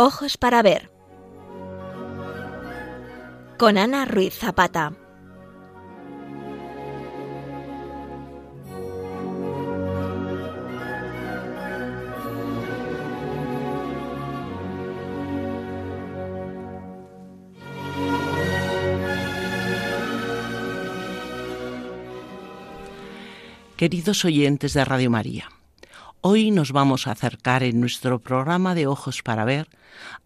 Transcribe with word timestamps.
Ojos 0.00 0.36
para 0.36 0.62
ver. 0.62 0.92
Con 3.58 3.76
Ana 3.78 4.04
Ruiz 4.04 4.32
Zapata. 4.32 4.92
Queridos 23.76 24.24
oyentes 24.24 24.74
de 24.74 24.84
Radio 24.84 25.10
María, 25.10 25.48
hoy 26.20 26.50
nos 26.50 26.72
vamos 26.72 27.06
a 27.06 27.12
acercar 27.12 27.62
en 27.62 27.80
nuestro 27.80 28.18
programa 28.18 28.74
de 28.74 28.86
Ojos 28.86 29.22
para 29.22 29.44
Ver 29.44 29.68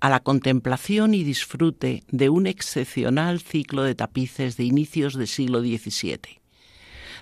a 0.00 0.08
la 0.08 0.20
contemplación 0.20 1.14
y 1.14 1.24
disfrute 1.24 2.04
de 2.08 2.28
un 2.28 2.46
excepcional 2.46 3.40
ciclo 3.40 3.82
de 3.82 3.94
tapices 3.94 4.56
de 4.56 4.64
inicios 4.64 5.14
del 5.14 5.28
siglo 5.28 5.60
XVII. 5.60 6.40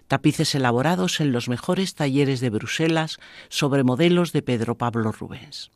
Tapices 0.08 0.54
elaborados 0.54 1.20
en 1.20 1.32
los 1.32 1.48
mejores 1.48 1.94
talleres 1.94 2.40
de 2.40 2.50
Bruselas 2.50 3.18
sobre 3.48 3.84
modelos 3.84 4.32
de 4.32 4.42
Pedro 4.42 4.76
Pablo 4.76 5.12
Rubens. 5.12 5.70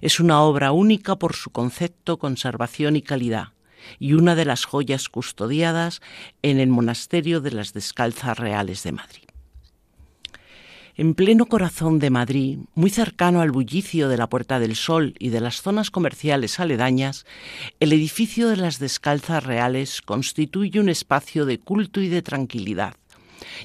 Es 0.00 0.20
una 0.20 0.42
obra 0.42 0.72
única 0.72 1.16
por 1.16 1.34
su 1.34 1.50
concepto, 1.50 2.18
conservación 2.18 2.96
y 2.96 3.02
calidad, 3.02 3.52
y 3.98 4.14
una 4.14 4.34
de 4.34 4.44
las 4.44 4.64
joyas 4.64 5.08
custodiadas 5.08 6.00
en 6.42 6.60
el 6.60 6.68
Monasterio 6.68 7.40
de 7.40 7.52
las 7.52 7.72
Descalzas 7.72 8.38
Reales 8.38 8.82
de 8.82 8.92
Madrid. 8.92 9.25
En 10.98 11.12
pleno 11.12 11.44
corazón 11.44 11.98
de 11.98 12.08
Madrid, 12.08 12.58
muy 12.74 12.88
cercano 12.88 13.42
al 13.42 13.50
bullicio 13.50 14.08
de 14.08 14.16
la 14.16 14.30
Puerta 14.30 14.58
del 14.58 14.76
Sol 14.76 15.14
y 15.18 15.28
de 15.28 15.42
las 15.42 15.60
zonas 15.60 15.90
comerciales 15.90 16.58
aledañas, 16.58 17.26
el 17.80 17.92
edificio 17.92 18.48
de 18.48 18.56
las 18.56 18.78
Descalzas 18.78 19.44
Reales 19.44 20.00
constituye 20.00 20.80
un 20.80 20.88
espacio 20.88 21.44
de 21.44 21.58
culto 21.58 22.00
y 22.00 22.08
de 22.08 22.22
tranquilidad, 22.22 22.94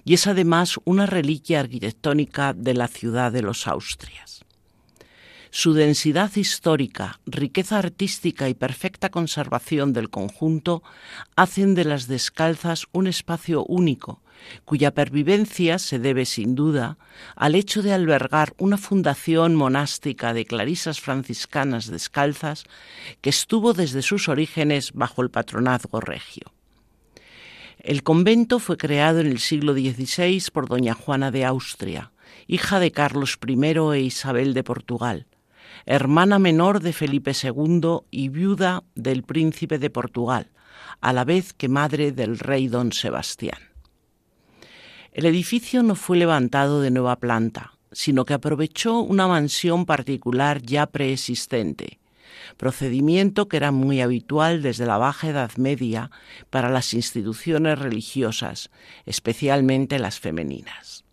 y 0.03 0.15
es 0.15 0.27
además 0.27 0.75
una 0.83 1.05
reliquia 1.05 1.61
arquitectónica 1.61 2.51
de 2.51 2.73
la 2.73 2.89
ciudad 2.89 3.31
de 3.31 3.43
los 3.43 3.65
Austrias. 3.65 4.43
Su 5.51 5.71
densidad 5.71 6.35
histórica, 6.35 7.21
riqueza 7.25 7.77
artística 7.77 8.49
y 8.49 8.55
perfecta 8.55 9.07
conservación 9.07 9.93
del 9.93 10.09
conjunto 10.09 10.83
hacen 11.37 11.75
de 11.75 11.85
las 11.85 12.07
descalzas 12.07 12.87
un 12.91 13.07
espacio 13.07 13.63
único, 13.63 14.21
cuya 14.65 14.91
pervivencia 14.93 15.79
se 15.79 15.99
debe 15.99 16.25
sin 16.25 16.55
duda 16.55 16.97
al 17.35 17.55
hecho 17.55 17.81
de 17.81 17.93
albergar 17.93 18.53
una 18.57 18.77
fundación 18.77 19.55
monástica 19.55 20.33
de 20.33 20.45
clarisas 20.45 20.99
franciscanas 20.99 21.87
descalzas 21.87 22.63
que 23.21 23.29
estuvo 23.29 23.73
desde 23.73 24.01
sus 24.01 24.29
orígenes 24.29 24.91
bajo 24.93 25.21
el 25.21 25.29
patronazgo 25.29 25.99
regio. 25.99 26.51
El 27.79 28.03
convento 28.03 28.59
fue 28.59 28.77
creado 28.77 29.21
en 29.21 29.27
el 29.27 29.39
siglo 29.39 29.73
XVI 29.73 30.43
por 30.53 30.67
doña 30.67 30.93
Juana 30.93 31.31
de 31.31 31.45
Austria, 31.45 32.11
hija 32.47 32.79
de 32.79 32.91
Carlos 32.91 33.39
I 33.47 33.53
e 33.95 33.99
Isabel 34.01 34.53
de 34.53 34.63
Portugal, 34.63 35.25
hermana 35.85 36.37
menor 36.37 36.81
de 36.81 36.93
Felipe 36.93 37.31
II 37.31 38.01
y 38.11 38.29
viuda 38.29 38.83
del 38.93 39.23
príncipe 39.23 39.79
de 39.79 39.89
Portugal, 39.89 40.51
a 40.99 41.11
la 41.11 41.25
vez 41.25 41.53
que 41.53 41.69
madre 41.69 42.11
del 42.11 42.37
rey 42.37 42.67
don 42.67 42.91
Sebastián. 42.91 43.70
El 45.11 45.25
edificio 45.25 45.83
no 45.83 45.95
fue 45.95 46.17
levantado 46.17 46.79
de 46.81 46.89
nueva 46.89 47.17
planta, 47.17 47.73
sino 47.91 48.23
que 48.23 48.33
aprovechó 48.33 48.99
una 48.99 49.27
mansión 49.27 49.85
particular 49.85 50.61
ya 50.61 50.85
preexistente, 50.85 51.99
procedimiento 52.55 53.49
que 53.49 53.57
era 53.57 53.71
muy 53.71 53.99
habitual 53.99 54.61
desde 54.61 54.85
la 54.85 54.97
Baja 54.97 55.27
Edad 55.27 55.51
Media 55.57 56.11
para 56.49 56.69
las 56.69 56.93
instituciones 56.93 57.77
religiosas, 57.77 58.71
especialmente 59.05 59.99
las 59.99 60.17
femeninas. 60.19 61.03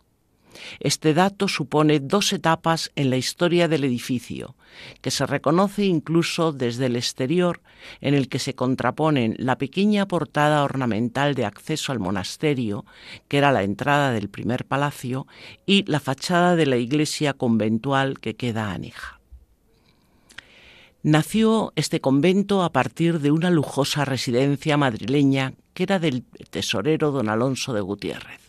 Este 0.81 1.15
dato 1.15 1.49
supone 1.49 2.01
dos 2.01 2.33
etapas 2.33 2.91
en 2.97 3.11
la 3.11 3.17
historia 3.17 3.69
del 3.69 3.85
edificio, 3.85 4.57
que 5.01 5.11
se 5.11 5.27
reconoce 5.27 5.85
incluso 5.85 6.53
desde 6.53 6.87
el 6.87 6.97
exterior, 6.97 7.61
en 8.01 8.15
el 8.15 8.29
que 8.29 8.39
se 8.39 8.55
contraponen 8.55 9.35
la 9.39 9.59
pequeña 9.59 10.07
portada 10.07 10.65
ornamental 10.65 11.35
de 11.35 11.45
acceso 11.45 11.93
al 11.93 11.99
monasterio, 11.99 12.85
que 13.29 13.39
era 13.39 13.53
la 13.53 13.63
entrada 13.63 14.13
del 14.13 14.29
primer 14.29 14.65
palacio, 14.65 15.27
y 15.67 15.85
la 15.91 16.01
fachada 16.01 16.57
de 16.57 16.67
la 16.67 16.77
iglesia 16.77 17.35
conventual 17.35 18.19
que 18.21 18.37
queda 18.37 18.73
aneja. 18.73 19.21
Nació 21.03 21.73
este 21.77 22.01
convento 22.01 22.65
a 22.65 22.73
partir 22.73 23.21
de 23.21 23.31
una 23.31 23.51
lujosa 23.51 24.05
residencia 24.05 24.77
madrileña 24.77 25.55
que 25.73 25.85
era 25.85 26.01
del 26.01 26.25
tesorero 26.51 27.13
don 27.13 27.29
Alonso 27.29 27.73
de 27.73 27.81
Gutiérrez 27.81 28.48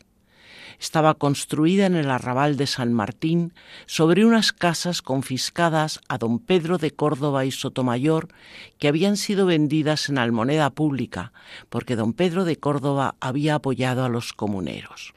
estaba 0.79 1.13
construida 1.13 1.85
en 1.85 1.95
el 1.95 2.09
arrabal 2.09 2.57
de 2.57 2.67
San 2.67 2.93
Martín 2.93 3.53
sobre 3.85 4.25
unas 4.25 4.53
casas 4.53 5.01
confiscadas 5.01 5.99
a 6.07 6.17
don 6.17 6.39
Pedro 6.39 6.77
de 6.77 6.91
Córdoba 6.91 7.45
y 7.45 7.51
Sotomayor 7.51 8.29
que 8.77 8.87
habían 8.87 9.17
sido 9.17 9.45
vendidas 9.45 10.09
en 10.09 10.17
almoneda 10.17 10.69
pública 10.69 11.33
porque 11.69 11.95
don 11.95 12.13
Pedro 12.13 12.45
de 12.45 12.57
Córdoba 12.57 13.15
había 13.19 13.55
apoyado 13.55 14.03
a 14.03 14.09
los 14.09 14.33
comuneros. 14.33 15.13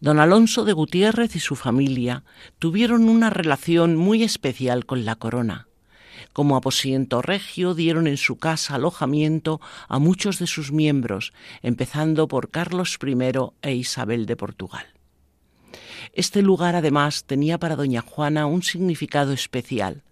Don 0.00 0.20
Alonso 0.20 0.64
de 0.64 0.72
Gutiérrez 0.72 1.34
y 1.36 1.40
su 1.40 1.56
familia 1.56 2.24
tuvieron 2.58 3.08
una 3.08 3.30
relación 3.30 3.96
muy 3.96 4.22
especial 4.22 4.84
con 4.86 5.04
la 5.04 5.16
corona 5.16 5.68
como 6.34 6.56
aposento 6.56 7.22
regio 7.22 7.74
dieron 7.74 8.06
en 8.06 8.18
su 8.18 8.36
casa 8.36 8.74
alojamiento 8.74 9.60
a 9.88 9.98
muchos 9.98 10.38
de 10.38 10.46
sus 10.46 10.72
miembros, 10.72 11.32
empezando 11.62 12.28
por 12.28 12.50
Carlos 12.50 12.98
I 13.02 13.16
e 13.62 13.74
Isabel 13.74 14.26
de 14.26 14.36
Portugal. 14.36 14.84
Este 16.12 16.42
lugar 16.42 16.74
además 16.74 17.24
tenía 17.24 17.58
para 17.58 17.76
doña 17.76 18.02
Juana 18.02 18.46
un 18.46 18.62
significado 18.62 19.32
especial. 19.32 20.02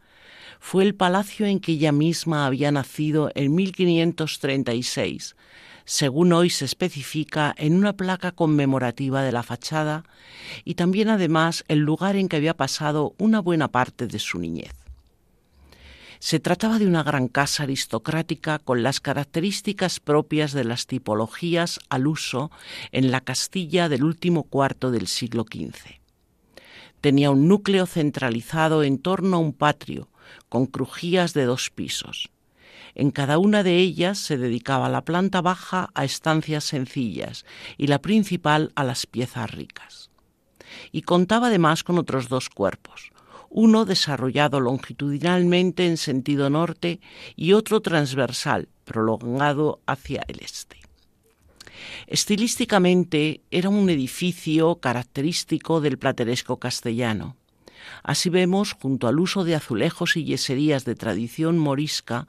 Fue 0.61 0.85
el 0.85 0.95
palacio 0.95 1.45
en 1.45 1.59
que 1.59 1.73
ella 1.73 1.91
misma 1.91 2.47
había 2.47 2.71
nacido 2.71 3.31
en 3.35 3.53
1536, 3.55 5.35
según 5.85 6.33
hoy 6.33 6.51
se 6.51 6.65
especifica 6.65 7.53
en 7.59 7.75
una 7.75 7.95
placa 7.95 8.31
conmemorativa 8.31 9.25
de 9.25 9.33
la 9.33 9.43
fachada, 9.43 10.05
y 10.65 10.75
también 10.75 11.09
además 11.09 11.65
el 11.67 11.81
lugar 11.81 12.15
en 12.15 12.29
que 12.29 12.37
había 12.37 12.57
pasado 12.57 13.17
una 13.19 13.41
buena 13.41 13.69
parte 13.69 14.07
de 14.07 14.21
su 14.21 14.39
niñez. 14.39 14.82
Se 16.25 16.39
trataba 16.39 16.79
de 16.79 16.87
una 16.87 17.03
gran 17.03 17.27
casa 17.27 17.65
aristocrática 17.65 18.61
con 18.61 18.85
las 18.85 19.01
características 19.01 19.99
propias 19.99 20.53
de 20.53 20.63
las 20.63 20.87
tipologías 20.87 21.81
al 21.89 22.07
uso 22.07 22.53
en 22.93 23.11
la 23.11 23.23
Castilla 23.23 23.89
del 23.89 24.05
último 24.05 24.45
cuarto 24.45 24.93
del 24.93 25.09
siglo 25.09 25.43
XV. 25.43 25.99
Tenía 27.01 27.33
un 27.33 27.49
núcleo 27.49 27.87
centralizado 27.87 28.85
en 28.85 28.99
torno 28.99 29.39
a 29.39 29.41
un 29.41 29.53
patio, 29.53 30.11
con 30.49 30.67
crujías 30.67 31.35
de 31.35 31.45
dos 31.45 31.71
pisos. 31.71 32.31
En 32.95 33.11
cada 33.11 33.39
una 33.39 33.65
de 33.65 33.79
ellas 33.79 34.17
se 34.19 34.39
dedicaba 34.39 34.89
la 34.89 35.05
planta 35.05 35.41
baja 35.41 35.91
a 35.93 36.05
estancias 36.05 36.63
sencillas 36.63 37.45
y 37.77 37.89
la 37.89 38.01
principal 38.01 38.71
a 38.77 38.85
las 38.85 39.07
piezas 39.07 39.51
ricas. 39.51 40.11
Y 40.93 41.03
contaba 41.03 41.49
además 41.49 41.83
con 41.83 41.99
otros 41.99 42.29
dos 42.29 42.49
cuerpos, 42.49 43.12
uno 43.55 43.85
desarrollado 43.85 44.61
longitudinalmente 44.61 45.87
en 45.87 45.99
sentido 45.99 46.49
norte 46.49 47.01
y 47.37 47.53
otro 47.53 47.83
transversal, 47.83 48.69
prolongado 48.85 49.81
hacia 49.87 50.25
el 50.27 50.41
este. 50.41 50.79
Estilísticamente 52.07 53.43
era 53.51 53.69
un 53.69 53.91
edificio 53.91 54.77
característico 54.77 55.83
del 55.83 55.99
plateresco 55.99 56.59
castellano. 56.59 57.37
Así 58.03 58.31
vemos, 58.31 58.73
junto 58.73 59.07
al 59.07 59.21
uso 59.21 59.45
de 59.45 59.55
azulejos 59.55 60.17
y 60.17 60.25
yeserías 60.25 60.85
de 60.85 60.95
tradición 60.95 61.59
morisca, 61.59 62.27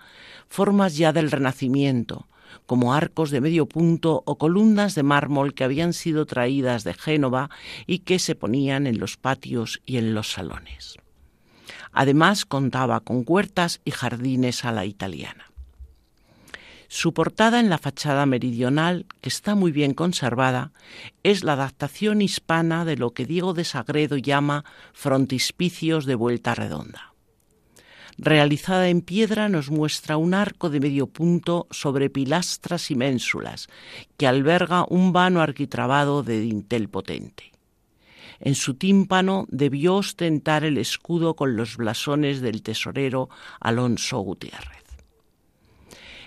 formas 0.50 0.98
ya 0.98 1.14
del 1.14 1.32
Renacimiento, 1.32 2.28
como 2.66 2.94
arcos 2.94 3.32
de 3.32 3.40
medio 3.40 3.66
punto 3.66 4.24
o 4.26 4.38
columnas 4.38 4.94
de 4.96 5.04
mármol 5.04 5.54
que 5.54 5.64
habían 5.64 5.94
sido 5.94 6.26
traídas 6.26 6.84
de 6.84 6.94
Génova 6.94 7.50
y 7.88 8.00
que 8.00 8.20
se 8.20 8.36
ponían 8.36 8.88
en 8.88 9.00
los 9.00 9.16
patios 9.16 9.82
y 9.86 9.98
en 9.98 10.14
los 10.14 10.32
salones. 10.32 10.98
Además 11.94 12.46
contaba 12.46 13.00
con 13.00 13.24
huertas 13.26 13.82
y 13.86 13.92
jardines 13.92 14.66
a 14.66 14.72
la 14.72 14.86
italiana. 14.86 15.46
Su 16.88 17.14
portada 17.14 17.60
en 17.60 17.70
la 17.70 17.80
fachada 17.80 18.28
meridional, 18.28 19.08
que 19.22 19.30
está 19.30 19.56
muy 19.56 19.72
bien 19.72 19.96
conservada, 19.96 20.72
es 21.24 21.44
la 21.44 21.54
adaptación 21.54 22.22
hispana 22.22 22.86
de 22.86 22.98
lo 22.98 23.16
que 23.16 23.26
Diego 23.26 23.54
de 23.54 23.64
Sagredo 23.64 24.18
llama 24.18 24.64
frontispicios 24.94 26.06
de 26.06 26.14
vuelta 26.14 26.54
redonda. 26.54 27.14
Realizada 28.20 28.90
en 28.90 29.02
piedra 29.02 29.50
nos 29.50 29.72
muestra 29.72 30.18
un 30.18 30.36
arco 30.36 30.70
de 30.70 30.80
medio 30.80 31.08
punto 31.08 31.66
sobre 31.72 32.12
pilastras 32.12 32.92
y 32.92 32.96
ménsulas, 32.96 33.70
que 34.18 34.28
alberga 34.28 34.86
un 34.88 35.14
vano 35.14 35.42
arquitrabado 35.42 36.22
de 36.22 36.42
dintel 36.42 36.90
potente. 36.90 37.53
En 38.46 38.56
su 38.56 38.74
tímpano 38.74 39.46
debió 39.48 39.96
ostentar 39.96 40.66
el 40.66 40.78
escudo 40.78 41.34
con 41.34 41.56
los 41.56 41.78
blasones 41.78 42.42
del 42.42 42.62
tesorero 42.62 43.30
Alonso 43.62 44.20
Gutiérrez. 44.20 44.84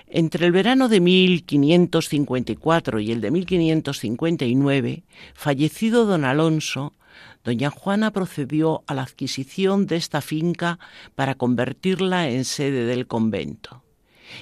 Entre 0.06 0.46
el 0.46 0.52
verano 0.52 0.88
de 0.88 1.00
1554 1.00 3.00
y 3.00 3.12
el 3.12 3.20
de 3.20 3.30
1559, 3.30 5.04
fallecido 5.34 6.06
don 6.06 6.24
Alonso, 6.24 6.94
doña 7.44 7.68
Juana 7.68 8.12
procedió 8.12 8.82
a 8.86 8.94
la 8.94 9.02
adquisición 9.02 9.84
de 9.84 9.96
esta 9.96 10.22
finca 10.22 10.78
para 11.14 11.34
convertirla 11.34 12.30
en 12.30 12.46
sede 12.46 12.86
del 12.86 13.06
convento 13.06 13.82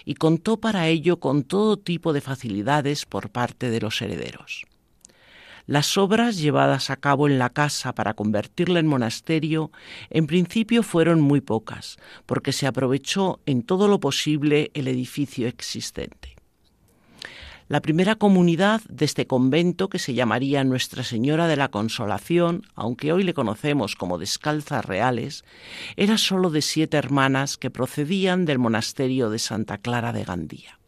y 0.05 0.15
contó 0.15 0.59
para 0.59 0.87
ello 0.87 1.19
con 1.19 1.43
todo 1.43 1.77
tipo 1.77 2.13
de 2.13 2.21
facilidades 2.21 3.05
por 3.05 3.31
parte 3.31 3.69
de 3.69 3.81
los 3.81 4.01
herederos. 4.01 4.65
Las 5.67 5.97
obras 5.97 6.37
llevadas 6.37 6.91
a 6.91 6.97
cabo 6.97 7.27
en 7.27 7.39
la 7.39 7.49
casa 7.49 7.95
para 7.95 8.13
convertirla 8.13 8.81
en 8.81 8.87
monasterio 8.87 9.71
en 10.11 10.27
principio 10.27 10.83
fueron 10.83 11.23
muy 11.23 11.41
pocas, 11.41 11.97
porque 12.27 12.53
se 12.53 12.67
aprovechó 12.67 13.41
en 13.47 13.63
todo 13.63 13.89
lo 13.89 13.99
posible 13.99 14.71
el 14.75 14.89
edificio 14.89 15.49
existente. 15.49 16.37
La 17.67 17.81
primera 17.81 18.17
comunidad 18.17 18.83
de 18.91 19.07
este 19.07 19.27
convento, 19.27 19.89
que 19.89 19.99
se 19.99 20.13
llamaría 20.13 20.65
Nuestra 20.65 21.03
Señora 21.03 21.49
de 21.49 21.57
la 21.57 21.71
Consolación, 21.71 22.67
aunque 22.75 23.13
hoy 23.13 23.23
le 23.23 23.33
conocemos 23.33 23.97
como 23.97 24.19
Descalzas 24.19 24.85
Reales, 24.85 25.47
era 25.97 26.19
sólo 26.19 26.51
de 26.51 26.61
siete 26.61 26.99
hermanas 26.99 27.57
que 27.57 27.71
procedían 27.71 28.45
del 28.45 28.59
monasterio 28.59 29.31
de 29.31 29.39
Santa 29.39 29.79
Clara 29.79 30.13
de 30.13 30.25
Gandía. 30.25 30.79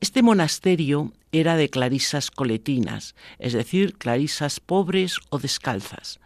Este 0.00 0.22
monasterio 0.22 1.12
era 1.32 1.56
de 1.56 1.70
clarisas 1.70 2.30
coletinas, 2.30 3.16
es 3.40 3.52
decir, 3.52 3.94
clarisas 3.94 4.60
pobres 4.60 5.16
o 5.28 5.40
descalzas, 5.40 6.20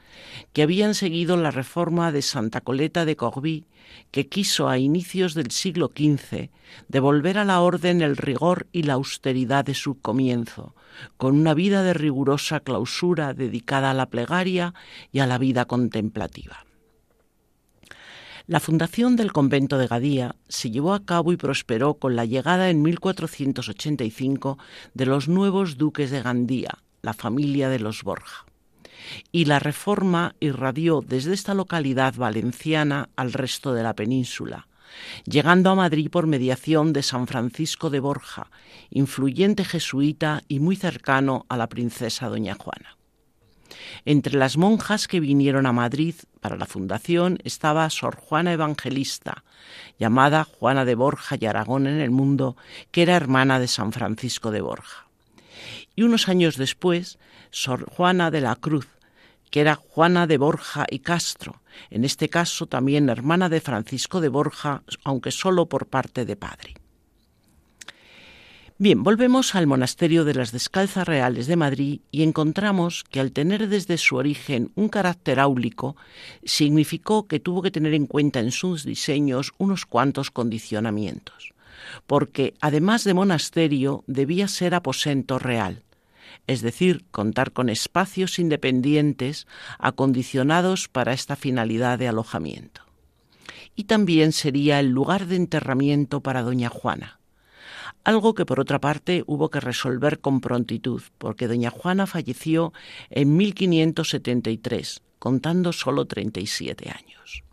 que 0.52 0.62
habían 0.62 0.94
seguido 0.94 1.38
la 1.38 1.50
reforma 1.50 2.12
de 2.12 2.20
Santa 2.20 2.60
Coleta 2.60 3.06
de 3.06 3.16
Corbí, 3.16 3.64
que 4.10 4.28
quiso 4.28 4.68
a 4.68 4.76
inicios 4.76 5.32
del 5.32 5.50
siglo 5.50 5.90
XV 5.96 6.50
devolver 6.88 7.38
a 7.38 7.46
la 7.46 7.62
orden 7.62 8.02
el 8.02 8.18
rigor 8.18 8.66
y 8.72 8.82
la 8.82 8.92
austeridad 8.92 9.64
de 9.64 9.74
su 9.74 9.98
comienzo, 9.98 10.74
con 11.16 11.34
una 11.34 11.54
vida 11.54 11.82
de 11.82 11.94
rigurosa 11.94 12.60
clausura 12.60 13.32
dedicada 13.32 13.92
a 13.92 13.94
la 13.94 14.10
plegaria 14.10 14.74
y 15.12 15.20
a 15.20 15.26
la 15.26 15.38
vida 15.38 15.64
contemplativa. 15.64 16.66
La 18.46 18.58
fundación 18.58 19.14
del 19.14 19.32
convento 19.32 19.78
de 19.78 19.86
Gadía 19.86 20.34
se 20.48 20.70
llevó 20.70 20.94
a 20.94 21.04
cabo 21.04 21.32
y 21.32 21.36
prosperó 21.36 21.94
con 21.94 22.16
la 22.16 22.24
llegada 22.24 22.70
en 22.70 22.82
1485 22.82 24.58
de 24.94 25.06
los 25.06 25.28
nuevos 25.28 25.76
duques 25.76 26.10
de 26.10 26.22
Gandía, 26.22 26.78
la 27.02 27.14
familia 27.14 27.68
de 27.68 27.78
los 27.78 28.02
Borja. 28.02 28.44
Y 29.30 29.44
la 29.44 29.60
reforma 29.60 30.34
irradió 30.40 31.02
desde 31.06 31.34
esta 31.34 31.54
localidad 31.54 32.14
valenciana 32.16 33.10
al 33.14 33.32
resto 33.32 33.74
de 33.74 33.84
la 33.84 33.94
península, 33.94 34.66
llegando 35.24 35.70
a 35.70 35.76
Madrid 35.76 36.10
por 36.10 36.26
mediación 36.26 36.92
de 36.92 37.02
San 37.02 37.28
Francisco 37.28 37.90
de 37.90 38.00
Borja, 38.00 38.50
influyente 38.90 39.64
jesuita 39.64 40.42
y 40.48 40.58
muy 40.58 40.74
cercano 40.74 41.46
a 41.48 41.56
la 41.56 41.68
princesa 41.68 42.28
doña 42.28 42.54
Juana. 42.54 42.96
Entre 44.04 44.36
las 44.36 44.56
monjas 44.56 45.08
que 45.08 45.20
vinieron 45.20 45.66
a 45.66 45.72
Madrid 45.72 46.14
para 46.40 46.56
la 46.56 46.66
fundación 46.66 47.38
estaba 47.44 47.88
Sor 47.90 48.16
Juana 48.16 48.52
Evangelista, 48.52 49.44
llamada 49.98 50.44
Juana 50.44 50.84
de 50.84 50.94
Borja 50.94 51.36
y 51.38 51.46
Aragón 51.46 51.86
en 51.86 52.00
el 52.00 52.10
mundo, 52.10 52.56
que 52.90 53.02
era 53.02 53.16
hermana 53.16 53.58
de 53.58 53.68
San 53.68 53.92
Francisco 53.92 54.50
de 54.50 54.60
Borja. 54.60 55.06
Y 55.94 56.02
unos 56.02 56.28
años 56.28 56.56
después, 56.56 57.18
Sor 57.50 57.88
Juana 57.90 58.30
de 58.30 58.40
la 58.40 58.56
Cruz, 58.56 58.88
que 59.50 59.60
era 59.60 59.74
Juana 59.74 60.26
de 60.26 60.38
Borja 60.38 60.86
y 60.90 61.00
Castro, 61.00 61.60
en 61.90 62.04
este 62.04 62.28
caso 62.28 62.66
también 62.66 63.10
hermana 63.10 63.48
de 63.48 63.60
Francisco 63.60 64.20
de 64.20 64.28
Borja, 64.28 64.82
aunque 65.04 65.30
solo 65.30 65.66
por 65.66 65.86
parte 65.86 66.24
de 66.24 66.36
padre. 66.36 66.81
Bien, 68.78 69.02
volvemos 69.02 69.54
al 69.54 69.66
monasterio 69.66 70.24
de 70.24 70.34
las 70.34 70.50
Descalzas 70.50 71.06
Reales 71.06 71.46
de 71.46 71.56
Madrid 71.56 72.00
y 72.10 72.22
encontramos 72.22 73.04
que 73.04 73.20
al 73.20 73.32
tener 73.32 73.68
desde 73.68 73.98
su 73.98 74.16
origen 74.16 74.72
un 74.74 74.88
carácter 74.88 75.40
áulico, 75.40 75.94
significó 76.42 77.26
que 77.26 77.38
tuvo 77.38 77.62
que 77.62 77.70
tener 77.70 77.92
en 77.92 78.06
cuenta 78.06 78.40
en 78.40 78.50
sus 78.50 78.84
diseños 78.84 79.52
unos 79.58 79.84
cuantos 79.84 80.30
condicionamientos, 80.30 81.52
porque 82.06 82.54
además 82.60 83.04
de 83.04 83.14
monasterio 83.14 84.04
debía 84.06 84.48
ser 84.48 84.74
aposento 84.74 85.38
real, 85.38 85.84
es 86.46 86.62
decir, 86.62 87.04
contar 87.10 87.52
con 87.52 87.68
espacios 87.68 88.38
independientes 88.38 89.46
acondicionados 89.78 90.88
para 90.88 91.12
esta 91.12 91.36
finalidad 91.36 91.98
de 91.98 92.08
alojamiento. 92.08 92.80
Y 93.76 93.84
también 93.84 94.32
sería 94.32 94.80
el 94.80 94.88
lugar 94.88 95.26
de 95.26 95.36
enterramiento 95.36 96.20
para 96.20 96.42
doña 96.42 96.70
Juana 96.70 97.21
algo 98.04 98.34
que 98.34 98.46
por 98.46 98.60
otra 98.60 98.80
parte 98.80 99.22
hubo 99.26 99.50
que 99.50 99.60
resolver 99.60 100.20
con 100.20 100.40
prontitud, 100.40 101.02
porque 101.18 101.48
doña 101.48 101.70
Juana 101.70 102.06
falleció 102.06 102.72
en 103.10 103.36
1573, 103.36 105.02
contando 105.18 105.72
solo 105.72 106.06
37 106.06 106.90
años. 106.90 107.44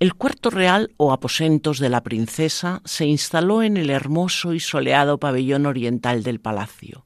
El 0.00 0.14
cuarto 0.14 0.50
real 0.50 0.92
o 0.96 1.12
aposentos 1.12 1.80
de 1.80 1.88
la 1.88 2.04
princesa 2.04 2.82
se 2.84 3.04
instaló 3.04 3.64
en 3.64 3.76
el 3.76 3.90
hermoso 3.90 4.54
y 4.54 4.60
soleado 4.60 5.18
pabellón 5.18 5.66
oriental 5.66 6.22
del 6.22 6.38
palacio, 6.38 7.04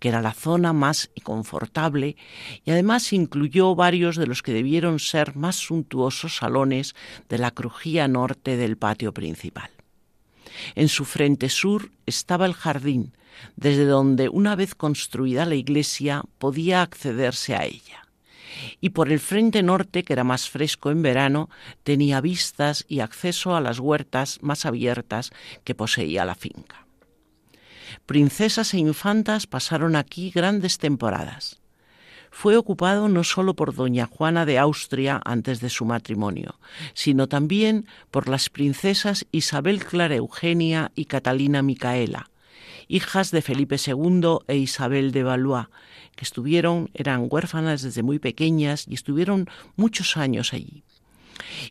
que 0.00 0.08
era 0.08 0.20
la 0.20 0.32
zona 0.32 0.72
más 0.72 1.10
confortable 1.22 2.16
y 2.64 2.72
además 2.72 3.12
incluyó 3.12 3.76
varios 3.76 4.16
de 4.16 4.26
los 4.26 4.42
que 4.42 4.52
debieron 4.52 4.98
ser 4.98 5.36
más 5.36 5.54
suntuosos 5.54 6.34
salones 6.34 6.96
de 7.28 7.38
la 7.38 7.52
crujía 7.52 8.08
norte 8.08 8.56
del 8.56 8.76
patio 8.76 9.14
principal. 9.14 9.70
En 10.74 10.88
su 10.88 11.04
frente 11.04 11.48
sur 11.48 11.90
estaba 12.06 12.46
el 12.46 12.54
jardín, 12.54 13.12
desde 13.56 13.86
donde, 13.86 14.28
una 14.28 14.56
vez 14.56 14.74
construida 14.74 15.46
la 15.46 15.54
iglesia, 15.54 16.22
podía 16.38 16.82
accederse 16.82 17.54
a 17.54 17.64
ella. 17.64 18.06
Y 18.80 18.90
por 18.90 19.10
el 19.10 19.18
frente 19.18 19.62
norte, 19.62 20.02
que 20.02 20.12
era 20.12 20.24
más 20.24 20.48
fresco 20.48 20.90
en 20.90 21.02
verano, 21.02 21.48
tenía 21.82 22.20
vistas 22.20 22.84
y 22.88 23.00
acceso 23.00 23.56
a 23.56 23.60
las 23.60 23.78
huertas 23.78 24.38
más 24.42 24.66
abiertas 24.66 25.30
que 25.64 25.74
poseía 25.74 26.24
la 26.24 26.34
finca. 26.34 26.86
Princesas 28.06 28.74
e 28.74 28.78
infantas 28.78 29.46
pasaron 29.46 29.96
aquí 29.96 30.30
grandes 30.30 30.78
temporadas 30.78 31.61
fue 32.32 32.56
ocupado 32.56 33.08
no 33.08 33.22
solo 33.24 33.54
por 33.54 33.74
doña 33.74 34.06
Juana 34.06 34.46
de 34.46 34.58
Austria 34.58 35.20
antes 35.24 35.60
de 35.60 35.68
su 35.68 35.84
matrimonio, 35.84 36.58
sino 36.94 37.28
también 37.28 37.86
por 38.10 38.26
las 38.26 38.48
princesas 38.48 39.26
Isabel 39.32 39.84
Clara 39.84 40.16
Eugenia 40.16 40.90
y 40.96 41.04
Catalina 41.04 41.62
Micaela, 41.62 42.30
hijas 42.88 43.30
de 43.30 43.42
Felipe 43.42 43.76
II 43.76 44.38
e 44.48 44.56
Isabel 44.56 45.12
de 45.12 45.22
Valois, 45.22 45.66
que 46.16 46.24
estuvieron, 46.24 46.90
eran 46.94 47.28
huérfanas 47.30 47.82
desde 47.82 48.02
muy 48.02 48.18
pequeñas 48.18 48.86
y 48.88 48.94
estuvieron 48.94 49.48
muchos 49.76 50.16
años 50.16 50.54
allí. 50.54 50.84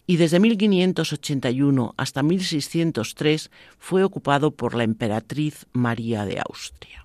Y 0.06 0.18
desde 0.18 0.40
1581 0.40 1.96
hasta 1.98 2.22
1603 2.22 3.50
fue 3.80 4.04
ocupado 4.04 4.52
por 4.52 4.76
la 4.76 4.84
emperatriz 4.84 5.66
María 5.74 6.24
de 6.26 6.40
Austria 6.40 7.02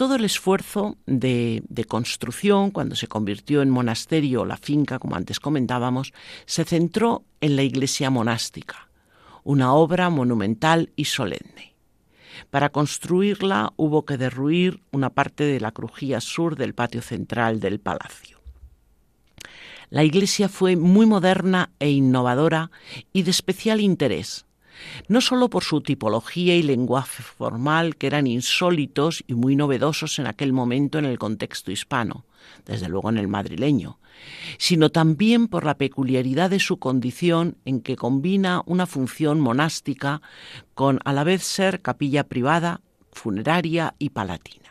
todo 0.00 0.14
el 0.14 0.24
esfuerzo 0.24 0.96
de, 1.04 1.62
construcción, 1.86 2.70
cuando 2.70 2.96
se 2.96 3.06
convirtió 3.06 3.60
en 3.60 3.68
monasterio 3.68 4.46
la 4.46 4.56
finca, 4.56 4.98
como 4.98 5.14
antes 5.14 5.40
comentábamos, 5.40 6.14
se 6.46 6.64
centró 6.64 7.26
en 7.42 7.54
la 7.54 7.64
iglesia 7.64 8.08
monástica, 8.08 8.88
una 9.44 9.74
obra 9.74 10.08
monumental 10.08 10.90
y 10.96 11.04
solemne. 11.04 11.74
Para 12.48 12.70
construirla 12.70 13.74
hubo 13.76 14.06
que 14.06 14.16
derruir 14.16 14.80
una 14.90 15.10
parte 15.10 15.44
de 15.44 15.60
la 15.60 15.70
crujía 15.70 16.22
sur 16.22 16.56
del 16.56 16.72
patio 16.72 17.02
central 17.02 17.60
del 17.60 17.78
palacio. 17.78 18.40
La 19.90 20.02
iglesia 20.02 20.48
fue 20.48 20.76
muy 20.76 21.04
moderna 21.04 21.72
e 21.78 21.90
innovadora 21.90 22.70
y 23.12 23.24
de 23.24 23.32
especial 23.32 23.82
interés, 23.82 24.46
no 25.08 25.20
solo 25.20 25.50
por 25.50 25.64
su 25.64 25.80
tipología 25.80 26.56
y 26.56 26.62
lenguaje 26.62 27.22
formal, 27.22 27.96
que 27.96 28.06
eran 28.06 28.26
insólitos 28.26 29.24
y 29.26 29.34
muy 29.34 29.56
novedosos 29.56 30.18
en 30.18 30.26
aquel 30.26 30.52
momento 30.52 30.98
en 30.98 31.04
el 31.04 31.18
contexto 31.18 31.70
hispano, 31.70 32.24
desde 32.66 32.88
luego 32.88 33.10
en 33.10 33.18
el 33.18 33.28
madrileño, 33.28 33.98
sino 34.58 34.90
también 34.90 35.48
por 35.48 35.64
la 35.64 35.76
peculiaridad 35.76 36.50
de 36.50 36.60
su 36.60 36.78
condición 36.78 37.56
en 37.64 37.80
que 37.80 37.96
combina 37.96 38.62
una 38.66 38.86
función 38.86 39.40
monástica 39.40 40.22
con 40.74 41.00
a 41.04 41.12
la 41.12 41.24
vez 41.24 41.42
ser 41.42 41.80
capilla 41.80 42.24
privada, 42.24 42.80
funeraria 43.12 43.94
y 43.98 44.10
palatina. 44.10 44.70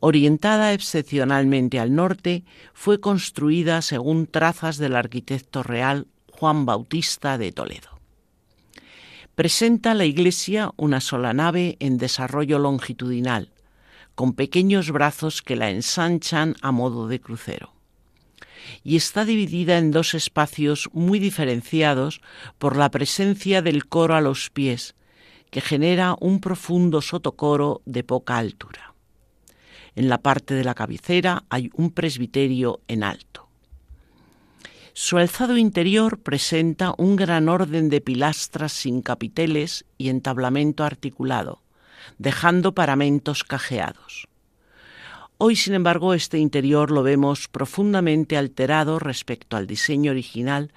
Orientada 0.00 0.72
excepcionalmente 0.72 1.78
al 1.80 1.94
norte, 1.94 2.44
fue 2.72 3.00
construida 3.00 3.80
según 3.82 4.26
trazas 4.26 4.76
del 4.76 4.96
arquitecto 4.96 5.62
real 5.62 6.08
Juan 6.30 6.66
Bautista 6.66 7.38
de 7.38 7.52
Toledo. 7.52 7.93
Presenta 9.34 9.94
la 9.94 10.04
iglesia 10.04 10.70
una 10.76 11.00
sola 11.00 11.32
nave 11.32 11.76
en 11.80 11.98
desarrollo 11.98 12.60
longitudinal, 12.60 13.50
con 14.14 14.34
pequeños 14.34 14.92
brazos 14.92 15.42
que 15.42 15.56
la 15.56 15.70
ensanchan 15.70 16.54
a 16.62 16.70
modo 16.70 17.08
de 17.08 17.20
crucero. 17.20 17.74
Y 18.84 18.94
está 18.94 19.24
dividida 19.24 19.78
en 19.78 19.90
dos 19.90 20.14
espacios 20.14 20.88
muy 20.92 21.18
diferenciados 21.18 22.20
por 22.58 22.76
la 22.76 22.92
presencia 22.92 23.60
del 23.60 23.86
coro 23.86 24.14
a 24.14 24.20
los 24.20 24.50
pies, 24.50 24.94
que 25.50 25.60
genera 25.60 26.14
un 26.20 26.38
profundo 26.38 27.02
sotocoro 27.02 27.82
de 27.86 28.04
poca 28.04 28.38
altura. 28.38 28.94
En 29.96 30.08
la 30.08 30.18
parte 30.18 30.54
de 30.54 30.62
la 30.62 30.74
cabecera 30.74 31.42
hay 31.50 31.70
un 31.74 31.90
presbiterio 31.90 32.82
en 32.86 33.02
alto. 33.02 33.43
Su 34.96 35.18
alzado 35.18 35.58
interior 35.58 36.20
presenta 36.20 36.94
un 36.96 37.16
gran 37.16 37.48
orden 37.48 37.88
de 37.88 38.00
pilastras 38.00 38.72
sin 38.72 39.02
capiteles 39.02 39.84
y 39.98 40.08
entablamento 40.08 40.84
articulado, 40.84 41.62
dejando 42.18 42.76
paramentos 42.76 43.42
cajeados. 43.42 44.28
Hoy, 45.36 45.56
sin 45.56 45.74
embargo, 45.74 46.14
este 46.14 46.38
interior 46.38 46.92
lo 46.92 47.02
vemos 47.02 47.48
profundamente 47.48 48.36
alterado 48.36 49.00
respecto 49.00 49.56
al 49.56 49.66
diseño 49.66 50.12
original, 50.12 50.72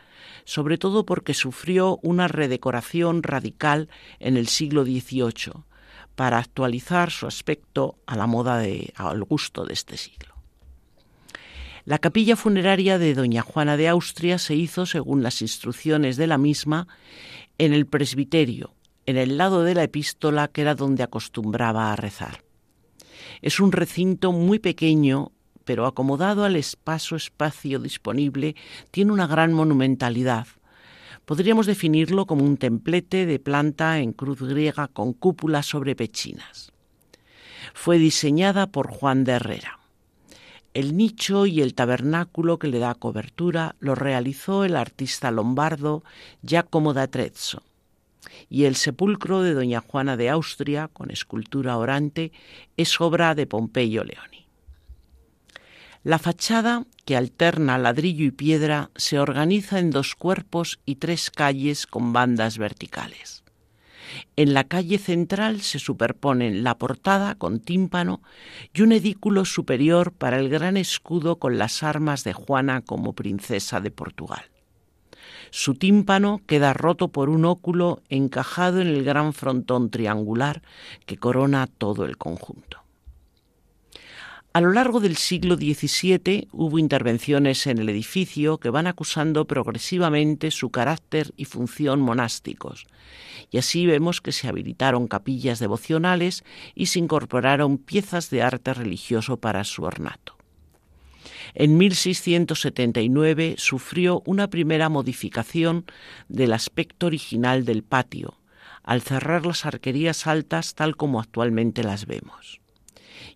sobre 0.45 0.79
todo 0.79 1.05
porque 1.05 1.35
sufrió 1.35 1.99
una 2.01 2.27
redecoración 2.27 3.21
radical 3.21 3.87
en 4.19 4.35
el 4.35 4.47
siglo 4.47 4.83
XVIII 4.83 5.63
para 6.15 6.39
actualizar 6.39 7.11
su 7.11 7.27
aspecto 7.27 7.99
a 8.07 8.15
la 8.15 8.25
moda 8.25 8.57
de, 8.57 8.91
al 8.95 9.23
gusto 9.23 9.63
de 9.63 9.73
este 9.73 9.95
siglo. 9.95 10.36
La 11.87 11.99
capilla 11.99 12.35
funeraria 12.35 12.99
de 12.99 13.13
Doña 13.13 13.41
Juana 13.43 13.77
de 13.77 13.87
Austria 13.87 14.39
se 14.39 14.55
hizo, 14.55 14.85
según 14.85 15.23
las 15.23 15.41
instrucciones 15.41 16.17
de 16.17 16.27
la 16.27 16.37
misma, 16.37 16.85
en 17.57 17.71
el 17.71 17.85
presbiterio, 17.85 18.73
en 19.05 19.15
el 19.15 19.37
lado 19.37 19.63
de 19.63 19.73
la 19.73 19.83
epístola 19.83 20.49
que 20.49 20.59
era 20.59 20.75
donde 20.75 21.03
acostumbraba 21.03 21.93
a 21.93 21.95
rezar. 21.95 22.43
Es 23.41 23.61
un 23.61 23.71
recinto 23.71 24.33
muy 24.33 24.59
pequeño, 24.59 25.31
pero 25.63 25.85
acomodado 25.85 26.43
al 26.43 26.57
espacio 26.57 27.15
espacio 27.15 27.79
disponible, 27.79 28.57
tiene 28.91 29.13
una 29.13 29.25
gran 29.25 29.53
monumentalidad. 29.53 30.45
Podríamos 31.23 31.67
definirlo 31.67 32.25
como 32.25 32.43
un 32.43 32.57
templete 32.57 33.25
de 33.25 33.39
planta 33.39 33.99
en 33.99 34.11
cruz 34.11 34.41
griega 34.41 34.89
con 34.89 35.13
cúpula 35.13 35.63
sobre 35.63 35.95
pechinas. 35.95 36.73
Fue 37.73 37.97
diseñada 37.97 38.67
por 38.67 38.89
Juan 38.89 39.23
de 39.23 39.31
Herrera. 39.31 39.76
El 40.77 40.95
nicho 40.95 41.47
y 41.47 41.61
el 41.61 41.73
tabernáculo 41.73 42.59
que 42.59 42.67
le 42.67 42.77
da 42.77 42.93
cobertura 42.93 43.75
lo 43.79 43.95
realizó 43.95 44.63
el 44.63 44.75
artista 44.75 45.31
lombardo 45.31 46.03
Giacomo 46.43 46.93
da 46.93 47.07
Trezzo. 47.07 47.63
Y 48.47 48.65
el 48.65 48.75
sepulcro 48.75 49.41
de 49.41 49.55
Doña 49.55 49.81
Juana 49.81 50.17
de 50.17 50.29
Austria, 50.29 50.87
con 50.87 51.09
escultura 51.09 51.79
orante, 51.79 52.31
es 52.77 53.01
obra 53.01 53.33
de 53.33 53.47
Pompeyo 53.47 54.03
Leoni. 54.03 54.45
La 56.03 56.19
fachada, 56.19 56.85
que 57.05 57.17
alterna 57.17 57.79
ladrillo 57.79 58.25
y 58.25 58.29
piedra, 58.29 58.91
se 58.95 59.17
organiza 59.17 59.79
en 59.79 59.89
dos 59.89 60.13
cuerpos 60.13 60.79
y 60.85 60.97
tres 60.97 61.31
calles 61.31 61.87
con 61.87 62.13
bandas 62.13 62.59
verticales. 62.59 63.36
En 64.35 64.53
la 64.53 64.63
calle 64.63 64.97
central 64.97 65.61
se 65.61 65.79
superponen 65.79 66.63
la 66.63 66.77
portada 66.77 67.35
con 67.35 67.59
tímpano 67.59 68.21
y 68.73 68.81
un 68.81 68.91
edículo 68.91 69.45
superior 69.45 70.11
para 70.11 70.39
el 70.39 70.49
gran 70.49 70.77
escudo 70.77 71.37
con 71.37 71.57
las 71.57 71.83
armas 71.83 72.23
de 72.23 72.33
Juana 72.33 72.81
como 72.81 73.13
princesa 73.13 73.79
de 73.79 73.91
Portugal. 73.91 74.45
Su 75.51 75.75
tímpano 75.75 76.41
queda 76.45 76.73
roto 76.73 77.07
por 77.09 77.29
un 77.29 77.45
óculo 77.45 78.01
encajado 78.09 78.81
en 78.81 78.87
el 78.87 79.03
gran 79.03 79.33
frontón 79.33 79.89
triangular 79.89 80.61
que 81.05 81.17
corona 81.17 81.67
todo 81.67 82.05
el 82.05 82.17
conjunto. 82.17 82.86
A 84.53 84.61
lo 84.61 84.71
largo 84.71 84.99
del 84.99 85.17
siglo 85.17 85.55
XVII 85.55 86.47
hubo 86.51 86.79
intervenciones 86.79 87.67
en 87.67 87.77
el 87.77 87.89
edificio 87.89 88.57
que 88.57 88.71
van 88.71 88.87
acusando 88.87 89.45
progresivamente 89.45 90.49
su 90.49 90.71
carácter 90.71 91.31
y 91.37 91.45
función 91.45 92.01
monásticos, 92.01 92.87
y 93.51 93.59
así 93.59 93.85
vemos 93.85 94.19
que 94.19 94.31
se 94.31 94.47
habilitaron 94.47 95.07
capillas 95.07 95.59
devocionales 95.59 96.43
y 96.73 96.87
se 96.87 96.99
incorporaron 96.99 97.77
piezas 97.77 98.29
de 98.31 98.41
arte 98.41 98.73
religioso 98.73 99.37
para 99.37 99.63
su 99.63 99.83
ornato. 99.83 100.37
En 101.53 101.77
1679 101.77 103.55
sufrió 103.57 104.23
una 104.25 104.49
primera 104.49 104.89
modificación 104.89 105.85
del 106.29 106.53
aspecto 106.53 107.05
original 107.05 107.63
del 107.63 107.83
patio, 107.83 108.39
al 108.83 109.01
cerrar 109.01 109.45
las 109.45 109.65
arquerías 109.65 110.25
altas 110.25 110.73
tal 110.73 110.95
como 110.95 111.19
actualmente 111.19 111.83
las 111.83 112.05
vemos 112.05 112.59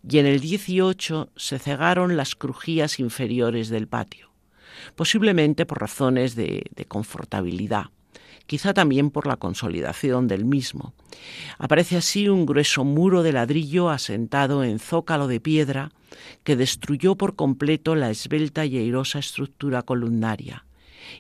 y 0.08 0.20
en 0.20 0.26
el 0.26 0.40
18 0.40 1.30
se 1.36 1.60
cegaron 1.60 2.18
las 2.18 2.36
crujías 2.36 3.00
inferiores 3.00 3.70
del 3.70 3.88
patio, 3.88 4.32
posiblemente 4.96 5.66
por 5.66 5.80
razones 5.80 6.36
de, 6.36 6.64
de 6.76 6.86
confortabilidad 6.86 7.86
quizá 8.52 8.74
también 8.74 9.12
por 9.12 9.28
la 9.28 9.38
consolidación 9.38 10.28
del 10.28 10.44
mismo. 10.44 10.94
Aparece 11.58 11.96
así 11.96 12.28
un 12.28 12.46
grueso 12.46 12.84
muro 12.84 13.24
de 13.24 13.32
ladrillo 13.32 13.90
asentado 13.90 14.66
en 14.66 14.80
zócalo 14.80 15.28
de 15.28 15.40
piedra 15.40 15.94
que 16.44 16.58
destruyó 16.58 17.16
por 17.16 17.38
completo 17.38 17.96
la 17.96 18.10
esbelta 18.10 18.66
y 18.66 18.78
airosa 18.78 19.20
estructura 19.20 19.84
columnaria 19.84 20.66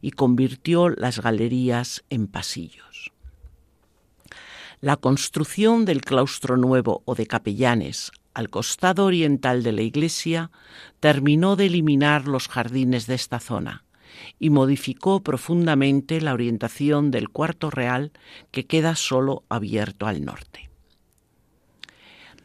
y 0.02 0.12
convirtió 0.12 0.90
las 0.90 1.22
galerías 1.22 2.04
en 2.10 2.28
pasillos. 2.28 3.14
La 4.82 4.98
construcción 4.98 5.86
del 5.86 6.02
claustro 6.02 6.58
nuevo 6.58 7.02
o 7.06 7.16
de 7.16 7.28
capellanes 7.28 8.12
al 8.34 8.50
costado 8.50 9.06
oriental 9.06 9.64
de 9.64 9.72
la 9.72 9.82
iglesia, 9.82 10.52
terminó 11.00 11.56
de 11.56 11.66
eliminar 11.68 12.28
los 12.28 12.48
jardines 12.48 13.08
de 13.08 13.16
esta 13.16 13.40
zona 13.40 13.84
y 14.40 14.50
modificó 14.50 15.22
profundamente 15.22 16.22
la 16.22 16.34
orientación 16.34 17.12
del 17.12 17.30
cuarto 17.30 17.70
real 17.70 18.12
que 18.52 18.66
queda 18.66 18.96
solo 18.96 19.44
abierto 19.50 20.08
al 20.08 20.24
norte. 20.24 20.72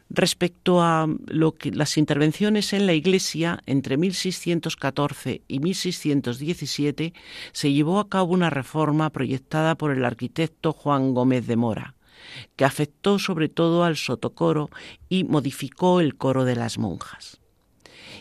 Respecto 0.09 0.81
a 0.81 1.05
las 1.27 1.97
intervenciones 1.97 2.71
en 2.71 2.85
la 2.85 2.93
iglesia, 2.93 3.59
entre 3.65 3.97
1614 3.97 5.41
y 5.49 5.59
1617 5.59 7.13
se 7.51 7.73
llevó 7.73 7.99
a 7.99 8.07
cabo 8.07 8.33
una 8.33 8.49
reforma 8.49 9.09
proyectada 9.09 9.75
por 9.75 9.91
el 9.91 10.05
arquitecto 10.05 10.71
Juan 10.71 11.13
Gómez 11.13 11.45
de 11.45 11.57
Mora, 11.57 11.96
que 12.55 12.65
afectó 12.65 13.19
sobre 13.19 13.49
todo 13.49 13.83
al 13.83 13.97
sotocoro 13.97 14.69
y 15.09 15.23
modificó 15.23 15.99
el 15.99 16.15
coro 16.15 16.45
de 16.45 16.55
las 16.55 16.77
monjas. 16.77 17.39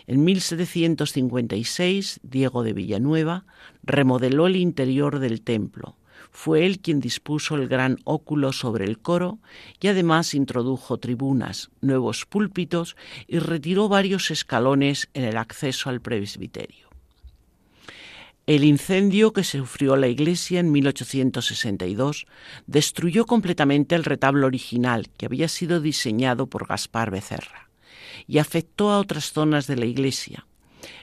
En 0.07 0.25
1756, 0.25 2.21
Diego 2.23 2.63
de 2.63 2.73
Villanueva 2.73 3.45
remodeló 3.83 4.47
el 4.47 4.57
interior 4.57 5.19
del 5.19 5.43
templo. 5.43 5.97
Fue 6.31 6.67
él 6.67 6.81
quien 6.81 7.01
dispuso 7.01 7.57
el 7.57 7.67
gran 7.67 7.99
óculo 8.05 8.53
sobre 8.53 8.85
el 8.85 8.99
coro 8.99 9.39
y 9.81 9.89
además 9.89 10.35
introdujo 10.35 10.99
tribunas, 10.99 11.71
nuevos 11.81 12.27
púlpitos 12.27 12.97
y 13.27 13.39
retiró 13.39 13.89
varios 13.89 14.31
escalones 14.31 15.09
en 15.15 15.25
el 15.25 15.39
acceso 15.39 15.89
al 15.89 16.01
presbiterio. 16.01 16.86
El 18.47 18.63
incendio 18.63 19.33
que 19.33 19.43
sufrió 19.43 19.97
la 19.97 20.07
iglesia 20.07 20.61
en 20.61 20.71
1862 20.71 22.27
destruyó 22.69 23.27
completamente 23.27 23.97
el 23.97 24.05
retablo 24.05 24.47
original 24.47 25.09
que 25.17 25.27
había 25.27 25.49
sido 25.49 25.81
diseñado 25.81 26.47
por 26.47 26.69
Gaspar 26.69 27.11
Becerra 27.11 27.71
y 28.29 28.39
afectó 28.39 28.93
a 28.93 29.01
otras 29.01 29.33
zonas 29.33 29.67
de 29.67 29.75
la 29.75 29.87
iglesia. 29.87 30.47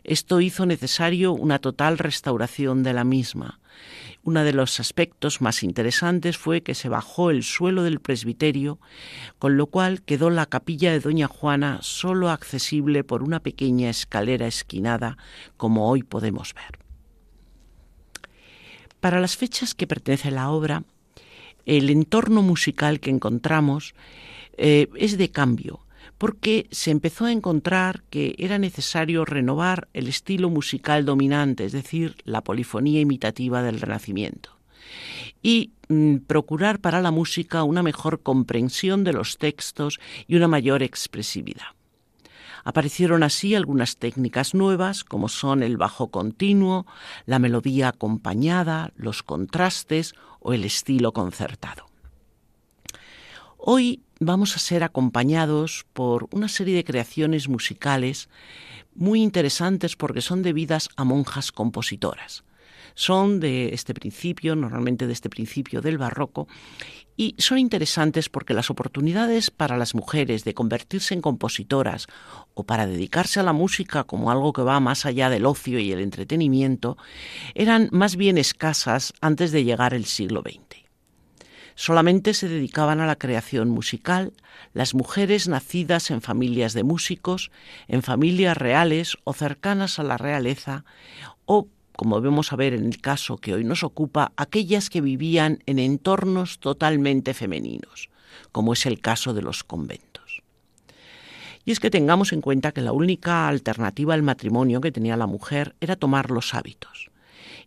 Esto 0.05 0.39
hizo 0.39 0.65
necesario 0.65 1.33
una 1.33 1.59
total 1.59 1.97
restauración 1.97 2.81
de 2.81 2.93
la 2.93 3.03
misma. 3.03 3.59
Uno 4.23 4.45
de 4.45 4.53
los 4.53 4.79
aspectos 4.79 5.41
más 5.41 5.63
interesantes 5.63 6.37
fue 6.37 6.63
que 6.63 6.75
se 6.75 6.87
bajó 6.87 7.29
el 7.29 7.43
suelo 7.43 7.83
del 7.83 7.99
presbiterio, 7.99 8.79
con 9.37 9.57
lo 9.57 9.67
cual 9.67 10.01
quedó 10.01 10.29
la 10.29 10.45
capilla 10.45 10.93
de 10.93 11.01
Doña 11.01 11.27
Juana 11.27 11.79
solo 11.81 12.29
accesible 12.29 13.03
por 13.03 13.21
una 13.21 13.41
pequeña 13.41 13.89
escalera 13.89 14.47
esquinada, 14.47 15.17
como 15.57 15.89
hoy 15.89 16.03
podemos 16.03 16.53
ver. 16.53 16.82
Para 19.03 19.19
las 19.19 19.35
fechas 19.35 19.75
que 19.75 19.85
pertenece 19.85 20.31
la 20.31 20.49
obra, 20.49 20.85
el 21.65 21.89
entorno 21.89 22.41
musical 22.41 23.01
que 23.01 23.09
encontramos 23.09 23.95
eh, 24.55 24.87
es 24.95 25.17
de 25.17 25.29
cambio, 25.29 25.81
porque 26.17 26.67
se 26.71 26.91
empezó 26.91 27.25
a 27.25 27.33
encontrar 27.33 28.03
que 28.09 28.33
era 28.37 28.59
necesario 28.59 29.25
renovar 29.25 29.89
el 29.91 30.07
estilo 30.07 30.49
musical 30.49 31.03
dominante, 31.03 31.65
es 31.65 31.73
decir, 31.73 32.15
la 32.23 32.45
polifonía 32.45 33.01
imitativa 33.01 33.61
del 33.61 33.81
Renacimiento, 33.81 34.51
y 35.41 35.71
mm, 35.89 36.19
procurar 36.19 36.79
para 36.79 37.01
la 37.01 37.11
música 37.11 37.63
una 37.63 37.83
mejor 37.83 38.23
comprensión 38.23 39.03
de 39.03 39.11
los 39.11 39.37
textos 39.37 39.99
y 40.29 40.37
una 40.37 40.47
mayor 40.47 40.81
expresividad. 40.81 41.75
Aparecieron 42.63 43.23
así 43.23 43.55
algunas 43.55 43.97
técnicas 43.97 44.53
nuevas 44.53 45.03
como 45.03 45.27
son 45.29 45.63
el 45.63 45.77
bajo 45.77 46.09
continuo, 46.09 46.85
la 47.25 47.39
melodía 47.39 47.89
acompañada, 47.89 48.91
los 48.95 49.23
contrastes 49.23 50.13
o 50.39 50.53
el 50.53 50.63
estilo 50.63 51.11
concertado. 51.11 51.85
Hoy 53.57 54.01
vamos 54.19 54.55
a 54.55 54.59
ser 54.59 54.83
acompañados 54.83 55.85
por 55.93 56.27
una 56.31 56.47
serie 56.47 56.75
de 56.75 56.83
creaciones 56.83 57.47
musicales 57.47 58.29
muy 58.95 59.21
interesantes 59.21 59.95
porque 59.95 60.21
son 60.21 60.41
debidas 60.41 60.89
a 60.95 61.03
monjas 61.03 61.51
compositoras. 61.51 62.43
Son 62.95 63.39
de 63.39 63.73
este 63.73 63.93
principio, 63.93 64.55
normalmente 64.55 65.07
de 65.07 65.13
este 65.13 65.29
principio 65.29 65.81
del 65.81 65.97
barroco, 65.97 66.47
y 67.15 67.35
son 67.37 67.57
interesantes 67.57 68.29
porque 68.29 68.53
las 68.53 68.69
oportunidades 68.69 69.51
para 69.51 69.77
las 69.77 69.95
mujeres 69.95 70.43
de 70.43 70.53
convertirse 70.53 71.13
en 71.13 71.21
compositoras 71.21 72.07
o 72.53 72.63
para 72.63 72.87
dedicarse 72.87 73.39
a 73.39 73.43
la 73.43 73.53
música 73.53 74.03
como 74.03 74.31
algo 74.31 74.53
que 74.53 74.63
va 74.63 74.79
más 74.79 75.05
allá 75.05 75.29
del 75.29 75.45
ocio 75.45 75.79
y 75.79 75.91
el 75.91 75.99
entretenimiento 75.99 76.97
eran 77.55 77.89
más 77.91 78.15
bien 78.15 78.37
escasas 78.37 79.13
antes 79.21 79.51
de 79.51 79.63
llegar 79.63 79.93
el 79.93 80.05
siglo 80.05 80.41
XX. 80.41 80.83
Solamente 81.75 82.33
se 82.33 82.47
dedicaban 82.47 82.99
a 82.99 83.07
la 83.07 83.15
creación 83.15 83.69
musical 83.69 84.33
las 84.73 84.93
mujeres 84.93 85.47
nacidas 85.47 86.11
en 86.11 86.21
familias 86.21 86.73
de 86.73 86.83
músicos, 86.83 87.51
en 87.87 88.03
familias 88.03 88.57
reales 88.57 89.17
o 89.23 89.33
cercanas 89.33 89.97
a 89.99 90.03
la 90.03 90.17
realeza, 90.17 90.85
o, 91.45 91.67
como 91.95 92.19
vemos 92.21 92.53
a 92.53 92.55
ver 92.55 92.73
en 92.73 92.85
el 92.85 92.99
caso 92.99 93.37
que 93.37 93.53
hoy 93.53 93.63
nos 93.63 93.83
ocupa, 93.83 94.31
aquellas 94.37 94.89
que 94.89 95.01
vivían 95.01 95.59
en 95.65 95.79
entornos 95.79 96.59
totalmente 96.59 97.33
femeninos, 97.33 98.09
como 98.51 98.73
es 98.73 98.85
el 98.85 98.99
caso 98.99 99.33
de 99.33 99.41
los 99.41 99.63
conventos. 99.63 100.43
Y 101.65 101.71
es 101.71 101.79
que 101.79 101.89
tengamos 101.89 102.33
en 102.33 102.41
cuenta 102.41 102.71
que 102.71 102.81
la 102.81 102.91
única 102.91 103.47
alternativa 103.47 104.13
al 104.13 104.23
matrimonio 104.23 104.81
que 104.81 104.91
tenía 104.91 105.15
la 105.15 105.27
mujer 105.27 105.75
era 105.79 105.95
tomar 105.95 106.29
los 106.29 106.53
hábitos 106.53 107.09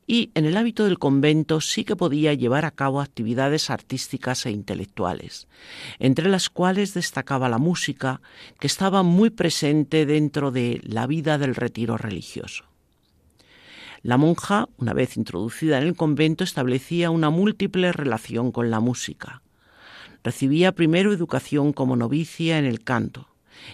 y 0.06 0.30
en 0.34 0.44
el 0.44 0.56
hábito 0.56 0.84
del 0.84 0.98
convento 0.98 1.60
sí 1.60 1.84
que 1.84 1.96
podía 1.96 2.32
llevar 2.34 2.64
a 2.64 2.70
cabo 2.70 3.00
actividades 3.00 3.70
artísticas 3.70 4.46
e 4.46 4.50
intelectuales, 4.50 5.48
entre 5.98 6.28
las 6.28 6.48
cuales 6.48 6.94
destacaba 6.94 7.48
la 7.48 7.58
música, 7.58 8.20
que 8.60 8.68
estaba 8.68 9.02
muy 9.02 9.30
presente 9.30 10.06
dentro 10.06 10.52
de 10.52 10.80
la 10.84 11.06
vida 11.06 11.38
del 11.38 11.54
retiro 11.54 11.96
religioso. 11.96 12.64
La 14.06 14.18
monja, 14.18 14.68
una 14.76 14.92
vez 14.92 15.16
introducida 15.16 15.78
en 15.78 15.82
el 15.82 15.96
convento, 15.96 16.44
establecía 16.44 17.10
una 17.10 17.28
múltiple 17.28 17.90
relación 17.90 18.52
con 18.52 18.70
la 18.70 18.78
música. 18.78 19.42
Recibía 20.22 20.70
primero 20.70 21.12
educación 21.12 21.72
como 21.72 21.96
novicia 21.96 22.60
en 22.60 22.66
el 22.66 22.84
canto, 22.84 23.26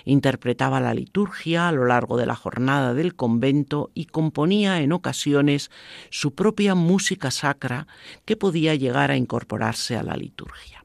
interpretaba 0.07 0.81
la 0.81 0.95
liturgia 0.95 1.69
a 1.69 1.73
lo 1.73 1.85
largo 1.85 2.17
de 2.17 2.25
la 2.25 2.35
jornada 2.35 2.95
del 2.95 3.15
convento 3.15 3.91
y 3.93 4.07
componía 4.07 4.81
en 4.81 4.93
ocasiones 4.93 5.71
su 6.09 6.35
propia 6.35 6.75
música 6.75 7.31
sacra 7.31 7.87
que 8.25 8.39
podía 8.39 8.75
llegar 8.75 9.11
a 9.11 9.19
incorporarse 9.19 9.99
a 9.99 10.03
la 10.03 10.17
liturgia. 10.17 10.83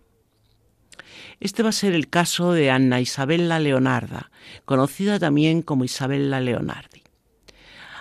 Este 1.39 1.63
va 1.63 1.69
a 1.69 1.71
ser 1.71 1.93
el 1.93 2.09
caso 2.09 2.51
de 2.51 2.69
Anna 2.69 2.99
Isabella 2.99 3.59
Leonarda, 3.59 4.29
conocida 4.65 5.19
también 5.19 5.61
como 5.61 5.85
Isabella 5.85 6.41
Leonardi. 6.41 7.06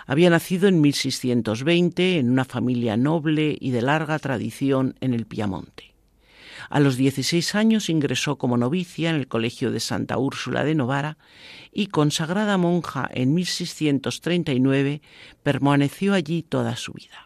Había 0.07 0.31
nacido 0.31 0.69
en 0.69 0.81
1620 0.81 2.19
en 2.19 2.31
una 2.31 2.45
familia 2.45 2.97
noble 2.97 3.57
y 3.61 3.73
de 3.73 3.83
larga 3.83 4.19
tradición 4.19 4.95
en 5.01 5.15
el 5.15 5.27
Piamonte. 5.27 5.95
A 6.71 6.81
los 6.81 6.97
16 6.97 7.55
años 7.55 7.89
ingresó 7.89 8.37
como 8.39 8.57
novicia 8.57 9.11
en 9.11 9.17
el 9.17 9.29
Colegio 9.29 9.71
de 9.71 9.81
Santa 9.81 10.19
Úrsula 10.19 10.65
de 10.65 10.75
Novara 10.75 11.19
y, 11.73 11.89
consagrada 11.89 12.57
monja 12.57 13.09
en 13.13 13.35
1639, 13.35 15.03
permaneció 15.43 16.15
allí 16.15 16.43
toda 16.43 16.77
su 16.77 16.93
vida. 16.93 17.26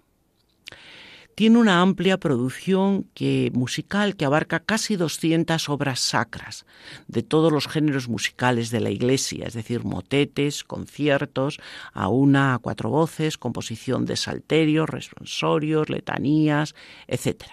Tiene 1.41 1.57
una 1.57 1.81
amplia 1.81 2.21
producción 2.21 3.09
musical 3.55 4.15
que 4.15 4.27
abarca 4.27 4.61
casi 4.61 4.97
200 4.97 5.71
obras 5.71 5.99
sacras 5.99 6.67
de 7.09 7.23
todos 7.23 7.51
los 7.51 7.67
géneros 7.67 8.11
musicales 8.11 8.69
de 8.69 8.81
la 8.81 8.91
Iglesia, 8.91 9.47
es 9.47 9.55
decir, 9.55 9.83
motetes, 9.83 10.65
conciertos, 10.65 11.59
a 11.95 12.09
una, 12.09 12.53
a 12.53 12.59
cuatro 12.59 12.91
voces, 12.91 13.39
composición 13.39 14.05
de 14.05 14.17
salterios, 14.17 14.91
responsorios, 14.91 15.89
letanías, 15.89 16.75
etc. 17.09 17.45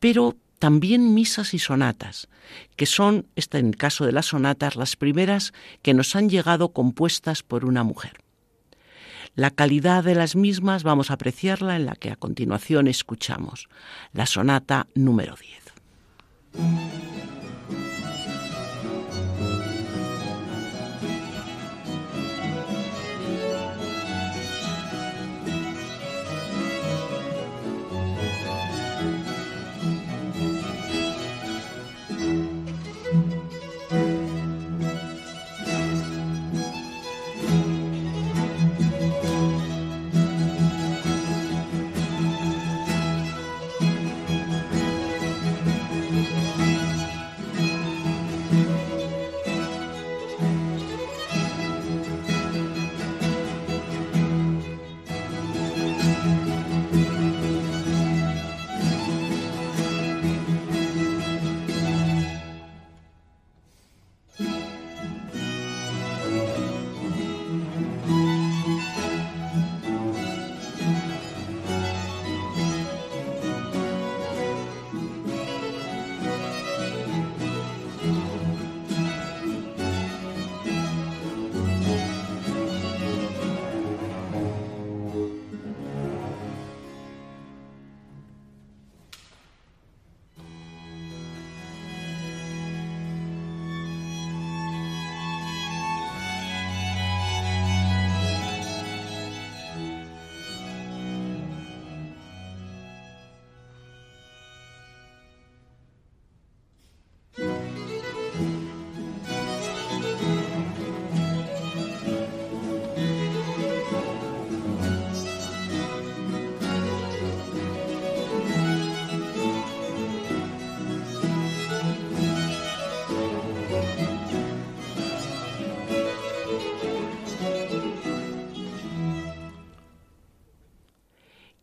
Pero 0.00 0.36
también 0.58 1.12
misas 1.12 1.52
y 1.52 1.58
sonatas, 1.58 2.30
que 2.76 2.86
son, 2.86 3.26
en 3.36 3.66
el 3.66 3.76
caso 3.76 4.06
de 4.06 4.12
las 4.12 4.24
sonatas, 4.24 4.76
las 4.76 4.96
primeras 4.96 5.52
que 5.82 5.92
nos 5.92 6.16
han 6.16 6.30
llegado 6.30 6.70
compuestas 6.70 7.42
por 7.42 7.66
una 7.66 7.84
mujer. 7.84 8.24
La 9.38 9.52
calidad 9.52 10.02
de 10.02 10.16
las 10.16 10.34
mismas 10.34 10.82
vamos 10.82 11.12
a 11.12 11.14
apreciarla 11.14 11.76
en 11.76 11.86
la 11.86 11.94
que 11.94 12.10
a 12.10 12.16
continuación 12.16 12.88
escuchamos, 12.88 13.68
la 14.12 14.26
sonata 14.26 14.88
número 14.96 15.36
10. 15.36 16.66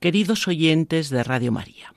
Queridos 0.05 0.47
oyentes 0.47 1.09
de 1.09 1.23
Radio 1.23 1.51
María, 1.51 1.91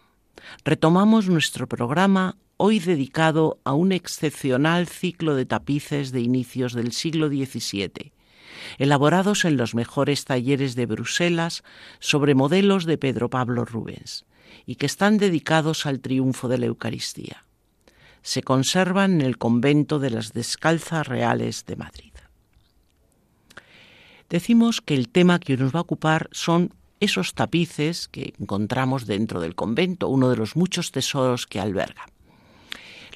retomamos 0.65 1.29
nuestro 1.29 1.67
programa 1.67 2.39
hoy 2.57 2.79
dedicado 2.79 3.59
a 3.65 3.75
un 3.75 3.93
excepcional 3.93 4.87
ciclo 4.87 5.35
de 5.35 5.45
tapices 5.45 6.11
de 6.11 6.23
inicios 6.23 6.73
del 6.73 6.93
siglo 6.93 7.29
XVII, 7.29 8.15
elaborados 8.79 9.45
en 9.45 9.59
los 9.59 9.75
mejores 9.75 10.25
talleres 10.25 10.75
de 10.75 10.87
Bruselas 10.87 11.63
sobre 11.99 12.35
modelos 12.35 12.87
de 12.87 12.97
Pedro 12.97 13.29
Pablo 13.29 13.67
Rubens, 13.67 14.25
y 14.65 14.77
que 14.77 14.87
están 14.87 15.19
dedicados 15.19 15.85
al 15.85 16.01
triunfo 16.01 16.49
de 16.49 16.57
la 16.57 16.65
Eucaristía. 16.65 17.45
Se 18.23 18.43
conservan 18.43 19.21
en 19.21 19.21
el 19.21 19.37
convento 19.37 19.99
de 19.99 20.09
las 20.09 20.33
Descalzas 20.33 21.07
Reales 21.07 21.67
de 21.67 21.77
Madrid. 21.77 22.13
Decimos 24.31 24.81
que 24.81 24.95
el 24.95 25.11
tema 25.11 25.39
que 25.39 25.59
nos 25.59 25.75
va 25.75 25.81
a 25.81 25.83
ocupar 25.83 26.31
son 26.33 26.73
esos 27.01 27.35
tapices 27.35 28.09
que 28.09 28.35
encontramos 28.41 29.07
dentro 29.07 29.41
del 29.41 29.55
convento, 29.55 30.09
uno 30.09 30.31
de 30.31 30.37
los 30.37 30.57
muchos 30.57 30.93
tesoros 30.93 31.47
que 31.47 31.61
alberga. 31.61 32.07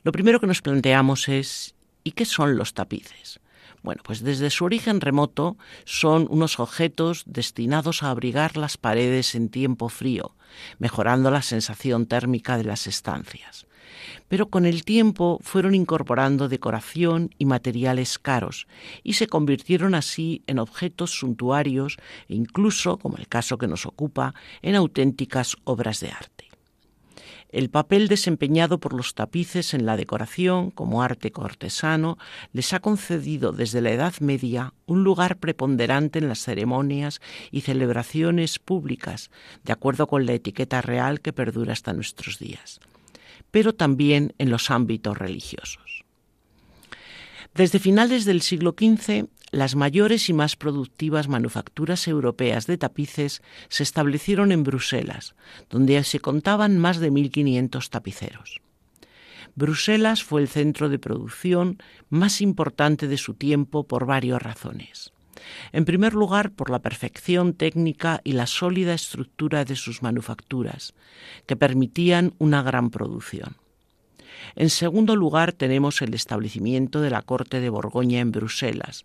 Lo 0.05 0.13
primero 0.13 0.41
que 0.41 0.47
nos 0.47 0.63
planteamos 0.63 1.29
es 1.29 1.75
¿y 2.05 2.13
qué 2.13 2.25
son 2.25 2.57
los 2.57 2.75
tapices? 2.75 3.41
Bueno, 3.83 4.03
pues 4.05 4.23
desde 4.23 4.51
su 4.51 4.65
origen 4.65 5.01
remoto 5.01 5.57
son 5.85 6.27
unos 6.31 6.61
objetos 6.61 7.25
destinados 7.27 8.03
a 8.03 8.11
abrigar 8.11 8.57
las 8.57 8.77
paredes 8.77 9.35
en 9.35 9.49
tiempo 9.49 9.89
frío, 9.89 10.37
mejorando 10.79 11.31
la 11.31 11.43
sensación 11.43 12.07
térmica 12.07 12.57
de 12.57 12.65
las 12.65 12.87
estancias. 12.87 13.67
Pero 14.33 14.49
con 14.49 14.65
el 14.65 14.87
tiempo 14.87 15.39
fueron 15.43 15.75
incorporando 15.75 16.49
decoración 16.49 17.35
y 17.37 17.45
materiales 17.45 18.19
caros 18.19 18.67
y 19.03 19.13
se 19.13 19.27
convirtieron 19.27 19.95
así 19.95 20.43
en 20.47 20.59
objetos 20.59 21.11
suntuarios 21.19 21.99
e 22.31 22.37
incluso, 22.37 22.97
como 22.97 23.19
el 23.19 23.29
caso 23.29 23.59
que 23.59 23.69
nos 23.69 23.85
ocupa, 23.85 24.33
en 24.63 24.75
auténticas 24.75 25.57
obras 25.65 26.01
de 26.01 26.13
arte. 26.13 26.49
El 27.51 27.69
papel 27.69 28.09
desempeñado 28.09 28.81
por 28.81 28.95
los 28.95 29.15
tapices 29.15 29.75
en 29.75 29.85
la 29.85 29.99
decoración 29.99 30.71
como 30.71 31.03
arte 31.03 31.31
cortesano 31.31 32.17
les 32.55 32.73
ha 32.73 32.81
concedido 32.81 33.53
desde 33.53 33.83
la 33.83 33.91
Edad 33.91 34.15
Media 34.21 34.73
un 34.87 35.05
lugar 35.05 35.41
preponderante 35.41 36.21
en 36.21 36.29
las 36.29 36.39
ceremonias 36.39 37.21
y 37.51 37.61
celebraciones 37.61 38.59
públicas, 38.59 39.31
de 39.63 39.75
acuerdo 39.75 40.07
con 40.07 40.25
la 40.25 40.33
etiqueta 40.33 40.81
real 40.81 41.21
que 41.21 41.35
perdura 41.35 41.75
hasta 41.75 41.93
nuestros 41.93 42.39
días, 42.39 42.81
pero 43.53 43.75
también 43.75 44.35
en 44.39 44.51
los 44.51 44.73
ámbitos 44.73 45.17
religiosos. 45.17 46.05
Desde 47.55 47.79
finales 47.79 48.25
del 48.25 48.41
siglo 48.41 48.75
XV, 48.77 49.27
las 49.53 49.77
mayores 49.77 50.31
y 50.31 50.33
más 50.33 50.57
productivas 50.57 51.29
manufacturas 51.29 52.09
europeas 52.09 52.67
de 52.67 52.79
tapices 52.79 53.43
se 53.69 53.83
establecieron 53.83 54.51
en 54.51 54.65
Bruselas, 54.65 55.35
donde 55.69 56.03
se 56.03 56.19
contaban 56.19 56.79
más 56.79 56.99
de 56.99 57.13
1.500 57.13 57.89
tapiceros. 57.91 58.63
Bruselas 59.55 60.25
fue 60.25 60.41
el 60.41 60.49
centro 60.49 60.89
de 60.89 60.99
producción 60.99 61.77
más 62.09 62.41
importante 62.41 63.07
de 63.07 63.19
su 63.19 63.35
tiempo 63.35 63.87
por 63.87 64.07
varias 64.07 64.41
razones. 64.41 65.13
En 65.73 65.85
primer 65.85 66.15
lugar, 66.15 66.53
por 66.53 66.71
la 66.71 66.81
perfección 66.81 67.55
técnica 67.55 68.21
y 68.25 68.33
la 68.33 68.47
sólida 68.47 68.95
estructura 68.95 69.65
de 69.65 69.77
sus 69.77 70.03
manufacturas, 70.03 70.95
que 71.47 71.57
permitían 71.57 72.35
una 72.39 72.63
gran 72.63 72.91
producción. 72.91 73.57
En 74.57 74.71
segundo 74.71 75.17
lugar, 75.17 75.53
tenemos 75.53 76.03
el 76.03 76.15
establecimiento 76.15 77.01
de 77.01 77.11
la 77.11 77.23
Corte 77.23 77.61
de 77.61 77.71
Borgoña 77.71 78.21
en 78.21 78.33
Bruselas, 78.33 79.05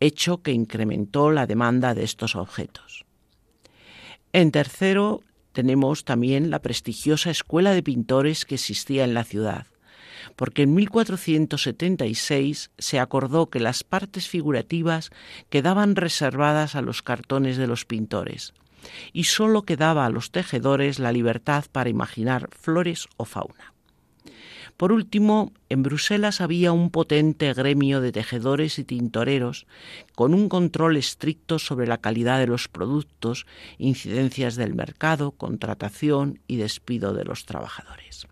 hecho 0.00 0.42
que 0.42 0.52
incrementó 0.52 1.30
la 1.30 1.46
demanda 1.46 1.94
de 1.94 2.04
estos 2.04 2.34
objetos. 2.34 3.04
En 4.32 4.50
tercero, 4.50 5.22
tenemos 5.52 6.04
también 6.04 6.50
la 6.50 6.60
prestigiosa 6.60 7.30
escuela 7.30 7.72
de 7.74 7.82
pintores 7.82 8.44
que 8.44 8.54
existía 8.54 9.04
en 9.04 9.14
la 9.14 9.24
ciudad, 9.24 9.66
porque 10.36 10.62
en 10.62 10.74
1476 10.74 12.70
se 12.78 13.00
acordó 13.00 13.50
que 13.50 13.60
las 13.60 13.84
partes 13.84 14.28
figurativas 14.28 15.10
quedaban 15.50 15.96
reservadas 15.96 16.74
a 16.74 16.82
los 16.82 17.02
cartones 17.02 17.56
de 17.56 17.66
los 17.66 17.84
pintores, 17.84 18.54
y 19.12 19.24
sólo 19.24 19.62
quedaba 19.62 20.06
a 20.06 20.10
los 20.10 20.30
tejedores 20.30 20.98
la 20.98 21.12
libertad 21.12 21.64
para 21.70 21.90
imaginar 21.90 22.48
flores 22.50 23.08
o 23.16 23.24
fauna. 23.24 23.72
Por 24.76 24.90
último, 24.90 25.52
en 25.68 25.82
Bruselas 25.82 26.40
había 26.40 26.72
un 26.72 26.90
potente 26.90 27.52
gremio 27.52 28.00
de 28.00 28.10
tejedores 28.10 28.78
y 28.78 28.84
tintoreros 28.84 29.66
con 30.14 30.34
un 30.34 30.48
control 30.48 30.96
estricto 30.96 31.58
sobre 31.58 31.86
la 31.86 31.98
calidad 31.98 32.38
de 32.38 32.46
los 32.46 32.68
productos, 32.68 33.46
incidencias 33.78 34.56
del 34.56 34.74
mercado, 34.74 35.32
contratación 35.32 36.40
y 36.48 36.56
despido 36.56 37.12
de 37.12 37.24
los 37.24 37.44
trabajadores. 37.44 38.26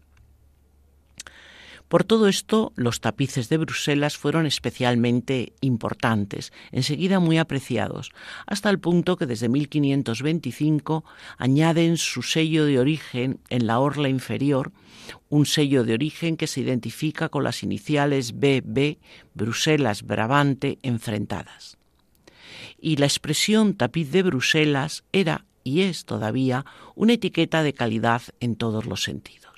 Por 1.91 2.05
todo 2.05 2.29
esto, 2.29 2.73
los 2.77 3.01
tapices 3.01 3.49
de 3.49 3.57
Bruselas 3.57 4.17
fueron 4.17 4.47
especialmente 4.47 5.55
importantes, 5.61 6.53
enseguida 6.71 7.19
muy 7.19 7.37
apreciados, 7.37 8.13
hasta 8.47 8.71
el 8.71 8.79
punto 8.79 9.17
que 9.17 9.27
desde 9.27 9.49
1525 9.49 11.05
añaden 11.37 11.97
su 11.97 12.23
sello 12.23 12.65
de 12.65 12.79
origen 12.79 13.41
en 13.49 13.67
la 13.67 13.81
orla 13.81 14.09
inferior, 14.09 14.71
un 15.31 15.47
sello 15.47 15.83
de 15.83 15.95
origen 15.95 16.37
que 16.37 16.47
se 16.47 16.61
identifica 16.61 17.29
con 17.29 17.43
las 17.43 17.65
iniciales 17.65 18.35
BB, 18.35 18.99
Bruselas, 19.35 20.05
Brabante, 20.05 20.79
enfrentadas. 20.83 21.77
Y 22.81 22.99
la 22.99 23.07
expresión 23.07 23.75
tapiz 23.75 24.13
de 24.13 24.23
Bruselas 24.23 25.03
era 25.11 25.45
y 25.65 25.81
es 25.81 26.05
todavía 26.05 26.65
una 26.95 27.15
etiqueta 27.15 27.65
de 27.65 27.73
calidad 27.73 28.23
en 28.39 28.55
todos 28.55 28.87
los 28.87 29.03
sentidos. 29.03 29.50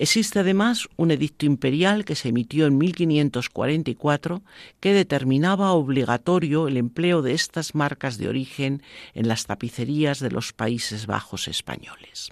Existe 0.00 0.38
además 0.38 0.88
un 0.94 1.10
edicto 1.10 1.44
imperial 1.44 2.04
que 2.04 2.14
se 2.14 2.28
emitió 2.28 2.66
en 2.66 2.78
1544 2.78 4.42
que 4.78 4.92
determinaba 4.92 5.72
obligatorio 5.72 6.68
el 6.68 6.76
empleo 6.76 7.20
de 7.20 7.34
estas 7.34 7.74
marcas 7.74 8.16
de 8.16 8.28
origen 8.28 8.80
en 9.14 9.26
las 9.26 9.46
tapicerías 9.46 10.20
de 10.20 10.30
los 10.30 10.52
Países 10.52 11.06
Bajos 11.06 11.48
españoles. 11.48 12.30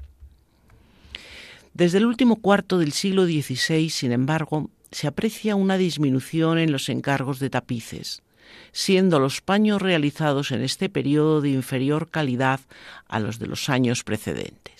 Desde 1.74 1.98
el 1.98 2.06
último 2.06 2.36
cuarto 2.36 2.78
del 2.78 2.92
siglo 2.92 3.24
XVI, 3.26 3.90
sin 3.90 4.12
embargo, 4.12 4.70
se 4.92 5.08
aprecia 5.08 5.56
una 5.56 5.76
disminución 5.76 6.58
en 6.58 6.70
los 6.70 6.88
encargos 6.88 7.40
de 7.40 7.50
tapices, 7.50 8.22
siendo 8.70 9.18
los 9.18 9.40
paños 9.40 9.82
realizados 9.82 10.52
en 10.52 10.62
este 10.62 10.88
periodo 10.88 11.40
de 11.40 11.50
inferior 11.50 12.10
calidad 12.10 12.60
a 13.08 13.18
los 13.18 13.40
de 13.40 13.48
los 13.48 13.68
años 13.68 14.04
precedentes. 14.04 14.75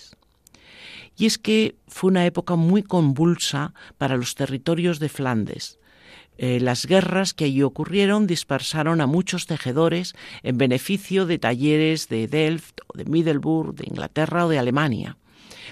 Y 1.17 1.25
es 1.25 1.37
que 1.37 1.75
fue 1.87 2.09
una 2.11 2.25
época 2.25 2.55
muy 2.55 2.83
convulsa 2.83 3.73
para 3.97 4.17
los 4.17 4.35
territorios 4.35 4.99
de 4.99 5.09
Flandes. 5.09 5.79
Eh, 6.37 6.59
las 6.59 6.85
guerras 6.85 7.33
que 7.33 7.45
allí 7.45 7.63
ocurrieron 7.63 8.27
dispersaron 8.27 9.01
a 9.01 9.07
muchos 9.07 9.47
tejedores 9.47 10.13
en 10.43 10.59
beneficio 10.59 11.25
de 11.25 11.39
talleres 11.39 12.09
de 12.09 12.27
Delft 12.27 12.81
o 12.87 12.97
de 12.97 13.05
Middelburg, 13.05 13.73
de 13.73 13.85
Inglaterra 13.87 14.45
o 14.45 14.49
de 14.49 14.59
Alemania, 14.59 15.17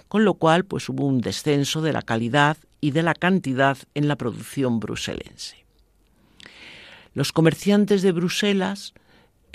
con 0.08 0.26
lo 0.26 0.34
cual 0.34 0.66
pues 0.66 0.90
hubo 0.90 1.06
un 1.06 1.22
descenso 1.22 1.84
de 1.84 1.94
la 1.94 2.02
calidad 2.02 2.58
y 2.82 2.92
de 2.92 3.04
la 3.04 3.14
cantidad 3.14 3.78
en 3.94 4.08
la 4.08 4.16
producción 4.16 4.80
bruselense. 4.80 5.66
Los 7.14 7.32
comerciantes 7.32 8.02
de 8.02 8.12
Bruselas 8.12 8.94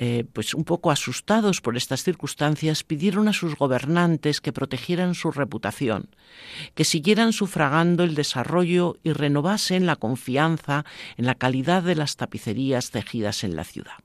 eh, 0.03 0.25
pues 0.33 0.55
un 0.55 0.65
poco 0.65 0.91
asustados 0.91 1.61
por 1.61 1.77
estas 1.77 2.03
circunstancias, 2.03 2.85
pidieron 2.85 3.29
a 3.29 3.35
sus 3.35 3.55
gobernantes 3.55 4.41
que 4.41 4.51
protegieran 4.51 5.15
su 5.15 5.31
reputación, 5.31 6.09
que 6.75 6.85
siguieran 6.85 7.35
sufragando 7.35 8.03
el 8.03 8.15
desarrollo 8.15 8.97
y 9.03 9.13
renovasen 9.13 9.85
la 9.85 9.97
confianza 9.97 10.87
en 11.19 11.27
la 11.27 11.35
calidad 11.35 11.83
de 11.83 11.97
las 11.97 12.17
tapicerías 12.17 12.91
tejidas 12.93 13.45
en 13.45 13.57
la 13.57 13.65
ciudad. 13.65 13.99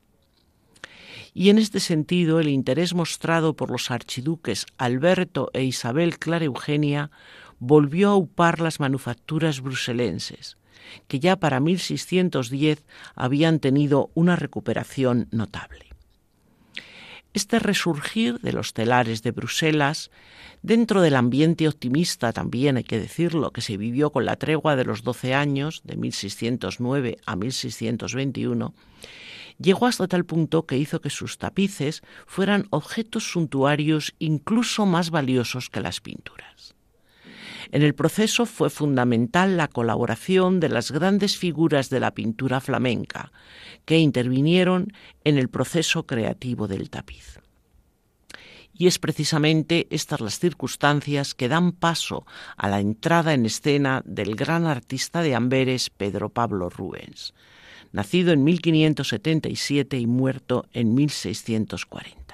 Y 1.34 1.50
en 1.50 1.60
este 1.60 1.80
sentido, 1.80 2.42
el 2.42 2.50
interés 2.50 2.94
mostrado 2.94 3.56
por 3.56 3.72
los 3.72 3.90
archiduques 3.90 4.66
Alberto 4.78 5.50
e 5.54 5.64
Isabel 5.64 6.20
Clara 6.20 6.44
Eugenia 6.44 7.10
volvió 7.60 8.10
a 8.10 8.18
upar 8.18 8.60
las 8.60 8.82
manufacturas 8.82 9.62
bruselenses, 9.62 10.58
que 11.08 11.20
ya 11.20 11.36
para 11.36 11.60
1610 11.60 12.84
habían 13.16 13.60
tenido 13.60 14.10
una 14.14 14.36
recuperación 14.36 15.28
notable. 15.32 15.86
Este 17.36 17.60
resurgir 17.60 18.40
de 18.40 18.54
los 18.54 18.74
telares 18.74 19.22
de 19.22 19.32
Bruselas, 19.32 20.10
dentro 20.62 21.02
del 21.02 21.18
ambiente 21.18 21.68
optimista 21.68 22.32
también 22.32 22.78
hay 22.78 22.86
que 22.86 22.98
decirlo, 22.98 23.52
que 23.52 23.60
se 23.60 23.76
vivió 23.76 24.12
con 24.12 24.24
la 24.24 24.38
tregua 24.38 24.78
de 24.78 24.86
los 24.86 25.04
doce 25.04 25.34
años, 25.34 25.82
de 25.84 25.98
1609 25.98 27.18
a 27.26 27.36
1621, 27.36 28.74
llegó 29.60 29.86
hasta 29.86 30.08
tal 30.08 30.24
punto 30.24 30.66
que 30.66 30.78
hizo 30.78 31.02
que 31.02 31.10
sus 31.10 31.38
tapices 31.38 32.04
fueran 32.26 32.68
objetos 32.70 33.30
suntuarios 33.32 34.16
incluso 34.18 34.86
más 34.86 35.10
valiosos 35.10 35.70
que 35.70 35.82
las 35.82 36.00
pinturas. 36.00 36.74
En 37.72 37.82
el 37.82 37.96
proceso 37.96 38.46
fue 38.46 38.70
fundamental 38.70 39.58
la 39.58 39.68
colaboración 39.68 40.60
de 40.60 40.70
las 40.70 40.92
grandes 40.92 41.38
figuras 41.38 41.90
de 41.90 42.00
la 42.00 42.12
pintura 42.12 42.62
flamenca, 42.62 43.32
que 43.86 43.98
intervinieron 43.98 44.94
en 45.24 45.38
el 45.38 45.50
proceso 45.50 46.06
creativo 46.06 46.68
del 46.68 46.90
tapiz. 46.90 47.40
Y 48.78 48.88
es 48.88 49.00
precisamente 49.00 49.88
estas 49.90 50.20
las 50.20 50.38
circunstancias 50.38 51.34
que 51.34 51.48
dan 51.48 51.72
paso 51.72 52.26
a 52.58 52.68
la 52.68 52.82
entrada 52.82 53.34
en 53.34 53.46
escena 53.46 54.02
del 54.06 54.36
gran 54.36 54.66
artista 54.66 55.22
de 55.22 55.34
Amberes, 55.34 55.90
Pedro 55.90 56.30
Pablo 56.30 56.70
Rubens, 56.70 57.34
nacido 57.94 58.34
en 58.34 58.44
1577 58.44 59.98
y 59.98 60.08
muerto 60.08 60.66
en 60.74 60.94
1640. 60.94 62.25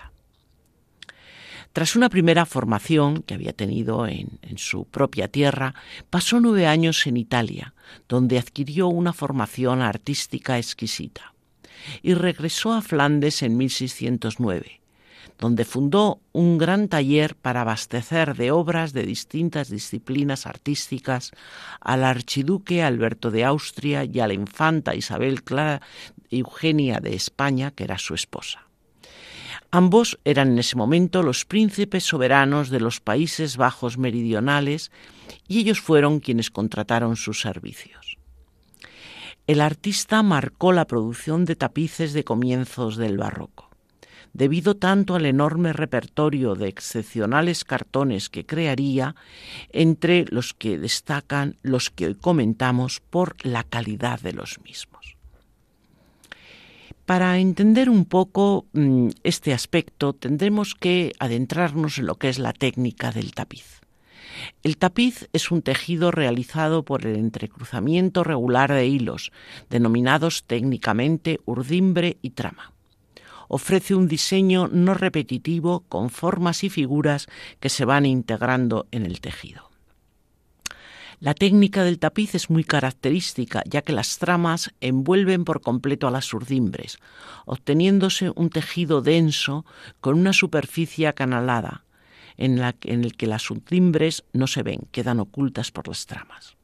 Tras 1.73 1.95
una 1.95 2.09
primera 2.09 2.45
formación 2.45 3.23
que 3.23 3.33
había 3.33 3.53
tenido 3.53 4.05
en, 4.05 4.39
su 4.57 4.85
propia 4.85 5.29
tierra, 5.29 5.73
pasó 6.09 6.41
nueve 6.41 6.67
años 6.67 7.07
en 7.07 7.15
Italia, 7.15 7.73
donde 8.09 8.37
adquirió 8.37 8.89
una 8.89 9.13
formación 9.13 9.81
artística 9.81 10.57
exquisita, 10.57 11.33
y 12.01 12.13
regresó 12.13 12.73
a 12.73 12.81
Flandes 12.81 13.41
en 13.41 13.55
1609, 13.55 14.81
donde 15.39 15.63
fundó 15.63 16.19
un 16.33 16.57
gran 16.57 16.89
taller 16.89 17.35
para 17.35 17.61
abastecer 17.61 18.35
de 18.35 18.51
obras 18.51 18.91
de 18.91 19.03
distintas 19.03 19.69
disciplinas 19.69 20.45
artísticas 20.47 21.31
al 21.79 22.03
archiduque 22.03 22.83
Alberto 22.83 23.31
de 23.31 23.45
Austria 23.45 24.03
y 24.03 24.19
a 24.19 24.27
la 24.27 24.33
infanta 24.33 24.93
Isabel 24.93 25.41
Clara 25.43 25.81
Eugenia 26.29 26.99
de 26.99 27.15
España, 27.15 27.71
que 27.71 27.85
era 27.85 27.97
su 27.97 28.13
esposa. 28.13 28.70
Ambos 29.73 30.19
eran 30.25 30.51
en 30.51 30.59
ese 30.59 30.75
momento 30.75 31.23
los 31.23 31.45
príncipes 31.45 32.03
soberanos 32.03 32.69
de 32.69 32.81
los 32.81 32.99
Países 32.99 33.55
Bajos 33.55 33.97
meridionales 33.97 34.91
y 35.47 35.59
ellos 35.59 35.79
fueron 35.79 36.19
quienes 36.19 36.51
contrataron 36.51 37.15
sus 37.15 37.39
servicios. 37.39 38.17
El 39.47 39.61
artista 39.61 40.23
marcó 40.23 40.73
la 40.73 40.85
producción 40.87 41.45
de 41.45 41.55
tapices 41.55 42.11
de 42.11 42.25
comienzos 42.25 42.97
del 42.97 43.17
barroco. 43.17 43.69
Debido 44.33 44.75
tanto 44.75 45.15
al 45.15 45.25
enorme 45.25 45.71
repertorio 45.71 46.55
de 46.55 46.67
excepcionales 46.67 47.63
cartones 47.63 48.29
que 48.29 48.45
crearía, 48.45 49.15
entre 49.69 50.25
los 50.29 50.53
que 50.53 50.77
destacan 50.77 51.57
los 51.63 51.89
que 51.89 52.07
hoy 52.07 52.15
comentamos 52.15 53.01
por 53.09 53.35
la 53.45 53.63
calidad 53.63 54.19
de 54.19 54.33
los 54.33 54.61
mismos. 54.61 55.00
Para 57.11 57.39
entender 57.39 57.89
un 57.89 58.05
poco 58.05 58.67
mm, 58.71 59.09
este 59.23 59.51
aspecto 59.51 60.13
tendremos 60.13 60.75
que 60.75 61.11
adentrarnos 61.19 61.97
en 61.97 62.05
lo 62.05 62.15
que 62.15 62.29
es 62.29 62.39
la 62.39 62.53
técnica 62.53 63.11
del 63.11 63.33
tapiz. 63.33 63.81
El 64.63 64.77
tapiz 64.77 65.27
es 65.33 65.51
un 65.51 65.61
tejido 65.61 66.11
realizado 66.11 66.85
por 66.85 67.05
el 67.05 67.17
entrecruzamiento 67.17 68.23
regular 68.23 68.71
de 68.71 68.87
hilos, 68.87 69.33
denominados 69.69 70.45
técnicamente 70.45 71.41
urdimbre 71.43 72.15
y 72.21 72.29
trama. 72.29 72.71
Ofrece 73.49 73.93
un 73.93 74.07
diseño 74.07 74.69
no 74.69 74.93
repetitivo 74.93 75.81
con 75.89 76.11
formas 76.11 76.63
y 76.63 76.69
figuras 76.69 77.27
que 77.59 77.67
se 77.67 77.83
van 77.83 78.05
integrando 78.05 78.87
en 78.91 79.05
el 79.05 79.19
tejido. 79.19 79.70
La 81.21 81.35
técnica 81.35 81.83
del 81.83 81.99
tapiz 81.99 82.33
es 82.33 82.49
muy 82.49 82.63
característica, 82.63 83.61
ya 83.67 83.83
que 83.83 83.93
las 83.93 84.17
tramas 84.17 84.73
envuelven 84.81 85.45
por 85.45 85.61
completo 85.61 86.07
a 86.07 86.11
las 86.11 86.33
urdimbres, 86.33 86.97
obteniéndose 87.45 88.31
un 88.35 88.49
tejido 88.49 89.03
denso 89.03 89.63
con 89.99 90.17
una 90.17 90.33
superficie 90.33 91.07
acanalada, 91.07 91.85
en, 92.37 92.59
la, 92.59 92.75
en 92.81 93.03
el 93.03 93.15
que 93.15 93.27
las 93.27 93.51
urdimbres 93.51 94.23
no 94.33 94.47
se 94.47 94.63
ven, 94.63 94.87
quedan 94.91 95.19
ocultas 95.19 95.69
por 95.69 95.87
las 95.87 96.07
tramas. 96.07 96.57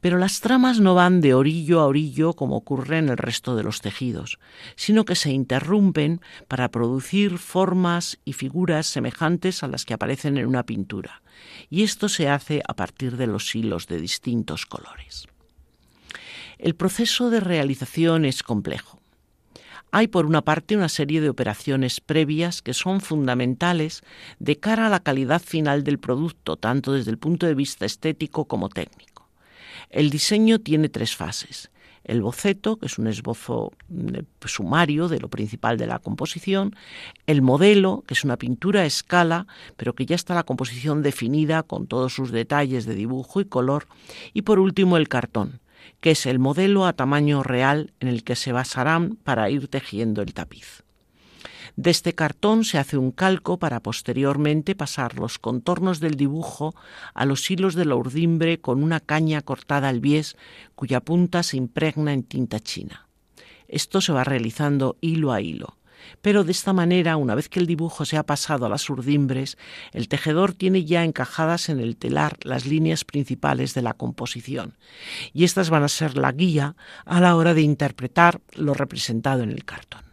Pero 0.00 0.18
las 0.18 0.40
tramas 0.40 0.80
no 0.80 0.94
van 0.94 1.20
de 1.20 1.34
orillo 1.34 1.80
a 1.80 1.86
orillo 1.86 2.34
como 2.34 2.56
ocurre 2.56 2.98
en 2.98 3.08
el 3.08 3.16
resto 3.16 3.56
de 3.56 3.62
los 3.62 3.80
tejidos, 3.80 4.38
sino 4.76 5.04
que 5.04 5.14
se 5.14 5.30
interrumpen 5.30 6.20
para 6.48 6.70
producir 6.70 7.38
formas 7.38 8.18
y 8.24 8.32
figuras 8.32 8.86
semejantes 8.86 9.62
a 9.62 9.68
las 9.68 9.84
que 9.84 9.94
aparecen 9.94 10.38
en 10.38 10.46
una 10.46 10.64
pintura, 10.64 11.22
y 11.70 11.82
esto 11.82 12.08
se 12.08 12.28
hace 12.28 12.62
a 12.66 12.74
partir 12.74 13.16
de 13.16 13.26
los 13.26 13.54
hilos 13.54 13.86
de 13.86 14.00
distintos 14.00 14.66
colores. 14.66 15.26
El 16.58 16.74
proceso 16.74 17.30
de 17.30 17.40
realización 17.40 18.24
es 18.24 18.42
complejo. 18.42 18.98
Hay 19.90 20.08
por 20.08 20.26
una 20.26 20.42
parte 20.42 20.76
una 20.76 20.88
serie 20.88 21.20
de 21.20 21.30
operaciones 21.30 22.00
previas 22.00 22.60
que 22.60 22.74
son 22.74 23.00
fundamentales 23.00 24.02
de 24.38 24.58
cara 24.58 24.86
a 24.86 24.90
la 24.90 25.00
calidad 25.00 25.40
final 25.40 25.82
del 25.82 25.98
producto, 25.98 26.56
tanto 26.56 26.92
desde 26.92 27.10
el 27.10 27.18
punto 27.18 27.46
de 27.46 27.54
vista 27.54 27.86
estético 27.86 28.44
como 28.46 28.68
técnico. 28.68 29.17
El 29.90 30.10
diseño 30.10 30.58
tiene 30.58 30.88
tres 30.88 31.16
fases. 31.16 31.70
El 32.04 32.22
boceto, 32.22 32.76
que 32.76 32.86
es 32.86 32.98
un 32.98 33.06
esbozo 33.06 33.72
mm, 33.88 34.46
sumario 34.46 35.08
de 35.08 35.20
lo 35.20 35.28
principal 35.28 35.76
de 35.76 35.86
la 35.86 35.98
composición, 35.98 36.74
el 37.26 37.42
modelo, 37.42 38.02
que 38.06 38.14
es 38.14 38.24
una 38.24 38.38
pintura 38.38 38.80
a 38.80 38.86
escala, 38.86 39.46
pero 39.76 39.94
que 39.94 40.06
ya 40.06 40.14
está 40.14 40.34
la 40.34 40.44
composición 40.44 41.02
definida 41.02 41.62
con 41.62 41.86
todos 41.86 42.14
sus 42.14 42.30
detalles 42.30 42.86
de 42.86 42.94
dibujo 42.94 43.40
y 43.40 43.44
color, 43.44 43.88
y 44.32 44.42
por 44.42 44.58
último 44.58 44.96
el 44.96 45.08
cartón, 45.08 45.60
que 46.00 46.12
es 46.12 46.24
el 46.24 46.38
modelo 46.38 46.86
a 46.86 46.94
tamaño 46.94 47.42
real 47.42 47.92
en 48.00 48.08
el 48.08 48.24
que 48.24 48.36
se 48.36 48.52
basarán 48.52 49.16
para 49.16 49.50
ir 49.50 49.68
tejiendo 49.68 50.22
el 50.22 50.32
tapiz. 50.32 50.84
De 51.78 51.90
este 51.90 52.12
cartón 52.12 52.64
se 52.64 52.76
hace 52.76 52.98
un 52.98 53.12
calco 53.12 53.60
para 53.60 53.78
posteriormente 53.78 54.74
pasar 54.74 55.16
los 55.16 55.38
contornos 55.38 56.00
del 56.00 56.16
dibujo 56.16 56.74
a 57.14 57.24
los 57.24 57.48
hilos 57.48 57.76
de 57.76 57.84
la 57.84 57.94
urdimbre 57.94 58.60
con 58.60 58.82
una 58.82 58.98
caña 58.98 59.42
cortada 59.42 59.88
al 59.88 60.00
bies 60.00 60.36
cuya 60.74 60.98
punta 60.98 61.44
se 61.44 61.56
impregna 61.56 62.12
en 62.12 62.24
tinta 62.24 62.58
china. 62.58 63.06
Esto 63.68 64.00
se 64.00 64.12
va 64.12 64.24
realizando 64.24 64.96
hilo 65.00 65.30
a 65.30 65.40
hilo. 65.40 65.78
Pero 66.20 66.42
de 66.42 66.50
esta 66.50 66.72
manera, 66.72 67.16
una 67.16 67.36
vez 67.36 67.48
que 67.48 67.60
el 67.60 67.68
dibujo 67.68 68.04
se 68.04 68.16
ha 68.16 68.26
pasado 68.26 68.66
a 68.66 68.68
las 68.68 68.90
urdimbres, 68.90 69.56
el 69.92 70.08
tejedor 70.08 70.54
tiene 70.54 70.84
ya 70.84 71.04
encajadas 71.04 71.68
en 71.68 71.78
el 71.78 71.96
telar 71.96 72.38
las 72.42 72.66
líneas 72.66 73.04
principales 73.04 73.74
de 73.74 73.82
la 73.82 73.94
composición, 73.94 74.76
y 75.32 75.44
estas 75.44 75.70
van 75.70 75.84
a 75.84 75.88
ser 75.88 76.16
la 76.16 76.32
guía 76.32 76.74
a 77.04 77.20
la 77.20 77.36
hora 77.36 77.54
de 77.54 77.62
interpretar 77.62 78.40
lo 78.56 78.74
representado 78.74 79.44
en 79.44 79.50
el 79.50 79.64
cartón. 79.64 80.07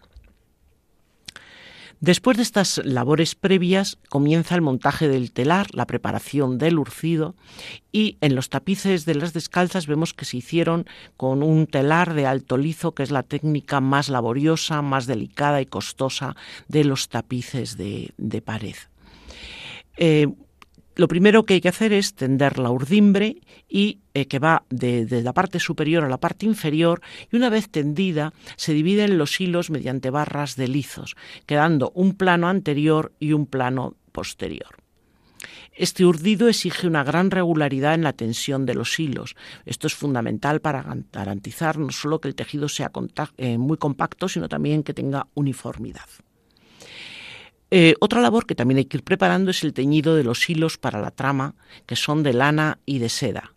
Después 2.01 2.37
de 2.37 2.43
estas 2.43 2.81
labores 2.83 3.35
previas 3.35 3.97
comienza 4.09 4.55
el 4.55 4.61
montaje 4.61 5.07
del 5.07 5.31
telar, 5.31 5.67
la 5.73 5.87
preparación 5.87 6.57
del 6.57 6.77
urcido 6.77 7.35
y 7.91 8.17
en 8.21 8.35
los 8.35 8.49
tapices 8.49 9.05
de 9.05 9.15
las 9.15 9.33
descalzas 9.33 9.87
vemos 9.87 10.13
que 10.13 10.25
se 10.25 10.37
hicieron 10.37 10.85
con 11.17 11.41
un 11.41 11.67
telar 11.67 12.13
de 12.13 12.27
alto 12.27 12.57
lizo, 12.57 12.93
que 12.93 13.03
es 13.03 13.11
la 13.11 13.23
técnica 13.23 13.79
más 13.79 14.09
laboriosa, 14.09 14.81
más 14.81 15.07
delicada 15.07 15.61
y 15.61 15.65
costosa 15.65 16.35
de 16.67 16.83
los 16.83 17.09
tapices 17.09 17.77
de, 17.77 18.41
pared. 18.45 18.75
Eh, 19.97 20.27
lo 20.95 21.07
primero 21.07 21.43
que 21.43 21.55
hay 21.55 21.61
que 21.61 21.69
hacer 21.69 21.93
es 21.93 22.15
tender 22.15 22.57
la 22.57 22.71
urdimbre 22.71 23.37
y 23.67 23.99
eh, 24.13 24.27
que 24.27 24.39
va 24.39 24.63
de, 24.69 25.05
de, 25.05 25.21
la 25.21 25.33
parte 25.33 25.59
superior 25.59 26.03
a 26.03 26.09
la 26.09 26.19
parte 26.19 26.45
inferior 26.45 27.01
y 27.31 27.35
una 27.35 27.49
vez 27.49 27.69
tendida 27.69 28.33
se 28.55 28.73
dividen 28.73 29.17
los 29.17 29.39
hilos 29.39 29.69
mediante 29.69 30.09
barras 30.09 30.55
de 30.55 30.67
lizos, 30.67 31.15
quedando 31.45 31.91
un 31.95 32.15
plano 32.15 32.47
anterior 32.47 33.13
y 33.19 33.33
un 33.33 33.45
plano 33.45 33.95
posterior. 34.11 34.85
Este 35.77 36.05
urdido 36.05 36.47
exige 36.47 36.87
una 36.87 37.03
gran 37.03 37.31
regularidad 37.31 37.95
en 37.95 38.03
la 38.03 38.13
tensión 38.13 38.65
de 38.65 38.75
los 38.75 38.97
hilos. 38.97 39.35
Esto 39.65 39.87
es 39.87 39.93
fundamental 39.93 40.61
para 40.61 40.85
garantizar 41.11 41.77
no 41.77 41.91
solo 41.91 42.21
que 42.21 42.29
el 42.29 42.35
tejido 42.35 42.69
sea 42.69 42.91
eh, 43.37 43.57
muy 43.57 43.77
compacto, 43.77 44.29
sino 44.29 44.47
también 44.47 44.83
que 44.83 44.93
tenga 44.93 45.27
uniformidad. 45.33 46.07
Eh, 47.71 47.95
otra 47.99 48.21
labor 48.21 48.45
que 48.45 48.55
también 48.55 48.77
hay 48.77 48.85
que 48.85 48.97
ir 48.97 49.03
preparando 49.03 49.51
es 49.51 49.63
el 49.63 49.73
teñido 49.73 50.15
de 50.15 50.23
los 50.23 50.49
hilos 50.49 50.77
para 50.77 51.01
la 51.01 51.11
trama, 51.11 51.55
que 51.85 51.95
son 51.95 52.23
de 52.23 52.33
lana 52.33 52.79
y 52.85 52.99
de 52.99 53.09
seda, 53.09 53.53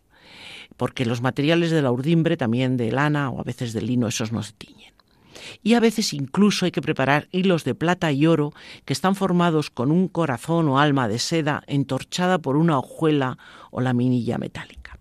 porque 0.77 1.05
los 1.05 1.21
materiales 1.21 1.71
de 1.71 1.81
la 1.81 1.91
urdimbre, 1.91 2.35
también 2.35 2.75
de 2.75 2.91
lana 2.91 3.29
o 3.29 3.39
a 3.39 3.43
veces 3.43 3.73
de 3.73 3.81
lino, 3.81 4.07
esos 4.07 4.31
no 4.31 4.41
se 4.43 4.53
tiñen. 4.53 4.93
Y 5.63 5.73
a 5.75 5.79
veces 5.79 6.13
incluso 6.13 6.65
hay 6.65 6.71
que 6.71 6.81
preparar 6.81 7.27
hilos 7.31 7.63
de 7.63 7.75
plata 7.75 8.11
y 8.11 8.25
oro 8.25 8.53
que 8.85 8.93
están 8.93 9.15
formados 9.15 9.69
con 9.69 9.91
un 9.91 10.07
corazón 10.07 10.67
o 10.67 10.79
alma 10.79 11.07
de 11.07 11.19
seda 11.19 11.63
entorchada 11.67 12.39
por 12.39 12.57
una 12.57 12.77
hojuela 12.77 13.37
o 13.71 13.81
laminilla 13.81 14.37
metálica. 14.37 14.98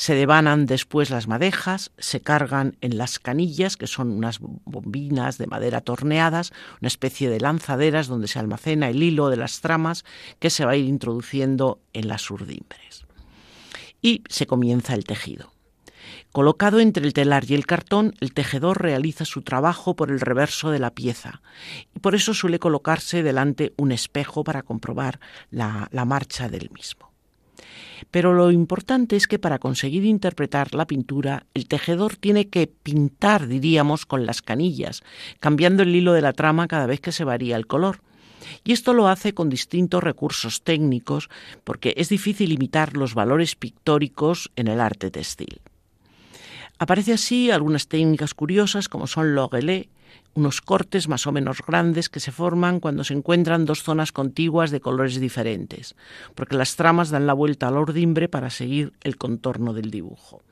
Se 0.00 0.14
devanan 0.14 0.64
después 0.64 1.10
las 1.10 1.28
madejas, 1.28 1.92
se 1.98 2.22
cargan 2.22 2.74
en 2.80 2.96
las 2.96 3.18
canillas, 3.18 3.76
que 3.76 3.86
son 3.86 4.10
unas 4.10 4.38
bombinas 4.40 5.36
de 5.36 5.46
madera 5.46 5.82
torneadas, 5.82 6.54
una 6.80 6.88
especie 6.88 7.28
de 7.28 7.38
lanzaderas 7.38 8.06
donde 8.06 8.26
se 8.26 8.38
almacena 8.38 8.88
el 8.88 9.02
hilo 9.02 9.28
de 9.28 9.36
las 9.36 9.60
tramas 9.60 10.06
que 10.38 10.48
se 10.48 10.64
va 10.64 10.70
a 10.70 10.76
ir 10.76 10.86
introduciendo 10.86 11.82
en 11.92 12.08
las 12.08 12.30
urdimbres. 12.30 13.04
Y 14.00 14.22
se 14.30 14.46
comienza 14.46 14.94
el 14.94 15.04
tejido. 15.04 15.52
Colocado 16.32 16.80
entre 16.80 17.04
el 17.04 17.12
telar 17.12 17.44
y 17.46 17.52
el 17.52 17.66
cartón, 17.66 18.14
el 18.20 18.32
tejedor 18.32 18.80
realiza 18.80 19.26
su 19.26 19.42
trabajo 19.42 19.96
por 19.96 20.10
el 20.10 20.20
reverso 20.20 20.70
de 20.70 20.78
la 20.78 20.94
pieza 20.94 21.42
y 21.94 21.98
por 21.98 22.14
eso 22.14 22.32
suele 22.32 22.58
colocarse 22.58 23.22
delante 23.22 23.74
un 23.76 23.92
espejo 23.92 24.44
para 24.44 24.62
comprobar 24.62 25.20
la, 25.50 25.90
la 25.92 26.06
marcha 26.06 26.48
del 26.48 26.70
mismo. 26.70 27.10
Pero 28.10 28.32
lo 28.32 28.50
importante 28.50 29.16
es 29.16 29.26
que 29.26 29.38
para 29.38 29.58
conseguir 29.58 30.04
interpretar 30.04 30.74
la 30.74 30.86
pintura, 30.86 31.46
el 31.54 31.66
tejedor 31.66 32.16
tiene 32.16 32.48
que 32.48 32.66
pintar, 32.66 33.46
diríamos, 33.46 34.06
con 34.06 34.26
las 34.26 34.42
canillas, 34.42 35.02
cambiando 35.40 35.82
el 35.82 35.94
hilo 35.94 36.12
de 36.12 36.22
la 36.22 36.32
trama 36.32 36.68
cada 36.68 36.86
vez 36.86 37.00
que 37.00 37.12
se 37.12 37.24
varía 37.24 37.56
el 37.56 37.66
color. 37.66 38.00
Y 38.64 38.72
esto 38.72 38.94
lo 38.94 39.08
hace 39.08 39.34
con 39.34 39.50
distintos 39.50 40.02
recursos 40.02 40.62
técnicos, 40.62 41.28
porque 41.64 41.94
es 41.96 42.08
difícil 42.08 42.52
imitar 42.52 42.96
los 42.96 43.14
valores 43.14 43.54
pictóricos 43.54 44.50
en 44.56 44.68
el 44.68 44.80
arte 44.80 45.10
textil. 45.10 45.60
Aparece 46.78 47.12
así 47.12 47.50
algunas 47.50 47.88
técnicas 47.88 48.32
curiosas 48.32 48.88
como 48.88 49.06
son 49.06 49.34
l'ogelé, 49.34 49.90
unos 50.34 50.60
cortes 50.60 51.08
más 51.08 51.26
o 51.26 51.32
menos 51.32 51.58
grandes 51.66 52.08
que 52.08 52.20
se 52.20 52.32
forman 52.32 52.80
cuando 52.80 53.04
se 53.04 53.14
encuentran 53.14 53.64
dos 53.64 53.82
zonas 53.82 54.12
contiguas 54.12 54.70
de 54.70 54.80
colores 54.80 55.20
diferentes, 55.20 55.96
porque 56.34 56.56
las 56.56 56.76
tramas 56.76 57.10
dan 57.10 57.26
la 57.26 57.34
vuelta 57.34 57.68
al 57.68 57.76
ordimbre 57.76 58.28
para 58.28 58.50
seguir 58.50 58.92
el 59.02 59.16
contorno 59.16 59.72
del 59.72 59.90
dibujo. 59.90 60.42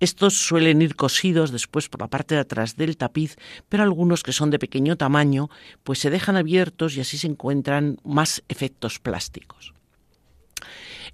Estos 0.00 0.34
suelen 0.34 0.80
ir 0.80 0.96
cosidos 0.96 1.50
después 1.52 1.90
por 1.90 2.00
la 2.00 2.08
parte 2.08 2.34
de 2.34 2.40
atrás 2.40 2.76
del 2.76 2.96
tapiz, 2.96 3.36
pero 3.68 3.82
algunos 3.82 4.22
que 4.22 4.32
son 4.32 4.50
de 4.50 4.58
pequeño 4.58 4.96
tamaño, 4.96 5.50
pues 5.84 5.98
se 5.98 6.08
dejan 6.08 6.36
abiertos 6.36 6.96
y 6.96 7.00
así 7.00 7.18
se 7.18 7.26
encuentran 7.26 7.98
más 8.02 8.42
efectos 8.48 8.98
plásticos. 8.98 9.74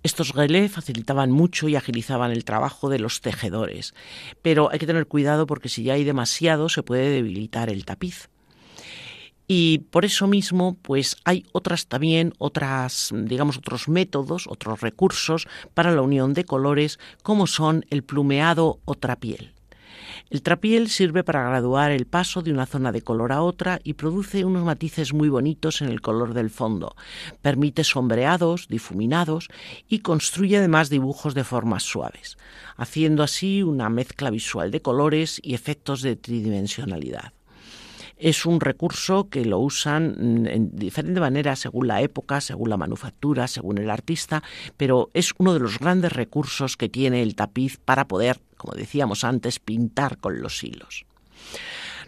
Estos 0.03 0.31
relés 0.31 0.73
facilitaban 0.73 1.31
mucho 1.31 1.69
y 1.69 1.77
agilizaban 1.77 2.31
el 2.31 2.45
trabajo 2.45 2.89
de 2.89 2.99
los 2.99 3.21
tejedores, 3.21 3.95
pero 4.43 4.71
hay 4.71 4.79
que 4.79 4.87
tener 4.87 5.07
cuidado 5.07 5.47
porque 5.47 5.69
si 5.69 5.83
ya 5.83 5.95
hay 5.95 6.05
demasiado 6.05 6.69
se 6.69 6.83
puede 6.83 7.11
debilitar 7.11 7.71
el 7.71 7.85
tapiz. 7.85 8.29
Y 9.49 9.79
por 9.91 10.05
eso 10.05 10.27
mismo, 10.27 10.77
pues 10.83 11.17
hay 11.25 11.45
otras 11.53 11.87
también, 11.87 12.35
otras, 12.39 13.11
digamos, 13.15 13.59
otros 13.59 13.89
métodos, 13.89 14.47
otros 14.49 14.81
recursos 14.81 15.47
para 15.73 15.93
la 15.93 16.03
unión 16.03 16.35
de 16.35 16.45
colores, 16.45 16.99
como 17.23 17.47
son 17.47 17.85
el 17.91 18.03
plumeado 18.03 18.81
o 18.85 18.97
trapiel. 18.97 19.56
El 20.29 20.43
trapiel 20.43 20.89
sirve 20.89 21.23
para 21.23 21.49
graduar 21.49 21.93
el 21.93 22.07
paso 22.07 22.43
de 22.43 22.53
una 22.53 22.67
zona 22.67 22.91
de 22.91 23.03
color 23.03 23.31
a 23.31 23.43
otra 23.43 23.79
y 23.85 23.95
produce 23.95 24.45
unos 24.45 24.65
matices 24.65 25.13
muy 25.13 25.29
bonitos 25.29 25.83
en 25.83 25.89
el 25.89 26.01
color 26.01 26.35
del 26.35 26.51
fondo. 26.51 26.97
Permite 27.43 27.85
sombreados, 27.85 28.67
difuminados 28.67 29.49
y 29.89 30.01
construye 30.01 30.57
además 30.57 30.91
dibujos 30.91 31.35
de 31.35 31.45
formas 31.45 31.85
suaves, 31.85 32.39
haciendo 32.77 33.23
así 33.23 33.63
una 33.63 33.89
mezcla 33.89 34.31
visual 34.31 34.73
de 34.73 34.83
colores 34.83 35.41
y 35.45 35.55
efectos 35.55 36.03
de 36.03 36.17
tridimensionalidad 36.17 37.33
es 38.17 38.47
un 38.47 38.61
recurso 38.61 39.29
que 39.29 39.45
lo 39.45 39.59
usan 39.59 40.47
en 40.47 40.71
diferente 40.75 41.21
manera 41.21 41.55
según 41.55 41.87
la 41.87 42.01
época, 42.01 42.41
según 42.41 42.71
la 42.71 42.77
manufactura, 42.77 43.47
según 43.47 43.79
el 43.79 43.91
artista, 43.91 44.43
pero 44.77 45.11
es 45.13 45.33
uno 45.39 45.53
de 45.53 45.61
los 45.61 45.79
grandes 45.79 46.13
recursos 46.13 46.77
que 46.77 46.89
tiene 46.89 47.23
el 47.23 47.37
tapiz 47.37 47.79
para 47.79 48.09
poder, 48.09 48.41
como 48.67 48.77
decíamos 48.77 49.23
antes, 49.23 49.61
pintar 49.61 50.19
con 50.19 50.43
los 50.43 50.65
hilos. 50.65 51.07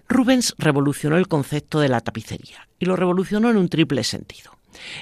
Rubens 0.08 0.54
revolucionó 0.58 1.16
el 1.16 1.28
concepto 1.28 1.78
de 1.78 1.88
la 1.88 2.00
tapicería 2.00 2.68
y 2.80 2.86
lo 2.86 2.96
revolucionó 2.96 3.48
en 3.48 3.58
un 3.58 3.68
triple 3.68 4.02
sentido. 4.02 4.50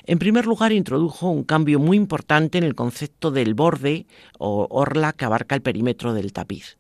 En 0.05 0.19
primer 0.19 0.45
lugar, 0.45 0.73
introdujo 0.73 1.31
un 1.31 1.45
cambio 1.45 1.79
muy 1.79 1.97
importante 1.97 2.59
en 2.59 2.65
el 2.65 2.75
concepto 2.75 3.31
del 3.31 3.55
borde 3.55 4.07
o 4.39 4.67
orla 4.69 5.15
que 5.15 5.25
abarca 5.25 5.55
el 5.55 5.63
perímetro 5.63 6.13
del 6.13 6.35
tapiz 6.35 6.77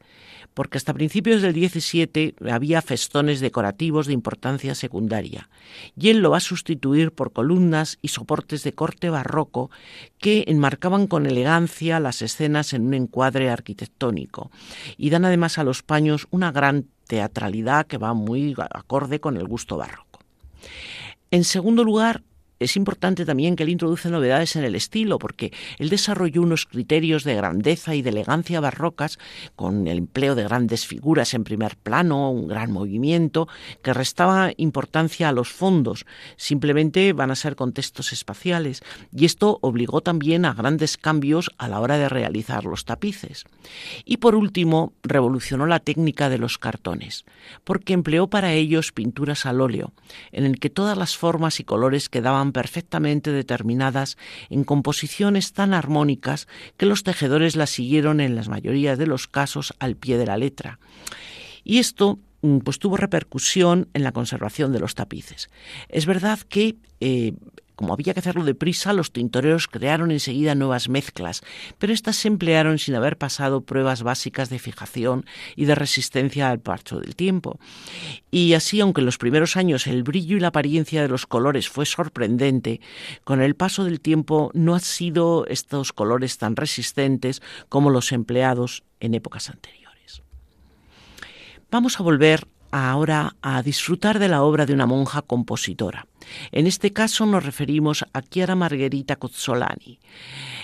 porque 0.56 0.78
hasta 0.78 0.94
principios 0.94 1.42
del 1.42 1.52
17 1.52 2.36
había 2.50 2.80
festones 2.80 3.40
decorativos 3.40 4.06
de 4.06 4.14
importancia 4.14 4.74
secundaria, 4.74 5.50
y 6.00 6.08
él 6.08 6.20
lo 6.20 6.30
va 6.30 6.38
a 6.38 6.40
sustituir 6.40 7.12
por 7.12 7.34
columnas 7.34 7.98
y 8.00 8.08
soportes 8.08 8.62
de 8.62 8.72
corte 8.72 9.10
barroco 9.10 9.70
que 10.16 10.44
enmarcaban 10.46 11.08
con 11.08 11.26
elegancia 11.26 12.00
las 12.00 12.22
escenas 12.22 12.72
en 12.72 12.86
un 12.86 12.94
encuadre 12.94 13.50
arquitectónico, 13.50 14.50
y 14.96 15.10
dan 15.10 15.26
además 15.26 15.58
a 15.58 15.64
los 15.64 15.82
paños 15.82 16.26
una 16.30 16.52
gran 16.52 16.86
teatralidad 17.06 17.86
que 17.86 17.98
va 17.98 18.14
muy 18.14 18.54
acorde 18.70 19.20
con 19.20 19.36
el 19.36 19.46
gusto 19.46 19.76
barroco. 19.76 20.20
En 21.30 21.44
segundo 21.44 21.84
lugar, 21.84 22.22
es 22.58 22.76
importante 22.76 23.24
también 23.24 23.56
que 23.56 23.64
él 23.64 23.68
introduce 23.68 24.08
novedades 24.08 24.56
en 24.56 24.64
el 24.64 24.74
estilo, 24.74 25.18
porque 25.18 25.52
él 25.78 25.90
desarrolló 25.90 26.42
unos 26.42 26.66
criterios 26.66 27.24
de 27.24 27.34
grandeza 27.34 27.94
y 27.94 28.02
de 28.02 28.10
elegancia 28.10 28.60
barrocas, 28.60 29.18
con 29.54 29.86
el 29.86 29.98
empleo 29.98 30.34
de 30.34 30.44
grandes 30.44 30.86
figuras 30.86 31.34
en 31.34 31.44
primer 31.44 31.76
plano, 31.76 32.30
un 32.30 32.48
gran 32.48 32.72
movimiento, 32.72 33.48
que 33.82 33.92
restaba 33.92 34.52
importancia 34.56 35.28
a 35.28 35.32
los 35.32 35.48
fondos, 35.48 36.06
simplemente 36.36 37.12
van 37.12 37.30
a 37.30 37.36
ser 37.36 37.56
contextos 37.56 38.12
espaciales, 38.12 38.82
y 39.14 39.24
esto 39.24 39.58
obligó 39.60 40.00
también 40.00 40.44
a 40.44 40.54
grandes 40.54 40.96
cambios 40.96 41.50
a 41.58 41.68
la 41.68 41.80
hora 41.80 41.98
de 41.98 42.08
realizar 42.08 42.64
los 42.64 42.84
tapices. 42.84 43.44
Y 44.04 44.18
por 44.18 44.34
último, 44.34 44.94
revolucionó 45.02 45.66
la 45.66 45.80
técnica 45.80 46.28
de 46.28 46.38
los 46.38 46.58
cartones, 46.58 47.24
porque 47.64 47.92
empleó 47.92 48.28
para 48.28 48.52
ellos 48.52 48.92
pinturas 48.92 49.46
al 49.46 49.60
óleo, 49.60 49.92
en 50.32 50.44
el 50.44 50.58
que 50.58 50.70
todas 50.70 50.96
las 50.96 51.16
formas 51.16 51.60
y 51.60 51.64
colores 51.64 52.08
quedaban 52.08 52.45
perfectamente 52.52 53.32
determinadas 53.32 54.16
en 54.50 54.64
composiciones 54.64 55.52
tan 55.52 55.74
armónicas 55.74 56.48
que 56.76 56.87
los 56.87 57.02
tejedores 57.02 57.56
las 57.56 57.70
siguieron 57.70 58.20
en 58.20 58.35
las 58.35 58.48
mayorías 58.48 58.98
de 58.98 59.06
los 59.06 59.26
casos 59.26 59.74
al 59.78 59.96
pie 59.96 60.18
de 60.18 60.26
la 60.26 60.37
letra. 60.37 60.78
Y 61.64 61.78
esto 61.78 62.18
mm, 62.42 62.59
pues 62.59 62.78
tuvo 62.78 62.96
repercusión 62.96 63.88
en 63.94 64.04
la 64.04 64.12
conservación 64.12 64.72
de 64.72 64.80
los 64.80 64.94
tapices. 64.94 65.50
Es 65.88 66.06
verdad 66.06 66.38
que 66.40 66.76
eh, 67.00 67.32
como 67.76 67.92
había 67.92 68.14
que 68.14 68.20
hacerlo 68.20 68.44
deprisa, 68.44 68.92
los 68.92 69.12
tintoreros 69.12 69.68
crearon 69.68 70.10
enseguida 70.10 70.54
nuevas 70.54 70.88
mezclas, 70.88 71.42
pero 71.78 71.92
estas 71.92 72.16
se 72.16 72.28
emplearon 72.28 72.78
sin 72.78 72.94
haber 72.94 73.18
pasado 73.18 73.60
pruebas 73.60 74.02
básicas 74.02 74.48
de 74.48 74.58
fijación 74.58 75.26
y 75.54 75.66
de 75.66 75.74
resistencia 75.74 76.50
al 76.50 76.58
parcho 76.58 76.98
del 76.98 77.14
tiempo. 77.14 77.60
Y 78.30 78.54
así, 78.54 78.80
aunque 78.80 79.02
en 79.02 79.06
los 79.06 79.18
primeros 79.18 79.56
años 79.56 79.86
el 79.86 80.02
brillo 80.02 80.36
y 80.36 80.40
la 80.40 80.48
apariencia 80.48 81.02
de 81.02 81.08
los 81.08 81.26
colores 81.26 81.68
fue 81.68 81.86
sorprendente, 81.86 82.80
con 83.24 83.42
el 83.42 83.54
paso 83.54 83.84
del 83.84 84.00
tiempo 84.00 84.50
no 84.54 84.74
han 84.74 84.80
sido 84.80 85.46
estos 85.46 85.92
colores 85.92 86.38
tan 86.38 86.56
resistentes 86.56 87.42
como 87.68 87.90
los 87.90 88.10
empleados 88.12 88.84
en 89.00 89.14
épocas 89.14 89.50
anteriores. 89.50 90.22
Vamos 91.70 92.00
a 92.00 92.02
volver 92.02 92.46
ahora 92.76 93.36
a 93.42 93.62
disfrutar 93.62 94.18
de 94.18 94.28
la 94.28 94.42
obra 94.42 94.66
de 94.66 94.74
una 94.74 94.86
monja 94.86 95.22
compositora. 95.22 96.06
En 96.52 96.66
este 96.66 96.92
caso 96.92 97.26
nos 97.26 97.44
referimos 97.44 98.04
a 98.12 98.22
Chiara 98.22 98.54
Margherita 98.54 99.16
Cozzolani. 99.16 99.98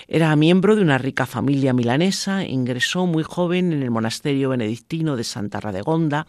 Era 0.07 0.35
miembro 0.35 0.75
de 0.75 0.81
una 0.81 0.97
rica 0.97 1.25
familia 1.25 1.73
milanesa, 1.73 2.45
ingresó 2.45 3.05
muy 3.05 3.23
joven 3.23 3.73
en 3.73 3.83
el 3.83 3.91
monasterio 3.91 4.49
benedictino 4.49 5.15
de 5.15 5.23
Santa 5.23 5.59
Radegonda 5.59 6.27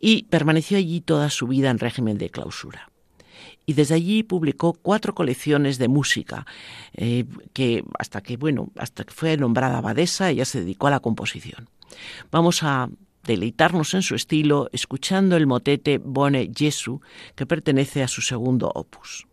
y 0.00 0.24
permaneció 0.24 0.78
allí 0.78 1.00
toda 1.00 1.30
su 1.30 1.46
vida 1.46 1.70
en 1.70 1.78
régimen 1.78 2.18
de 2.18 2.30
clausura 2.30 2.88
y 3.64 3.74
desde 3.74 3.94
allí 3.94 4.22
publicó 4.22 4.72
cuatro 4.72 5.14
colecciones 5.14 5.78
de 5.78 5.88
música 5.88 6.46
eh, 6.94 7.24
que 7.52 7.84
hasta 7.98 8.20
que 8.20 8.36
bueno 8.36 8.70
hasta 8.76 9.04
que 9.04 9.12
fue 9.12 9.36
nombrada 9.36 9.78
abadesa 9.78 10.30
ella 10.30 10.44
se 10.44 10.60
dedicó 10.60 10.88
a 10.88 10.90
la 10.90 11.00
composición 11.00 11.68
vamos 12.30 12.62
a 12.62 12.88
deleitarnos 13.24 13.94
en 13.94 14.02
su 14.02 14.14
estilo 14.14 14.68
escuchando 14.72 15.36
el 15.36 15.46
motete 15.46 15.98
Bone 15.98 16.50
Jesu 16.54 17.00
que 17.34 17.46
pertenece 17.46 18.02
a 18.02 18.08
su 18.08 18.22
segundo 18.22 18.70
opus. 18.74 19.26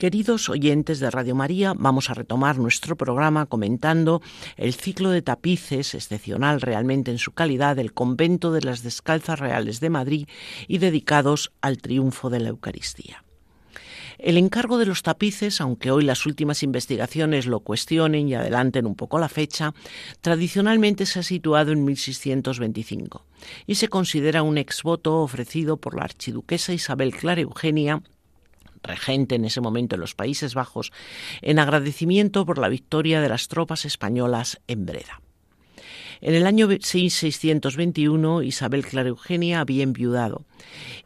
Queridos 0.00 0.48
oyentes 0.48 0.98
de 0.98 1.10
Radio 1.10 1.34
María, 1.34 1.74
vamos 1.76 2.08
a 2.08 2.14
retomar 2.14 2.56
nuestro 2.56 2.96
programa 2.96 3.44
comentando 3.44 4.22
el 4.56 4.72
ciclo 4.72 5.10
de 5.10 5.20
tapices, 5.20 5.94
excepcional 5.94 6.62
realmente 6.62 7.10
en 7.10 7.18
su 7.18 7.32
calidad, 7.32 7.76
del 7.76 7.92
convento 7.92 8.50
de 8.50 8.62
las 8.62 8.82
Descalzas 8.82 9.38
Reales 9.38 9.78
de 9.80 9.90
Madrid 9.90 10.26
y 10.68 10.78
dedicados 10.78 11.52
al 11.60 11.82
triunfo 11.82 12.30
de 12.30 12.40
la 12.40 12.48
Eucaristía. 12.48 13.24
El 14.16 14.38
encargo 14.38 14.78
de 14.78 14.86
los 14.86 15.02
tapices, 15.02 15.60
aunque 15.60 15.90
hoy 15.90 16.02
las 16.02 16.24
últimas 16.24 16.62
investigaciones 16.62 17.44
lo 17.44 17.60
cuestionen 17.60 18.26
y 18.26 18.34
adelanten 18.34 18.86
un 18.86 18.94
poco 18.94 19.18
la 19.18 19.28
fecha, 19.28 19.74
tradicionalmente 20.22 21.04
se 21.04 21.18
ha 21.18 21.22
situado 21.22 21.72
en 21.72 21.84
1625 21.84 23.26
y 23.66 23.74
se 23.74 23.88
considera 23.88 24.42
un 24.44 24.56
exvoto 24.56 25.18
ofrecido 25.18 25.76
por 25.76 25.94
la 25.94 26.04
archiduquesa 26.04 26.72
Isabel 26.72 27.14
Clara 27.14 27.42
Eugenia 27.42 28.02
regente 28.82 29.34
en 29.34 29.44
ese 29.44 29.60
momento 29.60 29.94
en 29.94 30.00
los 30.00 30.14
Países 30.14 30.54
Bajos, 30.54 30.92
en 31.42 31.58
agradecimiento 31.58 32.46
por 32.46 32.58
la 32.58 32.68
victoria 32.68 33.20
de 33.20 33.28
las 33.28 33.48
tropas 33.48 33.84
españolas 33.84 34.60
en 34.66 34.86
Breda. 34.86 35.20
En 36.22 36.34
el 36.34 36.46
año 36.46 36.68
1621 36.68 38.42
Isabel 38.42 38.84
Clara 38.84 39.08
Eugenia 39.08 39.60
había 39.60 39.82
enviudado. 39.82 40.44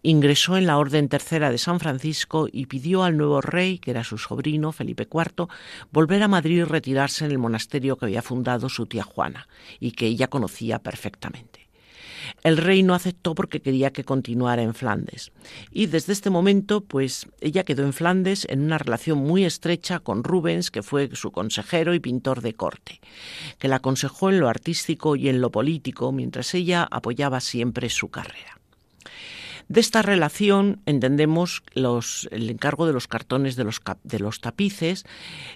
Ingresó 0.03 0.57
en 0.57 0.66
la 0.66 0.77
Orden 0.77 1.09
Tercera 1.09 1.53
de 1.53 1.59
San 1.59 1.79
Francisco 1.79 2.49
y 2.51 2.66
pidió 2.66 3.05
al 3.05 3.16
nuevo 3.16 3.41
rey, 3.41 3.79
que 3.79 3.93
era 3.93 4.03
su 4.03 4.18
sobrino, 4.18 4.72
Felipe 4.72 5.07
IV, 5.11 5.47
volver 5.93 6.20
a 6.25 6.29
Madrid 6.29 6.59
y 6.59 6.64
retirarse 6.64 7.25
en 7.25 7.31
el 7.31 7.39
monasterio 7.39 7.97
que 7.97 8.07
había 8.07 8.22
fundado 8.22 8.68
su 8.68 8.87
tía 8.87 9.05
Juana 9.05 9.47
y 9.79 9.93
que 9.93 10.07
ella 10.07 10.27
conocía 10.27 10.81
perfectamente. 10.81 11.54
El 12.45 12.59
rey 12.59 12.83
no 12.83 12.95
aceptó 12.95 13.35
porque 13.35 13.61
quería 13.61 13.91
que 13.91 14.05
continuara 14.05 14.63
en 14.63 14.75
Flandes. 14.75 15.33
Y 15.71 15.87
desde 15.87 16.13
este 16.13 16.29
momento, 16.29 16.83
pues 16.83 17.27
ella 17.41 17.65
quedó 17.65 17.85
en 17.85 17.95
Flandes 17.95 18.47
en 18.51 18.61
una 18.61 18.77
relación 18.77 19.19
muy 19.19 19.45
estrecha 19.45 19.99
con 19.99 20.23
Rubens, 20.23 20.71
que 20.71 20.83
fue 20.83 21.09
su 21.15 21.33
consejero 21.33 21.95
y 21.95 22.01
pintor 22.01 22.43
de 22.43 22.53
corte, 22.53 23.01
que 23.59 23.69
la 23.69 23.77
aconsejó 23.77 24.29
en 24.29 24.41
lo 24.41 24.51
artístico 24.51 25.17
y 25.17 25.31
en 25.31 25.41
lo 25.41 25.51
político, 25.51 26.13
mientras 26.13 26.53
ella 26.53 26.87
apoyaba 26.91 27.41
siempre 27.41 27.89
su 27.89 28.11
carrera. 28.11 28.61
De 29.69 29.81
esta 29.81 30.03
relación 30.03 30.81
entendemos 30.87 31.62
el 31.75 32.51
encargo 32.51 32.87
de 32.87 32.93
los 32.93 33.09
cartones 33.09 33.57
de 33.57 33.65
los, 33.65 33.81
de 34.03 34.19
los 34.19 34.41
tapices. 34.41 35.05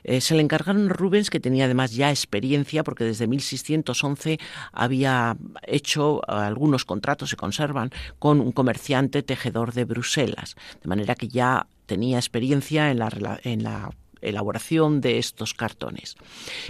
Eh, 0.04 0.20
se 0.20 0.34
le 0.34 0.42
encargaron 0.42 0.88
Rubens, 0.88 1.30
que 1.30 1.40
tenía 1.40 1.66
además 1.66 1.92
ya 1.92 2.10
experiencia, 2.10 2.84
porque 2.84 3.04
desde 3.04 3.26
1611 3.26 4.38
había 4.72 5.36
hecho 5.66 6.20
algunos 6.28 6.84
contratos, 6.84 7.30
se 7.30 7.36
conservan, 7.36 7.90
con 8.18 8.40
un 8.40 8.52
comerciante 8.52 9.22
tejedor 9.22 9.72
de 9.72 9.84
Bruselas. 9.84 10.56
De 10.82 10.88
manera 10.88 11.14
que 11.14 11.28
ya 11.28 11.66
tenía 11.86 12.18
experiencia 12.18 12.90
en 12.90 12.98
la, 12.98 13.40
en 13.42 13.62
la 13.62 13.90
elaboración 14.20 15.00
de 15.00 15.18
estos 15.18 15.54
cartones. 15.54 16.16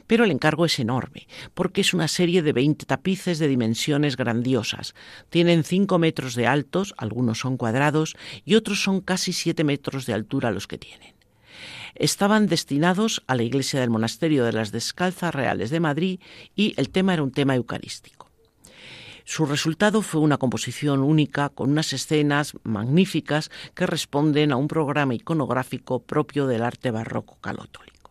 Pero 0.06 0.24
el 0.24 0.30
encargo 0.30 0.64
es 0.64 0.78
enorme, 0.78 1.26
porque 1.54 1.80
es 1.80 1.94
una 1.94 2.08
serie 2.08 2.42
de 2.42 2.52
20 2.52 2.86
tapices 2.86 3.38
de 3.38 3.48
dimensiones 3.48 4.16
grandiosas. 4.16 4.94
Tienen 5.30 5.64
5 5.64 5.98
metros 5.98 6.34
de 6.34 6.46
altos, 6.46 6.94
algunos 6.98 7.38
son 7.40 7.56
cuadrados, 7.56 8.16
y 8.44 8.54
otros 8.54 8.82
son 8.82 9.00
casi 9.00 9.32
7 9.32 9.64
metros 9.64 10.06
de 10.06 10.14
altura 10.14 10.50
los 10.50 10.66
que 10.66 10.78
tienen. 10.78 11.14
Estaban 11.94 12.46
destinados 12.46 13.22
a 13.26 13.34
la 13.34 13.42
iglesia 13.42 13.80
del 13.80 13.90
monasterio 13.90 14.44
de 14.44 14.52
las 14.52 14.70
Descalzas 14.70 15.34
Reales 15.34 15.70
de 15.70 15.80
Madrid 15.80 16.20
y 16.54 16.74
el 16.76 16.90
tema 16.90 17.14
era 17.14 17.22
un 17.22 17.32
tema 17.32 17.56
eucarístico. 17.56 18.17
Su 19.30 19.44
resultado 19.44 20.00
fue 20.00 20.22
una 20.22 20.38
composición 20.38 21.00
única 21.00 21.50
con 21.50 21.70
unas 21.70 21.92
escenas 21.92 22.54
magníficas 22.62 23.50
que 23.74 23.84
responden 23.84 24.52
a 24.52 24.56
un 24.56 24.68
programa 24.68 25.14
iconográfico 25.14 26.00
propio 26.00 26.46
del 26.46 26.62
arte 26.62 26.90
barroco 26.90 27.36
católico. 27.38 28.10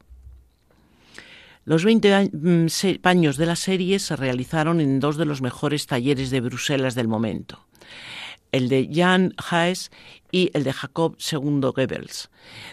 Los 1.65 1.83
20 1.83 2.29
mm, 2.31 2.67
años 3.01 3.37
de 3.37 3.47
la 3.47 3.55
serie 3.55 3.97
se 3.97 4.15
realizaron 4.15 4.79
en 4.79 4.99
dos 4.99 5.17
de 5.17 5.25
los 5.25 5.41
mejores 5.41 5.87
talleres 5.87 6.29
de 6.29 6.39
Bruselas 6.39 6.93
del 6.93 7.07
momento, 7.07 7.65
el 8.51 8.69
de 8.69 8.87
Jan 8.93 9.33
Haes 9.49 9.89
y 10.31 10.51
el 10.53 10.63
de 10.63 10.71
Jacob 10.71 11.17
II 11.31 11.71
Goebbels. 11.75 12.29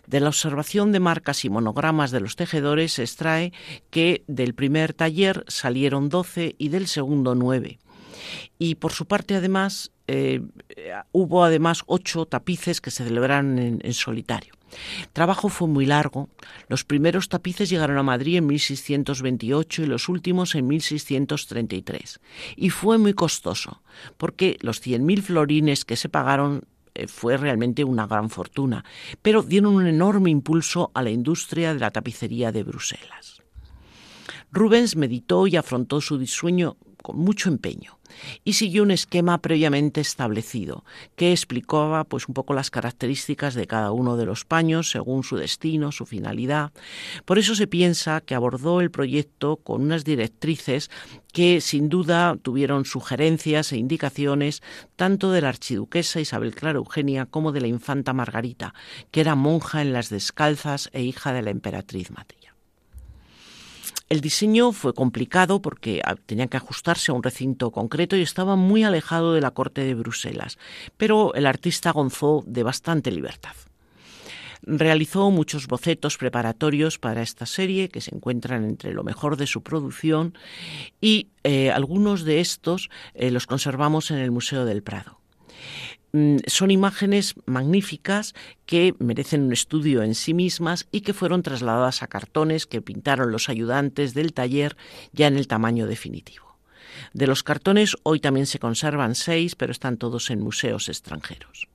De 0.07 0.21
la 0.21 0.29
observación 0.29 0.93
de 0.93 1.01
marcas 1.01 1.47
y 1.47 1.49
monogramas 1.49 2.11
de 2.11 2.21
los 2.21 2.37
tejedores 2.37 2.93
se 2.93 3.05
extrae 3.05 3.55
que 3.89 4.23
del 4.27 4.55
primer 4.55 4.93
taller 4.93 5.47
salieron 5.49 6.11
12 6.11 6.57
y 6.59 6.69
del 6.69 6.89
segundo 6.89 7.35
9. 7.35 7.79
Y 8.59 8.77
por 8.77 8.93
su 8.93 9.07
parte, 9.07 9.35
además, 9.35 9.93
eh, 10.07 10.43
hubo 11.13 11.45
además 11.45 11.83
ocho 11.87 12.27
tapices 12.27 12.81
que 12.81 12.91
se 12.91 13.05
celebraron 13.05 13.59
en, 13.59 13.95
solitario. 13.95 14.55
El 15.01 15.09
trabajo 15.09 15.49
fue 15.49 15.69
muy 15.69 15.87
largo. 15.87 16.29
Los 16.69 16.85
primeros 16.85 17.29
tapices 17.29 17.71
llegaron 17.71 17.97
a 17.97 18.03
Madrid 18.03 18.37
en 18.37 18.47
1628 18.47 19.83
y 19.83 19.87
los 19.87 20.09
últimos 20.09 20.55
en 20.55 20.67
1633. 20.67 22.21
Y 22.57 22.71
fue 22.71 22.99
muy 22.99 23.15
costoso, 23.15 23.83
porque 24.19 24.59
los 24.61 24.83
100.000 24.85 25.23
florines 25.23 25.85
que 25.85 25.97
se 25.97 26.09
pagaron 26.09 26.65
eh, 26.95 27.07
fue 27.07 27.37
realmente 27.37 27.85
una 27.85 28.07
gran 28.07 28.31
fortuna, 28.31 28.85
pero 29.23 29.43
dieron 29.43 29.75
un 29.75 29.87
enorme 29.87 30.31
impulso 30.31 30.91
a 30.95 31.03
la 31.03 31.11
industria 31.11 31.73
de 31.73 31.81
la 31.81 31.91
tapicería 31.91 32.53
de 32.53 32.63
Bruselas. 32.63 33.43
Rubens 34.53 34.97
meditó 34.97 35.47
y 35.47 35.57
afrontó 35.57 36.01
su 36.01 36.19
disueño 36.19 36.77
con 37.03 37.17
mucho 37.19 37.49
empeño 37.49 37.99
y 38.45 38.55
siguió 38.55 38.83
un 38.83 38.91
esquema 38.91 39.39
previamente 39.39 40.01
establecido 40.01 40.85
que 41.17 41.33
explicaba 41.33 42.05
pues 42.05 42.29
un 42.29 42.35
poco 42.35 42.55
las 42.55 42.71
características 42.71 43.55
de 43.55 43.67
cada 43.67 43.93
uno 43.93 44.17
de 44.17 44.27
los 44.27 44.45
paños 44.45 44.91
según 44.91 45.25
su 45.25 45.37
destino, 45.37 45.93
su 45.93 46.07
finalidad. 46.07 46.73
Por 47.25 47.39
eso 47.39 47.55
se 47.55 47.67
piensa 47.67 48.21
que 48.21 48.35
abordó 48.35 48.81
el 48.81 48.91
proyecto 48.91 49.57
con 49.57 49.83
unas 49.83 50.05
directrices 50.05 50.91
que 51.33 51.61
sin 51.61 51.89
duda 51.89 52.37
tuvieron 52.41 52.85
sugerencias 52.85 53.73
e 53.73 53.77
indicaciones 53.77 54.63
tanto 54.97 55.33
de 55.33 55.41
la 55.41 55.49
archiduquesa 55.49 56.21
Isabel 56.21 56.55
Clara 56.55 56.79
Eugenia 56.79 57.27
como 57.27 57.51
de 57.51 57.61
la 57.61 57.67
infanta 57.67 58.13
Margarita, 58.13 58.75
que 59.11 59.21
era 59.21 59.35
monja 59.35 59.83
en 59.83 59.93
las 59.93 60.11
descalzas 60.11 60.91
e 60.93 61.03
hija 61.03 61.33
de 61.33 61.43
la 61.43 61.51
emperatriz 61.51 62.11
Matilde. 62.11 62.44
El 64.09 64.21
diseño 64.21 64.73
fue 64.73 64.93
complicado 64.93 65.63
porque 65.63 66.01
ah, 66.05 66.17
tenía 66.27 66.47
que 66.47 66.59
ajustarse 66.59 67.11
a 67.11 67.15
un 67.15 67.23
recinto 67.23 67.71
concreto 67.71 68.17
y 68.17 68.23
estaba 68.23 68.55
muy 68.55 68.85
alejado 68.85 69.33
de 69.33 69.41
la 69.41 69.53
corte 69.53 69.83
de 69.83 69.95
Bruselas, 69.95 70.59
pero 70.97 71.35
el 71.35 71.47
artista 71.47 71.91
gonzó 71.91 72.45
de 72.47 72.63
bastante 72.63 73.11
libertad. 73.11 73.55
Realizó 74.67 75.31
muchos 75.31 75.67
bocetos 75.67 76.17
preparatorios 76.17 76.99
para 76.99 77.23
esta 77.23 77.45
serie 77.45 77.89
que 77.89 78.01
se 78.01 78.15
encuentran 78.15 78.65
entre 78.65 78.93
lo 78.93 79.05
mejor 79.05 79.37
de 79.37 79.47
su 79.47 79.63
producción 79.63 80.37
y 81.01 81.29
eh, 81.43 81.71
algunos 81.71 82.25
de 82.25 82.41
estos 82.41 82.89
eh, 83.15 83.31
los 83.31 83.47
conservamos 83.47 84.11
en 84.11 84.19
el 84.19 84.31
Museo 84.31 84.65
del 84.65 84.83
Prado. 84.83 85.21
Mm, 86.15 86.37
son 86.47 86.71
imágenes 86.71 87.35
magníficas 87.45 88.35
que 88.67 88.95
merecen 89.01 89.43
un 89.43 89.53
estudio 89.53 90.05
en 90.05 90.15
sí 90.15 90.33
mismas 90.33 90.87
y 90.93 91.01
que 91.01 91.13
fueron 91.13 91.43
trasladadas 91.43 92.05
a 92.05 92.07
cartones 92.07 92.67
que 92.67 92.81
pintaron 92.81 93.33
los 93.33 93.49
ayudantes 93.49 94.15
del 94.15 94.33
taller 94.33 94.77
ya 95.13 95.27
en 95.27 95.37
el 95.37 95.49
tamaño 95.49 95.89
definitivo. 95.89 96.57
De 97.15 97.27
los 97.27 97.43
cartones 97.43 97.97
hoy 98.05 98.21
también 98.21 98.47
se 98.47 98.61
conservan 98.61 99.17
seis, 99.17 99.57
pero 99.57 99.73
están 99.73 99.97
todos 99.97 100.31
en 100.31 100.41
museos 100.41 100.89
extranjeros. 100.89 101.67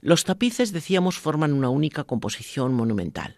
Los 0.00 0.24
tapices, 0.24 0.72
decíamos, 0.72 1.18
forman 1.18 1.52
una 1.52 1.68
única 1.68 2.04
composición 2.04 2.72
monumental 2.72 3.36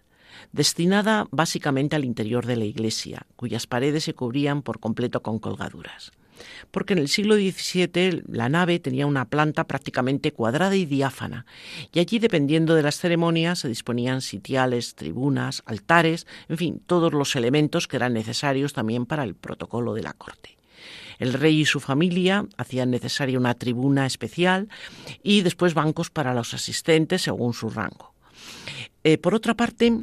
destinada 0.52 1.26
básicamente 1.32 1.96
al 1.96 2.04
interior 2.04 2.46
de 2.46 2.56
la 2.56 2.64
iglesia, 2.64 3.26
cuyas 3.34 3.66
paredes 3.66 4.04
se 4.04 4.14
cubrían 4.14 4.62
por 4.62 4.78
completo 4.78 5.22
con 5.22 5.40
colgaduras 5.40 6.12
porque 6.70 6.92
en 6.92 6.98
el 6.98 7.08
siglo 7.08 7.34
XVII 7.36 8.22
la 8.28 8.48
nave 8.48 8.78
tenía 8.78 9.06
una 9.06 9.26
planta 9.26 9.64
prácticamente 9.64 10.32
cuadrada 10.32 10.76
y 10.76 10.86
diáfana, 10.86 11.46
y 11.92 12.00
allí, 12.00 12.18
dependiendo 12.18 12.74
de 12.74 12.82
las 12.82 12.98
ceremonias, 12.98 13.60
se 13.60 13.68
disponían 13.68 14.20
sitiales, 14.20 14.94
tribunas, 14.94 15.62
altares, 15.66 16.26
en 16.48 16.58
fin, 16.58 16.82
todos 16.86 17.12
los 17.12 17.36
elementos 17.36 17.88
que 17.88 17.96
eran 17.96 18.14
necesarios 18.14 18.72
también 18.72 19.06
para 19.06 19.24
el 19.24 19.34
protocolo 19.34 19.94
de 19.94 20.02
la 20.02 20.12
corte. 20.12 20.56
El 21.18 21.34
rey 21.34 21.60
y 21.60 21.64
su 21.64 21.78
familia 21.78 22.46
hacían 22.56 22.90
necesaria 22.90 23.38
una 23.38 23.54
tribuna 23.54 24.06
especial 24.06 24.68
y 25.22 25.42
después 25.42 25.74
bancos 25.74 26.10
para 26.10 26.34
los 26.34 26.52
asistentes 26.54 27.22
según 27.22 27.52
su 27.52 27.70
rango. 27.70 28.12
Eh, 29.04 29.18
por 29.18 29.34
otra 29.34 29.54
parte, 29.54 30.02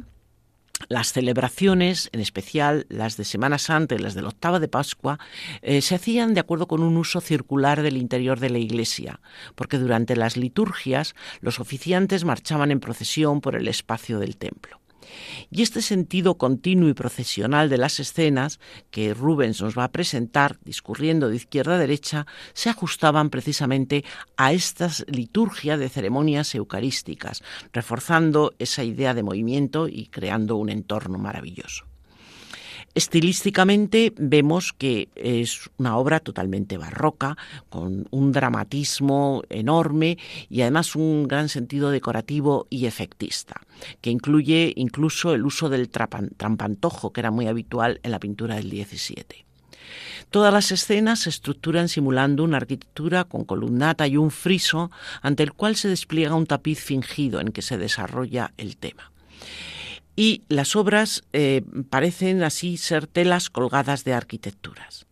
las 0.88 1.12
celebraciones, 1.12 2.08
en 2.12 2.20
especial 2.20 2.86
las 2.88 3.16
de 3.16 3.24
Semana 3.24 3.58
Santa 3.58 3.94
y 3.94 3.98
las 3.98 4.14
de 4.14 4.22
la 4.22 4.28
octava 4.28 4.60
de 4.60 4.68
Pascua, 4.68 5.18
eh, 5.62 5.82
se 5.82 5.94
hacían 5.94 6.34
de 6.34 6.40
acuerdo 6.40 6.66
con 6.66 6.82
un 6.82 6.96
uso 6.96 7.20
circular 7.20 7.82
del 7.82 7.96
interior 7.96 8.40
de 8.40 8.50
la 8.50 8.58
iglesia, 8.58 9.20
porque 9.54 9.78
durante 9.78 10.16
las 10.16 10.36
liturgias 10.36 11.14
los 11.40 11.60
oficiantes 11.60 12.24
marchaban 12.24 12.70
en 12.70 12.80
procesión 12.80 13.40
por 13.40 13.56
el 13.56 13.68
espacio 13.68 14.18
del 14.18 14.36
templo. 14.36 14.79
Y 15.50 15.62
este 15.62 15.82
sentido 15.82 16.36
continuo 16.36 16.88
y 16.88 16.94
procesional 16.94 17.68
de 17.68 17.78
las 17.78 18.00
escenas 18.00 18.60
que 18.90 19.14
Rubens 19.14 19.60
nos 19.60 19.76
va 19.76 19.84
a 19.84 19.92
presentar, 19.92 20.58
discurriendo 20.64 21.28
de 21.28 21.36
izquierda 21.36 21.74
a 21.74 21.78
derecha, 21.78 22.26
se 22.52 22.70
ajustaban 22.70 23.30
precisamente 23.30 24.04
a 24.36 24.52
esta 24.52 24.90
liturgia 25.06 25.76
de 25.76 25.88
ceremonias 25.88 26.54
eucarísticas, 26.54 27.42
reforzando 27.72 28.54
esa 28.58 28.84
idea 28.84 29.14
de 29.14 29.22
movimiento 29.22 29.88
y 29.88 30.06
creando 30.06 30.56
un 30.56 30.70
entorno 30.70 31.18
maravilloso. 31.18 31.89
Estilísticamente 32.92 34.12
vemos 34.16 34.72
que 34.72 35.08
es 35.14 35.70
una 35.76 35.96
obra 35.96 36.18
totalmente 36.18 36.76
barroca, 36.76 37.36
con 37.68 38.08
un 38.10 38.32
dramatismo 38.32 39.42
enorme 39.48 40.18
y 40.48 40.62
además 40.62 40.96
un 40.96 41.28
gran 41.28 41.48
sentido 41.48 41.90
decorativo 41.90 42.66
y 42.68 42.86
efectista, 42.86 43.60
que 44.00 44.10
incluye 44.10 44.72
incluso 44.74 45.34
el 45.34 45.46
uso 45.46 45.68
del 45.68 45.88
trampantojo, 45.88 47.12
que 47.12 47.20
era 47.20 47.30
muy 47.30 47.46
habitual 47.46 48.00
en 48.02 48.10
la 48.10 48.18
pintura 48.18 48.56
del 48.56 48.70
XVII. 48.70 49.44
Todas 50.30 50.52
las 50.52 50.72
escenas 50.72 51.20
se 51.20 51.30
estructuran 51.30 51.88
simulando 51.88 52.42
una 52.42 52.56
arquitectura 52.56 53.22
con 53.22 53.44
columnata 53.44 54.08
y 54.08 54.16
un 54.16 54.32
friso 54.32 54.90
ante 55.22 55.44
el 55.44 55.52
cual 55.52 55.76
se 55.76 55.88
despliega 55.88 56.34
un 56.34 56.46
tapiz 56.46 56.80
fingido 56.80 57.40
en 57.40 57.52
que 57.52 57.62
se 57.62 57.78
desarrolla 57.78 58.52
el 58.56 58.76
tema 58.76 59.12
y 60.20 60.42
las 60.50 60.76
obras 60.76 61.24
eh, 61.32 61.62
parecen 61.88 62.42
así 62.42 62.76
ser 62.76 63.06
telas 63.06 63.48
colgadas 63.48 64.04
de 64.04 64.12
arquitecturas. 64.12 65.06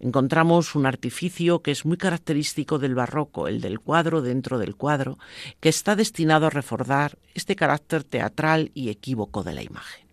Encontramos 0.00 0.74
un 0.74 0.84
artificio 0.84 1.62
que 1.62 1.70
es 1.70 1.86
muy 1.86 1.96
característico 1.96 2.78
del 2.78 2.94
barroco, 2.94 3.48
el 3.48 3.62
del 3.62 3.80
cuadro 3.80 4.20
dentro 4.20 4.58
del 4.58 4.76
cuadro, 4.76 5.18
que 5.60 5.70
está 5.70 5.96
destinado 5.96 6.44
a 6.44 6.50
reforzar 6.50 7.16
este 7.32 7.56
carácter 7.56 8.04
teatral 8.04 8.70
y 8.74 8.90
equívoco 8.90 9.44
de 9.44 9.54
la 9.54 9.62
imagen. 9.62 10.04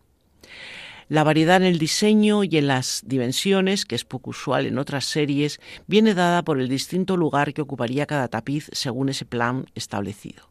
La 1.09 1.25
variedad 1.25 1.57
en 1.57 1.67
el 1.67 1.77
diseño 1.77 2.45
y 2.45 2.55
en 2.55 2.67
las 2.67 3.01
dimensiones, 3.05 3.83
que 3.83 3.95
es 3.95 4.05
poco 4.05 4.29
usual 4.29 4.65
en 4.65 4.77
otras 4.77 5.03
series, 5.03 5.59
viene 5.87 6.13
dada 6.13 6.41
por 6.41 6.57
el 6.57 6.69
distinto 6.69 7.17
lugar 7.17 7.53
que 7.53 7.63
ocuparía 7.63 8.05
cada 8.05 8.29
tapiz 8.29 8.69
según 8.71 9.09
ese 9.09 9.25
plan 9.25 9.65
establecido. 9.75 10.50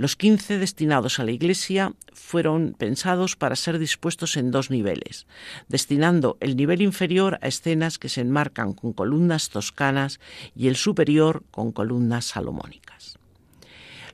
Los 0.00 0.16
quince 0.16 0.56
destinados 0.56 1.20
a 1.20 1.24
la 1.24 1.30
iglesia 1.30 1.92
fueron 2.14 2.72
pensados 2.72 3.36
para 3.36 3.54
ser 3.54 3.78
dispuestos 3.78 4.38
en 4.38 4.50
dos 4.50 4.70
niveles, 4.70 5.26
destinando 5.68 6.38
el 6.40 6.56
nivel 6.56 6.80
inferior 6.80 7.38
a 7.42 7.48
escenas 7.48 7.98
que 7.98 8.08
se 8.08 8.22
enmarcan 8.22 8.72
con 8.72 8.94
columnas 8.94 9.50
toscanas 9.50 10.18
y 10.56 10.68
el 10.68 10.76
superior 10.76 11.44
con 11.50 11.70
columnas 11.70 12.24
salomónicas. 12.24 13.18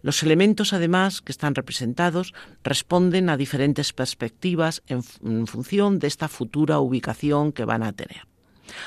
Los 0.03 0.25
elementos, 0.25 0.73
además, 0.73 1.23
que 1.23 1.31
están 1.31 1.55
representados 1.55 2.35
responden 2.65 3.31
a 3.31 3.37
diferentes 3.37 3.93
perspectivas 3.93 4.83
en, 4.89 5.05
función 5.47 6.01
de 6.01 6.09
esta 6.09 6.27
futura 6.27 6.81
ubicación 6.81 7.53
que 7.53 7.65
van 7.65 7.85
a 7.85 7.93
tener 7.93 8.27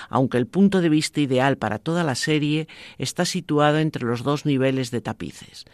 aunque 0.10 0.38
el 0.38 0.48
punto 0.48 0.82
de 0.82 0.90
vista 0.90 1.22
ideal 1.22 1.58
para 1.58 1.80
toda 1.80 2.04
la 2.04 2.16
serie 2.16 2.68
está 2.98 3.26
situado 3.26 3.78
entre 3.80 4.06
los 4.06 4.24
dos 4.24 4.46
niveles 4.46 4.92
de 4.92 5.02
tapices. 5.02 5.66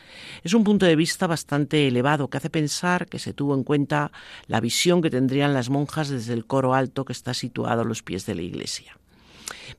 Es 0.44 0.54
un 0.54 0.64
punto 0.64 0.86
de 0.86 0.96
vista 0.96 1.28
bastante 1.28 1.88
elevado 1.88 2.30
que 2.30 2.38
hace 2.38 2.50
pensar 2.50 3.08
que 3.08 3.20
se 3.20 3.34
tuvo 3.34 3.56
en 3.56 3.64
cuenta 3.64 4.12
la 4.48 4.60
visión 4.60 5.02
que 5.02 5.10
tendrían 5.10 5.54
las 5.54 5.70
monjas 5.70 6.10
desde 6.10 6.34
el 6.34 6.46
coro 6.46 6.74
alto 6.74 7.06
que 7.06 7.14
está 7.14 7.34
situado 7.34 7.82
a 7.82 7.86
los 7.86 8.04
pies 8.04 8.26
de 8.26 8.36
la 8.36 8.42
iglesia 8.42 8.98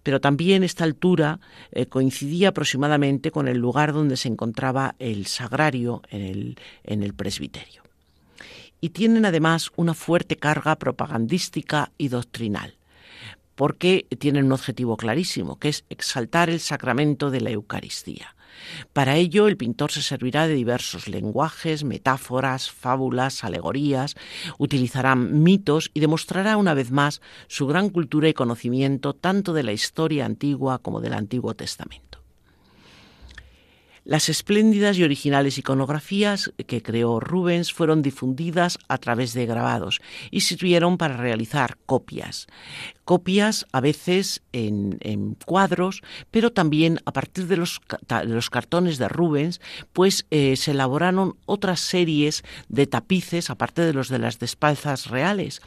pero 0.03 0.21
también 0.21 0.63
esta 0.63 0.85
altura 0.85 1.41
eh, 1.73 1.87
coincidía 1.87 2.51
aproximadamente 2.51 3.31
con 3.31 3.49
el 3.49 3.59
lugar 3.59 3.93
donde 3.93 4.17
se 4.17 4.29
encontraba 4.29 4.95
el 4.99 5.27
sagrario 5.27 6.03
en 6.11 7.03
el 7.03 7.15
presbiterio. 7.15 7.83
Y 8.81 8.91
tienen 8.91 9.25
además 9.25 9.71
una 9.77 9.95
fuerte 9.95 10.37
carga 10.37 10.77
propagandística 10.77 11.91
y 11.99 12.09
doctrinal 12.09 12.76
porque 13.57 14.07
tienen 14.19 14.47
un 14.47 14.53
objetivo 14.53 14.97
clarísimo, 14.97 15.59
que 15.59 15.71
es 15.71 15.85
exaltar 15.91 16.49
el 16.49 16.61
sacramento 16.61 17.31
de 17.31 17.41
la 17.41 17.51
Eucaristía. 17.51 18.37
Para 18.93 19.17
ello, 19.17 19.49
el 19.49 19.57
pintor 19.57 19.93
se 19.93 20.03
servirá 20.03 20.47
de 20.47 20.55
diversos 20.55 21.09
lenguajes, 21.09 21.85
metáforas, 21.85 22.71
fábulas, 22.71 23.45
alegorías, 23.45 24.15
utilizará 24.59 25.15
mitos 25.15 25.91
y 25.95 26.01
demostrará 26.01 26.57
una 26.57 26.75
vez 26.75 26.91
más 26.91 27.21
su 27.49 27.67
gran 27.67 27.91
cultura 27.91 28.29
y 28.29 28.35
conocimiento 28.35 29.15
tanto 29.15 29.53
de 29.53 29.63
la 29.63 29.73
historia 29.73 30.25
antigua 30.25 30.79
como 30.79 31.01
del 31.01 31.15
Antiguo 31.15 31.55
Testamento. 31.55 32.26
Las 34.07 34.29
espléndidas 34.29 34.97
y 34.99 35.03
originales 35.03 35.59
iconografías 35.59 36.53
que 36.69 36.81
creó 36.81 37.19
Rubens 37.19 37.73
fueron 37.73 38.03
difundidas 38.03 38.79
a 38.87 38.99
través 38.99 39.35
de 39.35 39.47
grabados 39.47 40.01
y 40.31 40.43
sirvieron 40.43 40.97
para 40.97 41.17
realizar 41.17 41.77
copias 41.87 42.47
copias 43.07 43.67
a 43.71 43.81
veces 43.81 44.43
en, 44.53 45.37
cuadros, 45.47 46.03
pero 46.33 46.51
también 46.53 46.99
a 47.07 47.13
partir 47.13 47.47
de 47.47 47.57
los, 47.57 47.81
cartones 48.51 48.99
de 48.99 49.09
Rubens, 49.09 49.61
pues 49.93 50.27
eh, 50.31 50.57
se 50.57 50.73
elaboraron 50.73 51.37
otras 51.47 51.79
series 51.79 52.43
de 52.69 52.89
tapices, 52.89 53.49
aparte 53.49 53.83
de 53.83 53.93
los 53.93 54.09
de 54.09 54.19
las 54.19 54.41
despalzas 54.41 55.07
reales. 55.07 55.63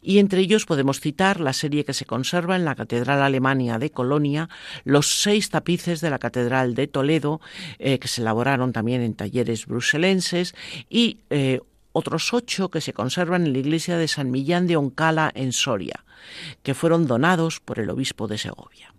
Y 0.00 0.18
entre 0.18 0.40
ellos 0.40 0.64
podemos 0.64 1.00
citar 1.00 1.40
la 1.40 1.52
serie 1.52 1.84
que 1.84 1.92
se 1.92 2.06
conserva 2.06 2.56
en 2.56 2.64
la 2.64 2.74
Catedral 2.74 3.22
Alemania 3.22 3.78
de 3.78 3.90
Colonia, 3.90 4.48
los 4.84 5.20
seis 5.20 5.50
tapices 5.50 6.00
de 6.00 6.08
la 6.08 6.18
Catedral 6.18 6.74
de 6.74 6.86
Toledo, 6.86 7.42
eh, 7.78 7.98
que 7.98 8.08
se 8.08 8.20
elaboraron 8.20 8.72
también 8.72 9.02
en 9.02 9.14
talleres 9.14 9.66
bruselenses, 9.66 10.54
y 10.88 11.18
eh, 11.30 11.60
otros 11.92 12.32
ocho 12.32 12.70
que 12.70 12.80
se 12.80 12.92
conservan 12.92 13.46
en 13.46 13.52
la 13.52 13.58
iglesia 13.58 13.96
de 13.96 14.08
San 14.08 14.30
Millán 14.30 14.66
de 14.66 14.76
Oncala 14.76 15.30
en 15.34 15.52
Soria 15.52 16.04
que 16.62 16.74
fueron 16.74 17.06
donados 17.06 17.60
por 17.60 17.78
el 17.78 17.90
obispo 17.90 18.28
de 18.28 18.38
Segovia. 18.38 18.94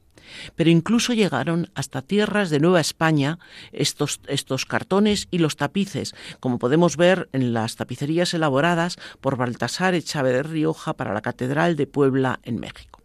Pero 0.56 0.70
incluso 0.70 1.14
llegaron 1.14 1.72
hasta 1.74 2.02
tierras 2.02 2.50
de 2.50 2.60
Nueva 2.60 2.80
España 2.80 3.40
estos, 3.72 4.22
estos 4.28 4.66
cartones 4.66 5.28
y 5.32 5.40
los 5.40 5.56
tapices, 5.56 6.14
como 6.40 6.60
podemos 6.60 6.98
ver 6.98 7.30
en 7.34 7.52
las 7.52 7.76
tapicerías 7.76 8.34
elaboradas 8.34 8.98
por 9.22 9.38
Baltasar 9.38 9.96
Echave 9.96 10.32
de 10.32 10.44
Rioja 10.44 10.94
para 10.94 11.14
la 11.14 11.22
Catedral 11.22 11.76
de 11.76 11.88
Puebla 11.88 12.40
en 12.44 12.60
México. 12.60 12.99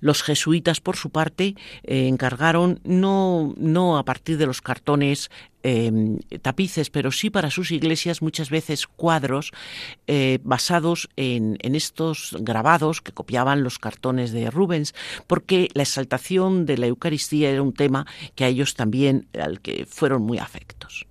Los 0.00 0.22
jesuitas, 0.22 0.80
por 0.80 0.96
su 0.96 1.10
parte, 1.10 1.54
eh, 1.82 2.08
encargaron 2.08 2.80
no, 2.84 3.54
no 3.56 3.98
a 3.98 4.04
partir 4.04 4.38
de 4.38 4.46
los 4.46 4.60
cartones 4.60 5.30
Em, 5.68 6.20
tapices, 6.42 6.90
pero 6.90 7.10
sí 7.10 7.28
para 7.28 7.50
sus 7.50 7.72
iglesias 7.72 8.22
muchas 8.22 8.50
veces 8.50 8.86
cuadros 8.86 9.50
eh, 10.06 10.38
basados 10.44 11.08
en, 11.16 11.58
en, 11.60 11.74
estos 11.74 12.36
grabados 12.38 13.02
que 13.02 13.10
copiaban 13.10 13.64
los 13.64 13.80
cartones 13.80 14.30
de 14.30 14.48
Rubens, 14.48 14.94
porque 15.26 15.68
la 15.74 15.82
exaltación 15.82 16.66
de 16.66 16.78
la 16.78 16.86
Eucaristía 16.86 17.50
era 17.50 17.62
un 17.62 17.72
tema 17.72 18.06
que 18.36 18.44
a 18.44 18.48
ellos 18.48 18.76
también, 18.76 19.26
al 19.36 19.60
que 19.60 19.86
fueron 19.86 20.22
muy 20.22 20.38
afectos. 20.38 21.04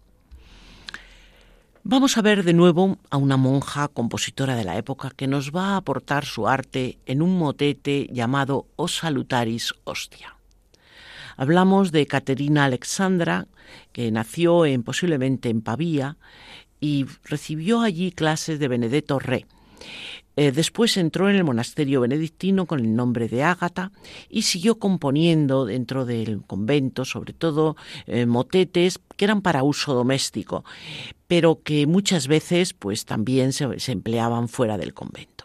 Vamos 1.88 2.18
a 2.18 2.24
ver 2.24 2.44
de 2.44 2.54
nuevo 2.54 2.98
a 3.12 3.18
una 3.18 3.38
monja 3.38 3.88
compositora 3.90 4.56
de 4.56 4.64
la 4.64 4.76
época 4.76 5.12
que 5.16 5.28
nos 5.28 5.52
va 5.56 5.74
a 5.74 5.78
aportar 5.78 6.26
su 6.26 6.48
arte 6.48 6.98
en 7.06 7.22
un 7.22 7.38
motete 7.38 8.10
llamado 8.12 8.66
O 8.76 8.88
Salutaris 8.88 9.72
Hostia. 9.84 10.36
Hablamos 11.38 11.92
de 11.92 12.08
Caterina 12.08 12.66
Alexandra, 12.66 13.46
que 13.92 14.10
nació 14.10 14.66
en, 14.66 14.82
posiblemente 14.82 15.50
en 15.50 15.62
Pavía 15.62 16.18
y 16.80 17.06
recibió 17.24 17.82
allí 17.82 18.12
clases 18.12 18.58
de 18.58 18.68
Benedetto 18.68 19.20
Re. 19.20 19.46
Eh, 20.38 20.52
después 20.52 20.98
entró 20.98 21.30
en 21.30 21.38
el 21.38 21.46
monasterio 21.46 22.02
benedictino 22.02 22.66
con 22.66 22.80
el 22.80 22.96
nombre 22.96 23.30
de 23.30 23.44
Ágata 23.44 23.92
y 24.30 24.42
siguió 24.42 24.80
componiendo 24.80 25.66
dentro 25.66 26.06
del 26.06 26.42
convento, 26.42 27.06
sobre 27.06 27.32
todo 27.34 27.78
eh, 28.06 28.26
motetes 28.26 29.00
que 29.16 29.26
eran 29.26 29.42
para 29.42 29.64
uso 29.64 29.94
doméstico, 29.94 30.66
pero 31.28 31.62
que 31.64 31.88
muchas 31.88 32.28
veces 32.28 32.74
pues 32.74 33.06
también 33.06 33.54
se 33.54 33.92
empleaban 33.92 34.50
fuera 34.50 34.78
del 34.78 34.94
convento. 34.94 35.36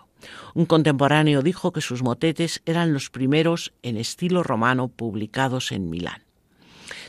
Un 0.54 0.66
contemporáneo 0.66 1.42
dijo 1.42 1.72
que 1.72 1.80
sus 1.80 2.02
motetes 2.02 2.60
eran 2.66 2.92
los 2.92 3.10
primeros 3.10 3.72
en 3.82 3.96
estilo 3.96 4.42
romano 4.42 4.88
publicados 4.88 5.72
en 5.72 5.88
Milán. 5.88 6.24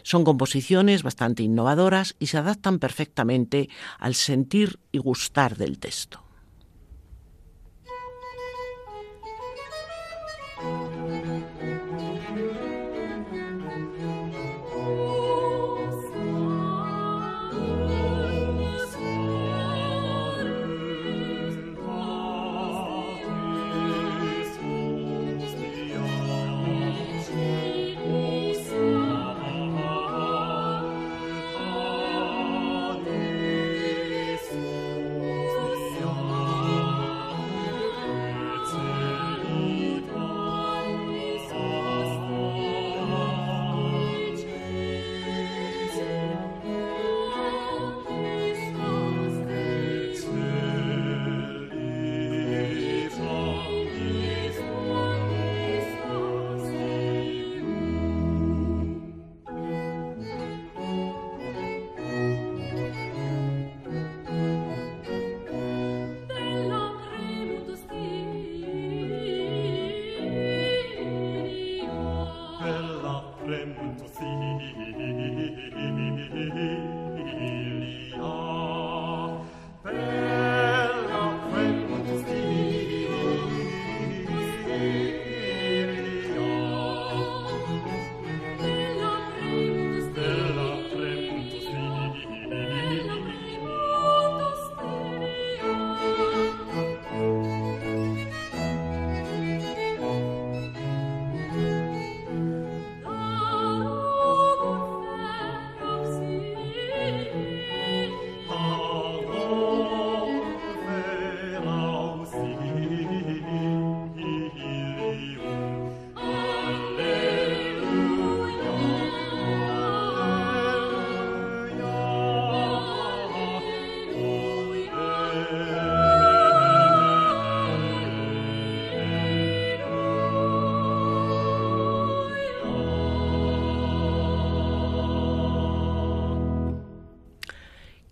Son 0.04 0.24
composiciones 0.24 1.04
bastante 1.04 1.44
innovadoras 1.44 2.16
y 2.20 2.28
se 2.28 2.38
adaptan 2.38 2.80
perfectamente 2.80 3.70
al 4.00 4.16
sentir 4.16 4.80
y 4.92 5.00
gustar 5.00 5.58
del 5.58 5.80
texto. 5.80 6.24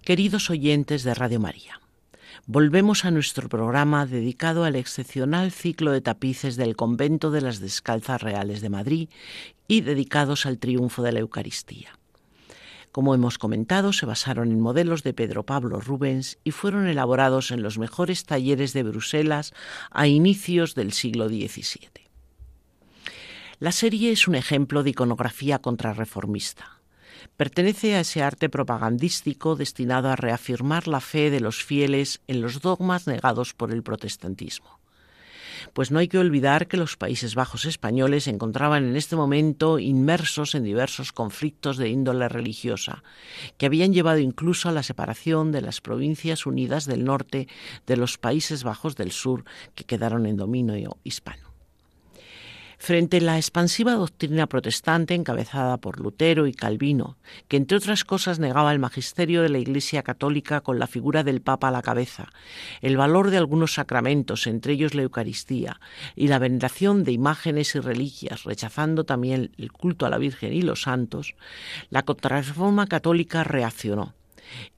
Queridos 0.09 0.49
oyentes 0.49 1.03
de 1.03 1.13
Radio 1.13 1.39
María, 1.39 1.81
volvemos 2.47 3.05
a 3.05 3.11
nuestro 3.11 3.47
programa 3.47 4.07
dedicado 4.07 4.63
al 4.63 4.75
excepcional 4.75 5.51
ciclo 5.51 5.91
de 5.91 6.01
tapices 6.01 6.55
del 6.55 6.75
convento 6.75 7.29
de 7.29 7.41
las 7.41 7.59
Descalzas 7.59 8.19
Reales 8.19 8.61
de 8.61 8.69
Madrid 8.69 9.09
y 9.67 9.81
dedicados 9.81 10.47
al 10.47 10.57
triunfo 10.57 11.03
de 11.03 11.11
la 11.11 11.19
Eucaristía. 11.19 11.99
Como 12.91 13.13
hemos 13.13 13.37
comentado, 13.37 13.93
se 13.93 14.07
basaron 14.07 14.51
en 14.51 14.59
modelos 14.59 15.03
de 15.03 15.13
Pedro 15.13 15.45
Pablo 15.45 15.79
Rubens 15.79 16.39
y 16.43 16.49
fueron 16.49 16.87
elaborados 16.87 17.51
en 17.51 17.61
los 17.61 17.77
mejores 17.77 18.25
talleres 18.25 18.73
de 18.73 18.81
Bruselas 18.81 19.53
a 19.91 20.07
inicios 20.07 20.73
del 20.73 20.91
siglo 20.91 21.29
XVII. 21.29 22.09
La 23.59 23.71
serie 23.71 24.11
es 24.11 24.27
un 24.27 24.33
ejemplo 24.33 24.81
de 24.81 24.89
iconografía 24.89 25.59
contrarreformista 25.59 26.78
Pertenece 27.37 27.95
a 27.95 28.01
ese 28.01 28.23
arte 28.23 28.49
propagandístico 28.49 29.55
destinado 29.55 30.09
a 30.09 30.15
reafirmar 30.15 30.87
la 30.87 30.99
fe 30.99 31.29
de 31.29 31.39
los 31.39 31.63
fieles 31.63 32.21
en 32.27 32.41
los 32.41 32.61
dogmas 32.61 33.07
negados 33.07 33.53
por 33.53 33.71
el 33.71 33.83
protestantismo. 33.83 34.79
Pues 35.73 35.91
no 35.91 35.99
hay 35.99 36.07
que 36.07 36.17
olvidar 36.17 36.67
que 36.67 36.77
los 36.77 36.97
Países 36.97 37.35
Bajos 37.35 37.65
españoles 37.65 38.23
se 38.23 38.29
encontraban 38.29 38.85
en 38.85 38.95
este 38.95 39.15
momento 39.15 39.79
inmersos 39.79 40.55
en 40.55 40.63
diversos 40.63 41.11
conflictos 41.11 41.77
de 41.77 41.89
índole 41.89 42.29
religiosa, 42.29 43.03
que 43.57 43.65
habían 43.65 43.93
llevado 43.93 44.19
incluso 44.19 44.69
a 44.69 44.71
la 44.71 44.83
separación 44.83 45.51
de 45.51 45.61
las 45.61 45.81
provincias 45.81 46.45
unidas 46.45 46.85
del 46.85 47.03
norte 47.03 47.47
de 47.85 47.97
los 47.97 48.17
Países 48.17 48.63
Bajos 48.63 48.95
del 48.95 49.11
sur 49.11 49.43
que 49.75 49.83
quedaron 49.83 50.25
en 50.25 50.37
dominio 50.37 50.97
hispano. 51.03 51.48
Frente 52.81 53.17
a 53.17 53.21
la 53.21 53.35
expansiva 53.35 53.91
doctrina 53.91 54.47
protestante 54.47 55.13
encabezada 55.13 55.75
por 55.77 55.99
Lutero 55.99 56.47
y 56.47 56.53
Calvino, 56.53 57.17
que 57.49 57.57
entre 57.57 57.75
otras 57.75 58.05
cosas 58.05 58.39
negaba 58.39 58.71
el 58.71 58.79
magisterio 58.79 59.41
de 59.41 59.49
la 59.49 59.59
Iglesia 59.59 60.01
católica 60.01 60.61
con 60.61 60.79
la 60.79 60.87
figura 60.87 61.25
del 61.25 61.41
Papa 61.41 61.67
a 61.67 61.71
la 61.71 61.81
cabeza, 61.81 62.29
el 62.81 62.95
valor 62.95 63.31
de 63.31 63.37
algunos 63.37 63.73
sacramentos, 63.73 64.47
entre 64.47 64.73
ellos 64.73 64.95
la 64.95 65.01
Eucaristía, 65.01 65.81
y 66.15 66.29
la 66.29 66.39
veneración 66.39 67.03
de 67.03 67.11
imágenes 67.11 67.75
y 67.75 67.81
reliquias, 67.81 68.45
rechazando 68.45 69.03
también 69.03 69.51
el 69.57 69.71
culto 69.73 70.05
a 70.05 70.09
la 70.09 70.17
Virgen 70.17 70.53
y 70.53 70.61
los 70.61 70.83
santos, 70.83 71.35
la 71.89 72.03
contrarreforma 72.03 72.87
católica 72.87 73.43
reaccionó. 73.43 74.15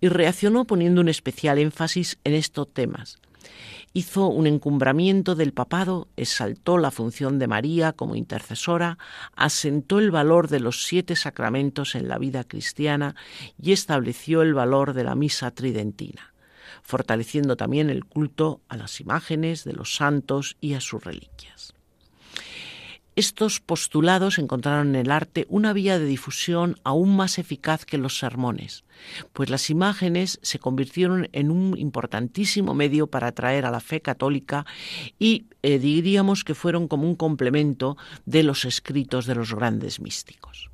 Y 0.02 0.10
reaccionó 0.10 0.66
poniendo 0.66 1.02
un 1.02 1.08
especial 1.08 1.60
énfasis 1.60 2.18
en 2.24 2.34
estos 2.34 2.74
temas 2.74 3.20
hizo 3.94 4.28
un 4.28 4.48
encumbramiento 4.48 5.36
del 5.36 5.54
papado, 5.54 6.08
exaltó 6.16 6.78
la 6.78 6.92
función 6.92 7.40
de 7.40 7.48
María 7.48 7.94
como 7.94 8.16
intercesora, 8.16 8.98
asentó 9.36 10.00
el 10.00 10.12
valor 10.12 10.48
de 10.48 10.60
los 10.60 10.86
siete 10.86 11.16
sacramentos 11.16 11.96
en 11.96 12.08
la 12.08 12.18
vida 12.18 12.44
cristiana 12.44 13.16
y 13.62 13.72
estableció 13.72 14.42
el 14.42 14.54
valor 14.54 14.94
de 14.94 15.04
la 15.04 15.16
misa 15.16 15.52
tridentina, 15.52 16.34
fortaleciendo 16.82 17.58
también 17.58 17.90
el 17.90 18.06
culto 18.06 18.62
a 18.70 18.78
las 18.78 19.02
imágenes 19.02 19.64
de 19.64 19.74
los 19.74 19.96
santos 19.96 20.58
y 20.62 20.74
a 20.74 20.82
sus 20.82 21.04
reliquias. 21.04 21.74
Estos 23.22 23.60
postulados 23.60 24.40
encontraron 24.40 24.96
en 24.96 24.96
el 24.96 25.12
arte 25.12 25.46
una 25.48 25.74
vía 25.74 26.00
de 26.00 26.06
difusión 26.06 26.78
aún 26.84 27.16
más 27.16 27.38
eficaz 27.38 27.86
que 27.86 28.00
los 28.00 28.18
sermones, 28.18 28.84
pues 29.32 29.52
las 29.52 29.70
imágenes 29.70 30.40
se 30.42 30.58
convirtieron 30.58 31.30
en 31.32 31.52
un 31.52 31.78
importantísimo 31.78 32.74
medio 32.74 33.06
para 33.06 33.28
atraer 33.28 33.68
a 33.68 33.70
la 33.70 33.80
fe 33.80 34.02
católica 34.02 34.66
y 35.20 35.46
eh, 35.62 35.78
diríamos 35.78 36.44
que 36.44 36.56
fueron 36.56 36.88
como 36.88 37.08
un 37.08 37.16
complemento 37.16 37.96
de 38.26 38.42
los 38.42 38.66
escritos 38.66 39.28
de 39.28 39.36
los 39.36 39.54
grandes 39.54 40.00
místicos. 40.00 40.72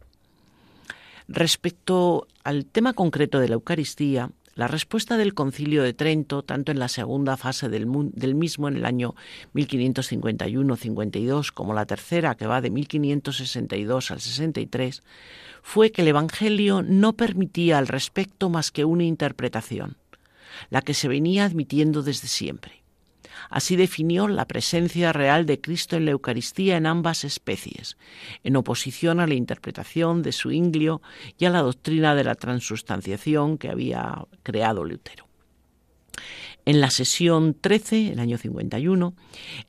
Respecto 1.27 2.27
al 2.45 2.65
tema 2.65 2.93
concreto 2.93 3.39
de 3.39 3.49
la 3.49 3.55
Eucaristía, 3.55 4.31
la 4.58 4.68
respuesta 4.68 5.16
del 5.18 5.34
Concilio 5.36 5.84
de 5.84 5.93
Trento, 5.93 6.41
tanto 6.43 6.72
en 6.72 6.80
la 6.80 6.88
segunda 6.88 7.38
fase 7.38 7.70
del, 7.70 7.86
mismo 7.86 8.68
en 8.68 8.76
el 8.76 8.86
año 8.86 9.14
1551-52 9.53 11.51
como 11.53 11.76
la 11.76 11.86
tercera, 11.86 12.34
que 12.36 12.47
va 12.47 12.60
de 12.60 12.72
1562 12.72 14.10
al 14.10 14.20
63, 14.20 15.03
fue 15.62 15.91
que 15.91 16.01
el 16.01 16.08
Evangelio 16.08 16.82
no 16.82 17.14
permitía 17.14 17.78
al 17.78 17.88
respecto 17.88 18.49
más 18.49 18.72
que 18.72 18.84
una 18.84 19.03
interpretación, 19.03 19.97
la 20.72 20.82
que 20.82 20.95
se 20.95 21.08
venía 21.08 21.45
admitiendo 21.45 22.01
desde 22.01 22.28
siempre. 22.28 22.86
Así 23.49 23.75
definió 23.75 24.27
la 24.27 24.45
presencia 24.45 25.13
real 25.13 25.45
de 25.45 25.61
Cristo 25.61 25.95
en 25.95 26.05
la 26.05 26.11
Eucaristía 26.11 26.77
en 26.77 26.85
ambas 26.85 27.23
especies, 27.23 27.97
en 28.43 28.55
oposición 28.55 29.19
a 29.19 29.27
la 29.27 29.33
interpretación 29.33 30.21
de 30.21 30.31
su 30.31 30.51
inglio 30.51 31.01
y 31.38 31.45
a 31.45 31.49
la 31.49 31.61
doctrina 31.61 32.15
de 32.15 32.23
la 32.23 32.35
transustanciación 32.35 33.57
que 33.57 33.69
había 33.69 34.25
creado 34.43 34.83
Lutero. 34.83 35.27
En 36.65 36.81
la 36.81 36.89
sesión 36.89 37.55
13, 37.59 38.11
el 38.11 38.19
año 38.19 38.38
51, 38.38 39.13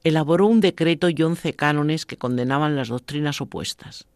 elaboró 0.03 0.49
un 0.49 0.61
decreto 0.61 1.09
y 1.09 1.23
once 1.23 1.55
cánones 1.55 2.07
que 2.07 2.17
condenaban 2.17 2.75
las 2.75 2.89
doctrinas 2.89 3.41
opuestas. 3.41 4.09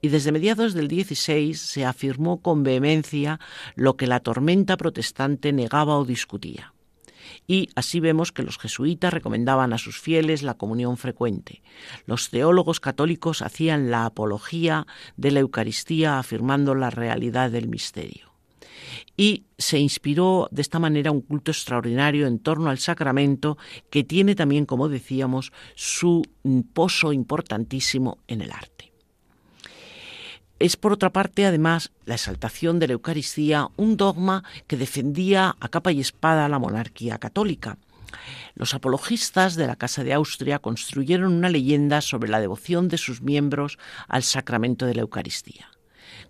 Y 0.00 0.08
desde 0.08 0.32
mediados 0.32 0.72
del 0.72 0.88
16 0.88 1.60
se 1.60 1.84
afirmó 1.84 2.40
con 2.40 2.62
vehemencia 2.62 3.38
lo 3.74 3.96
que 3.96 4.06
la 4.06 4.20
tormenta 4.20 4.76
protestante 4.76 5.52
negaba 5.52 5.98
o 5.98 6.04
discutía 6.04 6.72
y 7.50 7.68
así 7.74 7.98
vemos 7.98 8.30
que 8.30 8.44
los 8.44 8.58
jesuitas 8.58 9.12
recomendaban 9.12 9.72
a 9.72 9.78
sus 9.78 9.98
fieles 9.98 10.44
la 10.44 10.54
comunión 10.54 10.96
frecuente. 10.96 11.64
Los 12.06 12.30
teólogos 12.30 12.78
católicos 12.78 13.42
hacían 13.42 13.90
la 13.90 14.06
apología 14.06 14.86
de 15.16 15.32
la 15.32 15.40
Eucaristía 15.40 16.20
afirmando 16.20 16.76
la 16.76 16.90
realidad 16.90 17.50
del 17.50 17.66
misterio. 17.66 18.32
Y 19.16 19.46
se 19.58 19.80
inspiró 19.80 20.46
de 20.52 20.62
esta 20.62 20.78
manera 20.78 21.10
un 21.10 21.22
culto 21.22 21.50
extraordinario 21.50 22.28
en 22.28 22.38
torno 22.38 22.70
al 22.70 22.78
sacramento 22.78 23.58
que 23.90 24.04
tiene 24.04 24.36
también, 24.36 24.64
como 24.64 24.88
decíamos, 24.88 25.52
su 25.74 26.22
pozo 26.72 27.12
importantísimo 27.12 28.18
en 28.28 28.42
el 28.42 28.52
arte. 28.52 28.89
Es, 30.60 30.76
por 30.76 30.92
otra 30.92 31.08
parte, 31.08 31.46
además, 31.46 31.90
la 32.04 32.16
exaltación 32.16 32.78
de 32.78 32.86
la 32.86 32.92
Eucaristía 32.92 33.68
un 33.78 33.96
dogma 33.96 34.44
que 34.66 34.76
defendía 34.76 35.56
a 35.58 35.68
capa 35.70 35.90
y 35.90 36.00
espada 36.00 36.50
la 36.50 36.58
monarquía 36.58 37.16
católica. 37.16 37.78
Los 38.56 38.74
apologistas 38.74 39.54
de 39.54 39.66
la 39.66 39.76
Casa 39.76 40.04
de 40.04 40.12
Austria 40.12 40.58
construyeron 40.58 41.32
una 41.32 41.48
leyenda 41.48 42.02
sobre 42.02 42.28
la 42.28 42.40
devoción 42.40 42.88
de 42.88 42.98
sus 42.98 43.22
miembros 43.22 43.78
al 44.06 44.22
sacramento 44.22 44.84
de 44.84 44.96
la 44.96 45.00
Eucaristía. 45.00 45.70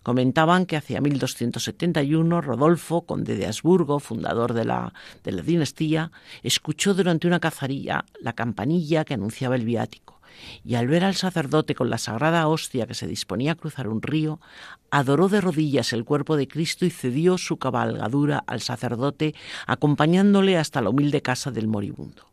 Comentaban 0.04 0.64
que 0.64 0.76
hacia 0.76 1.00
1271 1.00 2.40
Rodolfo, 2.40 3.02
conde 3.06 3.34
de 3.34 3.46
Habsburgo, 3.46 3.98
fundador 3.98 4.54
de 4.54 4.64
la, 4.64 4.94
de 5.24 5.32
la 5.32 5.42
dinastía, 5.42 6.12
escuchó 6.44 6.94
durante 6.94 7.26
una 7.26 7.40
cazaría 7.40 8.04
la 8.20 8.34
campanilla 8.34 9.04
que 9.04 9.14
anunciaba 9.14 9.56
el 9.56 9.64
viático 9.64 10.19
y 10.64 10.74
al 10.74 10.86
ver 10.88 11.04
al 11.04 11.14
sacerdote 11.14 11.74
con 11.74 11.90
la 11.90 11.98
sagrada 11.98 12.46
hostia 12.48 12.86
que 12.86 12.94
se 12.94 13.06
disponía 13.06 13.52
a 13.52 13.56
cruzar 13.56 13.88
un 13.88 14.02
río, 14.02 14.40
adoró 14.90 15.28
de 15.28 15.40
rodillas 15.40 15.92
el 15.92 16.04
cuerpo 16.04 16.36
de 16.36 16.48
Cristo 16.48 16.84
y 16.84 16.90
cedió 16.90 17.38
su 17.38 17.58
cabalgadura 17.58 18.42
al 18.46 18.60
sacerdote, 18.60 19.34
acompañándole 19.66 20.58
hasta 20.58 20.80
la 20.80 20.90
humilde 20.90 21.22
casa 21.22 21.50
del 21.50 21.68
moribundo. 21.68 22.26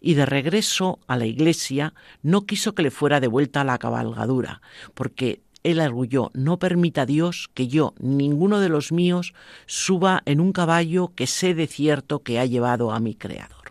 Y 0.00 0.14
de 0.14 0.26
regreso 0.26 0.98
a 1.06 1.16
la 1.16 1.26
iglesia 1.26 1.94
no 2.22 2.46
quiso 2.46 2.74
que 2.74 2.82
le 2.82 2.90
fuera 2.90 3.20
devuelta 3.20 3.64
la 3.64 3.78
cabalgadura, 3.78 4.60
porque 4.94 5.40
él 5.64 5.80
arguyó, 5.80 6.30
no 6.34 6.58
permita 6.58 7.06
Dios 7.06 7.50
que 7.54 7.68
yo, 7.68 7.94
ninguno 7.98 8.60
de 8.60 8.68
los 8.68 8.92
míos, 8.92 9.32
suba 9.66 10.22
en 10.26 10.40
un 10.40 10.52
caballo 10.52 11.12
que 11.16 11.26
sé 11.26 11.54
de 11.54 11.66
cierto 11.66 12.22
que 12.22 12.38
ha 12.38 12.44
llevado 12.44 12.92
a 12.92 13.00
mi 13.00 13.14
Creador. 13.14 13.63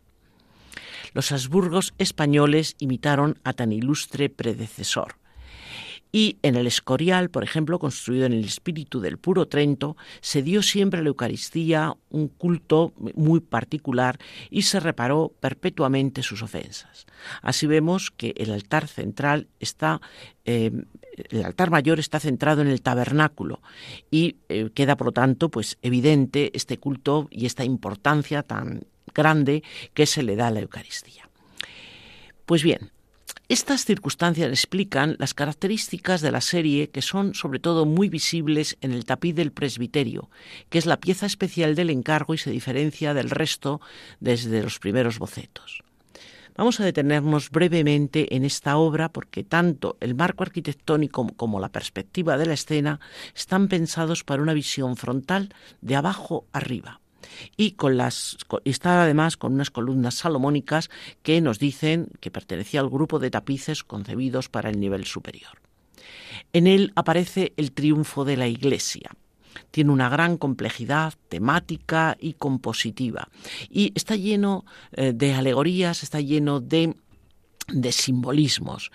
Los 1.13 1.31
Habsburgos 1.31 1.93
españoles 1.97 2.75
imitaron 2.79 3.39
a 3.43 3.53
tan 3.53 3.71
ilustre 3.71 4.29
predecesor. 4.29 5.15
Y 6.15 6.37
en 6.43 6.55
el 6.55 6.67
Escorial, 6.67 7.31
por 7.31 7.43
ejemplo, 7.43 7.79
construido 7.79 8.27
en 8.27 8.33
el 8.33 8.45
espíritu 8.45 8.99
del 9.01 9.17
puro 9.17 9.47
Trento, 9.47 9.97
se 10.21 10.43
dio 10.43 10.61
siempre 10.61 10.99
a 10.99 11.03
la 11.03 11.09
Eucaristía 11.09 11.95
un 12.11 12.27
culto 12.27 12.93
muy 13.15 13.39
particular 13.39 14.19
y 14.51 14.61
se 14.61 14.79
reparó 14.79 15.33
perpetuamente 15.39 16.21
sus 16.21 16.43
ofensas. 16.43 17.07
Así 17.41 17.65
vemos 17.65 18.11
que 18.11 18.35
el 18.37 18.51
altar 18.51 18.87
central 18.87 19.47
está, 19.59 20.01
eh, 20.45 20.71
el 21.31 21.45
altar 21.45 21.71
mayor 21.71 21.99
está 21.99 22.19
centrado 22.19 22.61
en 22.61 22.67
el 22.67 22.83
tabernáculo 22.83 23.63
y 24.11 24.35
eh, 24.49 24.69
queda, 24.75 24.95
por 24.95 25.07
lo 25.07 25.13
tanto, 25.13 25.49
pues 25.49 25.79
evidente 25.81 26.51
este 26.55 26.77
culto 26.77 27.27
y 27.31 27.47
esta 27.47 27.65
importancia 27.65 28.43
tan 28.43 28.85
grande 29.13 29.63
que 29.93 30.05
se 30.05 30.23
le 30.23 30.35
da 30.35 30.47
a 30.47 30.51
la 30.51 30.61
Eucaristía. 30.61 31.29
Pues 32.45 32.63
bien, 32.63 32.91
estas 33.49 33.85
circunstancias 33.85 34.49
explican 34.49 35.15
las 35.19 35.33
características 35.33 36.21
de 36.21 36.31
la 36.31 36.41
serie 36.41 36.89
que 36.89 37.01
son 37.01 37.35
sobre 37.35 37.59
todo 37.59 37.85
muy 37.85 38.09
visibles 38.09 38.77
en 38.81 38.93
el 38.93 39.05
tapiz 39.05 39.35
del 39.35 39.51
presbiterio, 39.51 40.29
que 40.69 40.77
es 40.77 40.85
la 40.85 40.99
pieza 40.99 41.25
especial 41.25 41.75
del 41.75 41.89
encargo 41.89 42.33
y 42.33 42.37
se 42.37 42.51
diferencia 42.51 43.13
del 43.13 43.29
resto 43.29 43.81
desde 44.19 44.63
los 44.63 44.79
primeros 44.79 45.19
bocetos. 45.19 45.83
Vamos 46.55 46.79
a 46.79 46.85
detenernos 46.85 47.49
brevemente 47.49 48.35
en 48.35 48.43
esta 48.43 48.77
obra 48.77 49.11
porque 49.11 49.43
tanto 49.43 49.97
el 49.99 50.15
marco 50.15 50.43
arquitectónico 50.43 51.27
como 51.35 51.59
la 51.59 51.69
perspectiva 51.69 52.37
de 52.37 52.45
la 52.45 52.53
escena 52.53 52.99
están 53.35 53.67
pensados 53.67 54.23
para 54.23 54.41
una 54.41 54.53
visión 54.53 54.95
frontal 54.95 55.53
de 55.81 55.95
abajo 55.95 56.47
arriba 56.53 57.01
y 57.57 57.71
con 57.71 57.97
las 57.97 58.37
está 58.65 59.03
además 59.03 59.37
con 59.37 59.53
unas 59.53 59.71
columnas 59.71 60.15
salomónicas 60.15 60.89
que 61.21 61.41
nos 61.41 61.59
dicen 61.59 62.09
que 62.19 62.31
pertenecía 62.31 62.79
al 62.79 62.89
grupo 62.89 63.19
de 63.19 63.31
tapices 63.31 63.83
concebidos 63.83 64.49
para 64.49 64.69
el 64.69 64.79
nivel 64.79 65.05
superior. 65.05 65.61
En 66.51 66.67
él 66.67 66.91
aparece 66.95 67.53
el 67.57 67.71
triunfo 67.71 68.25
de 68.25 68.37
la 68.37 68.47
Iglesia. 68.47 69.11
Tiene 69.71 69.91
una 69.91 70.09
gran 70.09 70.37
complejidad 70.37 71.13
temática 71.29 72.17
y 72.19 72.33
compositiva 72.33 73.29
y 73.69 73.91
está 73.95 74.15
lleno 74.15 74.65
eh, 74.91 75.13
de 75.13 75.33
alegorías, 75.33 76.03
está 76.03 76.21
lleno 76.21 76.59
de 76.59 76.95
de 77.67 77.91
simbolismos. 77.91 78.91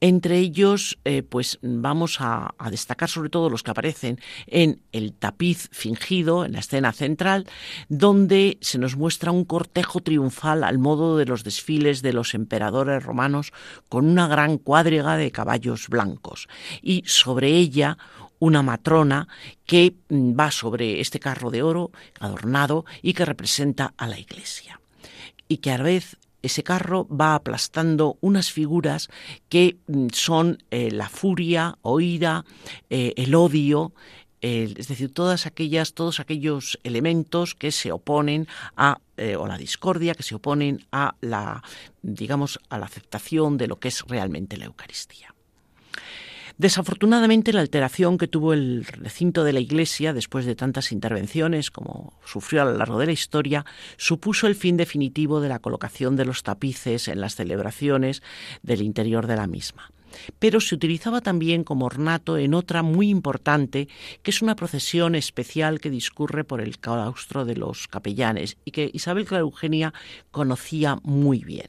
Entre 0.00 0.38
ellos, 0.38 0.98
eh, 1.04 1.22
pues 1.22 1.58
vamos 1.62 2.18
a, 2.20 2.54
destacar 2.70 3.08
sobre 3.08 3.30
todo 3.30 3.50
los 3.50 3.62
que 3.62 3.70
aparecen 3.70 4.20
en 4.46 4.80
el 4.92 5.12
tapiz 5.12 5.68
fingido, 5.72 6.44
en 6.44 6.52
la 6.52 6.60
escena 6.60 6.92
central, 6.92 7.46
donde 7.88 8.58
se 8.60 8.78
nos 8.78 8.96
muestra 8.96 9.32
un 9.32 9.44
cortejo 9.44 10.00
triunfal 10.00 10.64
al 10.64 10.78
modo 10.78 11.16
de 11.16 11.26
los 11.26 11.44
desfiles 11.44 12.02
de 12.02 12.12
los 12.12 12.34
emperadores 12.34 13.02
romanos 13.02 13.52
con 13.88 14.06
una 14.06 14.28
gran 14.28 14.58
cuadriga 14.58 15.16
de 15.16 15.30
caballos 15.30 15.88
blancos 15.88 16.48
y 16.82 17.02
sobre 17.06 17.48
ella 17.48 17.98
una 18.38 18.62
matrona 18.62 19.28
que 19.66 19.94
mm, 20.08 20.38
va 20.38 20.50
sobre 20.50 21.00
este 21.00 21.20
carro 21.20 21.50
de 21.50 21.62
oro 21.62 21.90
adornado 22.20 22.84
y 23.02 23.14
que 23.14 23.24
representa 23.24 23.94
a 23.96 24.06
la 24.06 24.18
iglesia 24.18 24.80
y 25.48 25.58
que 25.58 25.70
a 25.70 25.78
la 25.78 25.84
vez 25.84 26.16
ese 26.46 26.62
carro 26.62 27.06
va 27.08 27.34
aplastando 27.34 28.18
unas 28.20 28.50
figuras 28.50 29.08
que 29.48 29.78
mm, 29.86 30.08
son 30.12 30.62
eh, 30.70 30.90
la 30.90 31.08
furia 31.08 31.78
o 31.82 32.00
ira, 32.00 32.44
eh, 32.90 33.14
el 33.16 33.34
odio, 33.34 33.92
es 34.40 34.88
decir, 34.88 35.10
todas 35.10 35.46
aquellas, 35.46 35.94
todos 35.94 36.20
aquellos 36.20 36.78
elementos 36.84 37.54
que 37.54 37.72
se 37.72 37.92
oponen 37.92 38.46
a 38.76 38.98
eh, 39.16 39.36
o 39.36 39.46
la 39.46 39.56
discordia, 39.56 40.14
que 40.14 40.22
se 40.22 40.34
oponen 40.34 40.84
a 40.90 41.14
la, 41.20 41.62
digamos, 42.02 42.58
a 42.68 42.78
la 42.78 42.86
aceptación 42.86 43.56
de 43.56 43.68
lo 43.68 43.78
que 43.78 43.88
es 43.88 44.02
realmente 44.02 44.56
la 44.56 44.66
Eucaristía. 44.66 45.34
Desafortunadamente, 46.56 47.52
la 47.52 47.60
alteración 47.60 48.16
que 48.16 48.28
tuvo 48.28 48.52
el 48.52 48.84
recinto 48.84 49.42
de 49.42 49.52
la 49.52 49.60
Iglesia 49.60 50.12
después 50.12 50.46
de 50.46 50.54
tantas 50.54 50.92
intervenciones 50.92 51.70
como 51.70 52.12
sufrió 52.24 52.62
a 52.62 52.66
lo 52.66 52.76
largo 52.76 52.98
de 52.98 53.06
la 53.06 53.12
historia, 53.12 53.64
supuso 53.96 54.46
el 54.46 54.54
fin 54.54 54.76
definitivo 54.76 55.40
de 55.40 55.48
la 55.48 55.58
colocación 55.58 56.14
de 56.14 56.24
los 56.24 56.44
tapices 56.44 57.08
en 57.08 57.20
las 57.20 57.34
celebraciones 57.34 58.22
del 58.62 58.82
interior 58.82 59.26
de 59.26 59.36
la 59.36 59.46
misma 59.46 59.90
pero 60.38 60.60
se 60.60 60.76
utilizaba 60.76 61.20
también 61.20 61.64
como 61.64 61.86
ornato 61.86 62.38
en 62.38 62.54
otra 62.54 62.82
muy 62.82 63.10
importante, 63.10 63.88
que 64.22 64.30
es 64.30 64.42
una 64.42 64.54
procesión 64.54 65.16
especial 65.16 65.80
que 65.80 65.90
discurre 65.90 66.44
por 66.44 66.60
el 66.60 66.78
claustro 66.78 67.44
de 67.44 67.56
los 67.56 67.88
capellanes 67.88 68.56
y 68.64 68.70
que 68.70 68.90
Isabel 68.92 69.24
Clara 69.24 69.42
Eugenia 69.42 69.92
conocía 70.30 70.98
muy 71.02 71.40
bien. 71.40 71.68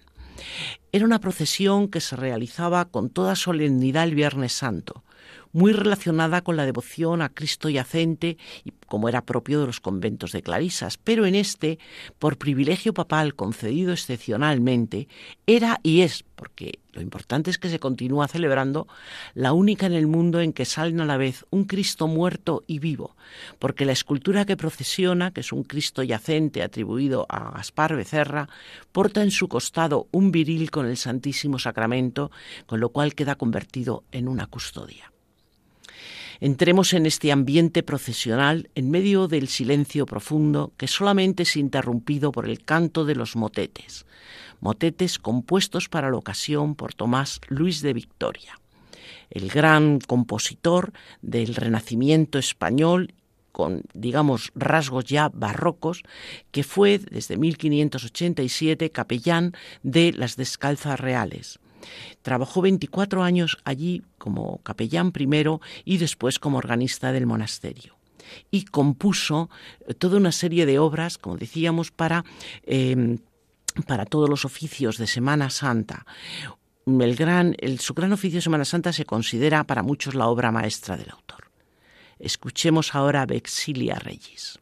Era 0.91 1.05
una 1.05 1.19
procesión 1.19 1.87
que 1.89 2.01
se 2.01 2.15
realizaba 2.15 2.85
con 2.85 3.09
toda 3.09 3.35
solemnidad 3.35 4.03
el 4.03 4.15
Viernes 4.15 4.53
Santo, 4.53 5.03
muy 5.51 5.71
relacionada 5.71 6.41
con 6.41 6.57
la 6.57 6.65
devoción 6.65 7.21
a 7.21 7.29
Cristo 7.29 7.69
yacente, 7.69 8.37
como 8.87 9.07
era 9.07 9.25
propio 9.25 9.61
de 9.61 9.67
los 9.67 9.79
conventos 9.79 10.31
de 10.31 10.41
clarisas, 10.41 10.97
pero 10.97 11.25
en 11.25 11.35
este, 11.35 11.79
por 12.19 12.37
privilegio 12.37 12.93
papal 12.93 13.35
concedido 13.35 13.93
excepcionalmente, 13.93 15.07
era 15.47 15.79
y 15.81 16.01
es, 16.01 16.23
porque 16.35 16.79
lo 16.95 17.01
importante 17.01 17.51
es 17.51 17.57
que 17.57 17.69
se 17.69 17.79
continúa 17.79 18.27
celebrando, 18.27 18.87
la 19.33 19.53
única 19.53 19.85
en 19.85 19.93
el 19.93 20.07
mundo 20.07 20.39
en 20.39 20.53
que 20.53 20.65
salen 20.65 21.01
a 21.01 21.05
la 21.05 21.17
vez 21.17 21.45
un 21.51 21.65
Cristo 21.65 22.07
muerto 22.07 22.63
y 22.67 22.79
vivo, 22.79 23.15
porque 23.59 23.85
la 23.85 23.91
escultura 23.91 24.45
que 24.45 24.57
procesiona, 24.57 25.31
que 25.31 25.41
es 25.41 25.51
un 25.51 25.63
Cristo 25.63 26.03
yacente 26.03 26.63
atribuido 26.63 27.25
a 27.29 27.51
Gaspar 27.51 27.95
Becerra, 27.95 28.49
porta 28.91 29.21
en 29.21 29.31
su 29.31 29.47
costado 29.47 30.07
un 30.11 30.31
viril 30.31 30.71
con 30.71 30.85
el 30.87 30.97
Santísimo 30.97 31.59
Sacramento, 31.59 32.31
con 32.65 32.79
lo 32.79 32.89
cual 32.89 33.13
queda 33.13 33.35
convertido 33.35 34.03
en 34.11 34.27
una 34.27 34.47
custodia. 34.47 35.11
Entremos 36.41 36.93
en 36.93 37.05
este 37.05 37.31
ambiente 37.31 37.83
procesional 37.83 38.69
en 38.75 38.91
medio 38.91 39.27
del 39.27 39.47
silencio 39.47 40.05
profundo 40.05 40.73
que 40.77 40.87
solamente 40.87 41.43
es 41.43 41.55
interrumpido 41.55 42.31
por 42.31 42.49
el 42.49 42.63
canto 42.63 43.05
de 43.05 43.15
los 43.15 43.35
motetes, 43.35 44.05
motetes 44.59 45.19
compuestos 45.19 45.89
para 45.89 46.09
la 46.09 46.17
ocasión 46.17 46.75
por 46.75 46.93
Tomás 46.93 47.41
Luis 47.47 47.81
de 47.81 47.93
Victoria, 47.93 48.59
el 49.29 49.49
gran 49.49 49.99
compositor 49.99 50.93
del 51.21 51.55
Renacimiento 51.55 52.37
español 52.37 53.13
con, 53.51 53.83
digamos, 53.93 54.51
rasgos 54.53 55.05
ya 55.05 55.29
barrocos, 55.29 56.03
que 56.51 56.63
fue 56.63 56.99
desde 56.99 57.37
1587 57.37 58.91
capellán 58.91 59.53
de 59.81 60.11
las 60.11 60.35
Descalzas 60.35 60.99
Reales. 60.99 61.59
Trabajó 62.21 62.61
24 62.61 63.23
años 63.23 63.57
allí 63.63 64.03
como 64.17 64.57
capellán 64.57 65.13
primero 65.13 65.61
y 65.85 65.99
después 65.99 66.37
como 66.37 66.57
organista 66.57 67.13
del 67.13 67.27
monasterio. 67.27 67.95
Y 68.51 68.65
compuso 68.65 69.49
eh, 69.87 69.93
toda 69.93 70.17
una 70.17 70.33
serie 70.33 70.65
de 70.65 70.77
obras, 70.77 71.17
como 71.17 71.37
decíamos, 71.37 71.91
para, 71.91 72.25
em, 72.63 73.19
para 73.83 74.05
todos 74.05 74.29
los 74.29 74.45
oficios 74.45 74.97
de 74.97 75.07
Semana 75.07 75.49
Santa. 75.49 76.05
El 76.85 77.15
gran, 77.15 77.55
su 77.79 77.93
gran 77.93 78.13
oficio 78.13 78.37
de 78.37 78.43
Semana 78.43 78.65
Santa 78.65 78.93
se 78.93 79.05
considera 79.05 79.63
para 79.63 79.83
muchos 79.83 80.15
la 80.15 80.27
obra 80.27 80.51
maestra 80.51 80.97
del 80.97 81.09
autor. 81.09 81.51
Escuchemos 82.19 82.95
ahora 82.95 83.23
a 83.23 83.25
Vexilia 83.25 83.95
Reyes. 83.95 84.59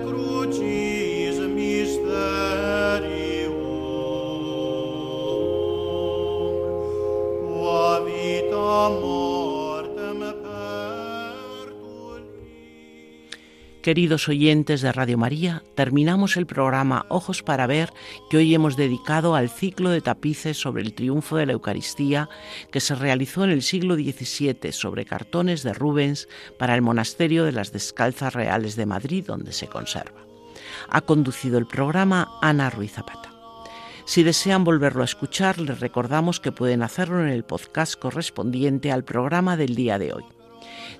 crucis 0.00 0.17
Queridos 13.82 14.28
oyentes 14.28 14.80
de 14.80 14.90
Radio 14.90 15.16
María, 15.18 15.62
terminamos 15.76 16.36
el 16.36 16.46
programa 16.46 17.06
Ojos 17.08 17.44
para 17.44 17.68
Ver 17.68 17.92
que 18.28 18.38
hoy 18.38 18.52
hemos 18.52 18.76
dedicado 18.76 19.36
al 19.36 19.48
ciclo 19.48 19.90
de 19.90 20.00
tapices 20.00 20.60
sobre 20.60 20.82
el 20.82 20.94
triunfo 20.94 21.36
de 21.36 21.46
la 21.46 21.52
Eucaristía 21.52 22.28
que 22.72 22.80
se 22.80 22.96
realizó 22.96 23.44
en 23.44 23.50
el 23.50 23.62
siglo 23.62 23.94
XVII 23.94 24.72
sobre 24.72 25.04
cartones 25.04 25.62
de 25.62 25.74
Rubens 25.74 26.28
para 26.58 26.74
el 26.74 26.82
Monasterio 26.82 27.44
de 27.44 27.52
las 27.52 27.72
Descalzas 27.72 28.34
Reales 28.34 28.74
de 28.74 28.86
Madrid, 28.86 29.24
donde 29.24 29.52
se 29.52 29.68
conserva. 29.68 30.26
Ha 30.88 31.02
conducido 31.02 31.56
el 31.56 31.66
programa 31.66 32.36
Ana 32.42 32.70
Ruiz 32.70 32.92
Zapata. 32.92 33.30
Si 34.06 34.24
desean 34.24 34.64
volverlo 34.64 35.02
a 35.02 35.04
escuchar, 35.04 35.60
les 35.60 35.78
recordamos 35.78 36.40
que 36.40 36.50
pueden 36.50 36.82
hacerlo 36.82 37.22
en 37.22 37.28
el 37.28 37.44
podcast 37.44 37.94
correspondiente 37.94 38.90
al 38.90 39.04
programa 39.04 39.56
del 39.56 39.76
día 39.76 40.00
de 40.00 40.14
hoy. 40.14 40.24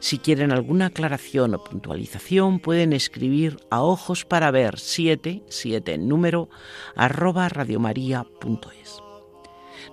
Si 0.00 0.18
quieren 0.18 0.52
alguna 0.52 0.86
aclaración 0.86 1.54
o 1.54 1.64
puntualización, 1.64 2.60
pueden 2.60 2.92
escribir 2.92 3.58
a 3.70 3.82
ojos 3.82 4.24
para 4.24 4.50
ver 4.50 4.78
7, 4.78 5.42
7 5.48 5.94
en 5.94 6.08
número, 6.08 6.48
arroba 6.94 7.48
radiomaria.es. 7.48 9.02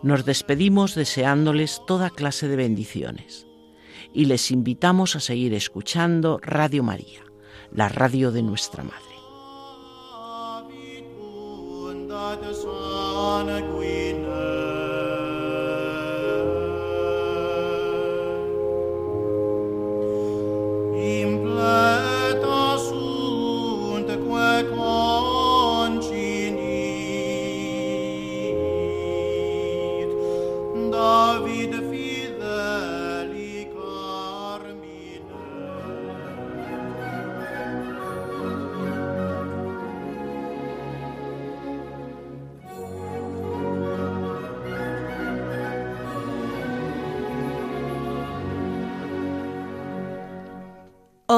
Nos 0.03 0.25
despedimos 0.25 0.95
deseándoles 0.95 1.81
toda 1.87 2.09
clase 2.09 2.47
de 2.47 2.55
bendiciones 2.55 3.47
y 4.13 4.25
les 4.25 4.51
invitamos 4.51 5.15
a 5.15 5.19
seguir 5.19 5.53
escuchando 5.53 6.39
Radio 6.41 6.83
María, 6.83 7.23
la 7.71 7.89
radio 7.89 8.31
de 8.31 8.43
nuestra 8.43 8.83
Madre. 8.83 9.15
I 21.65 21.94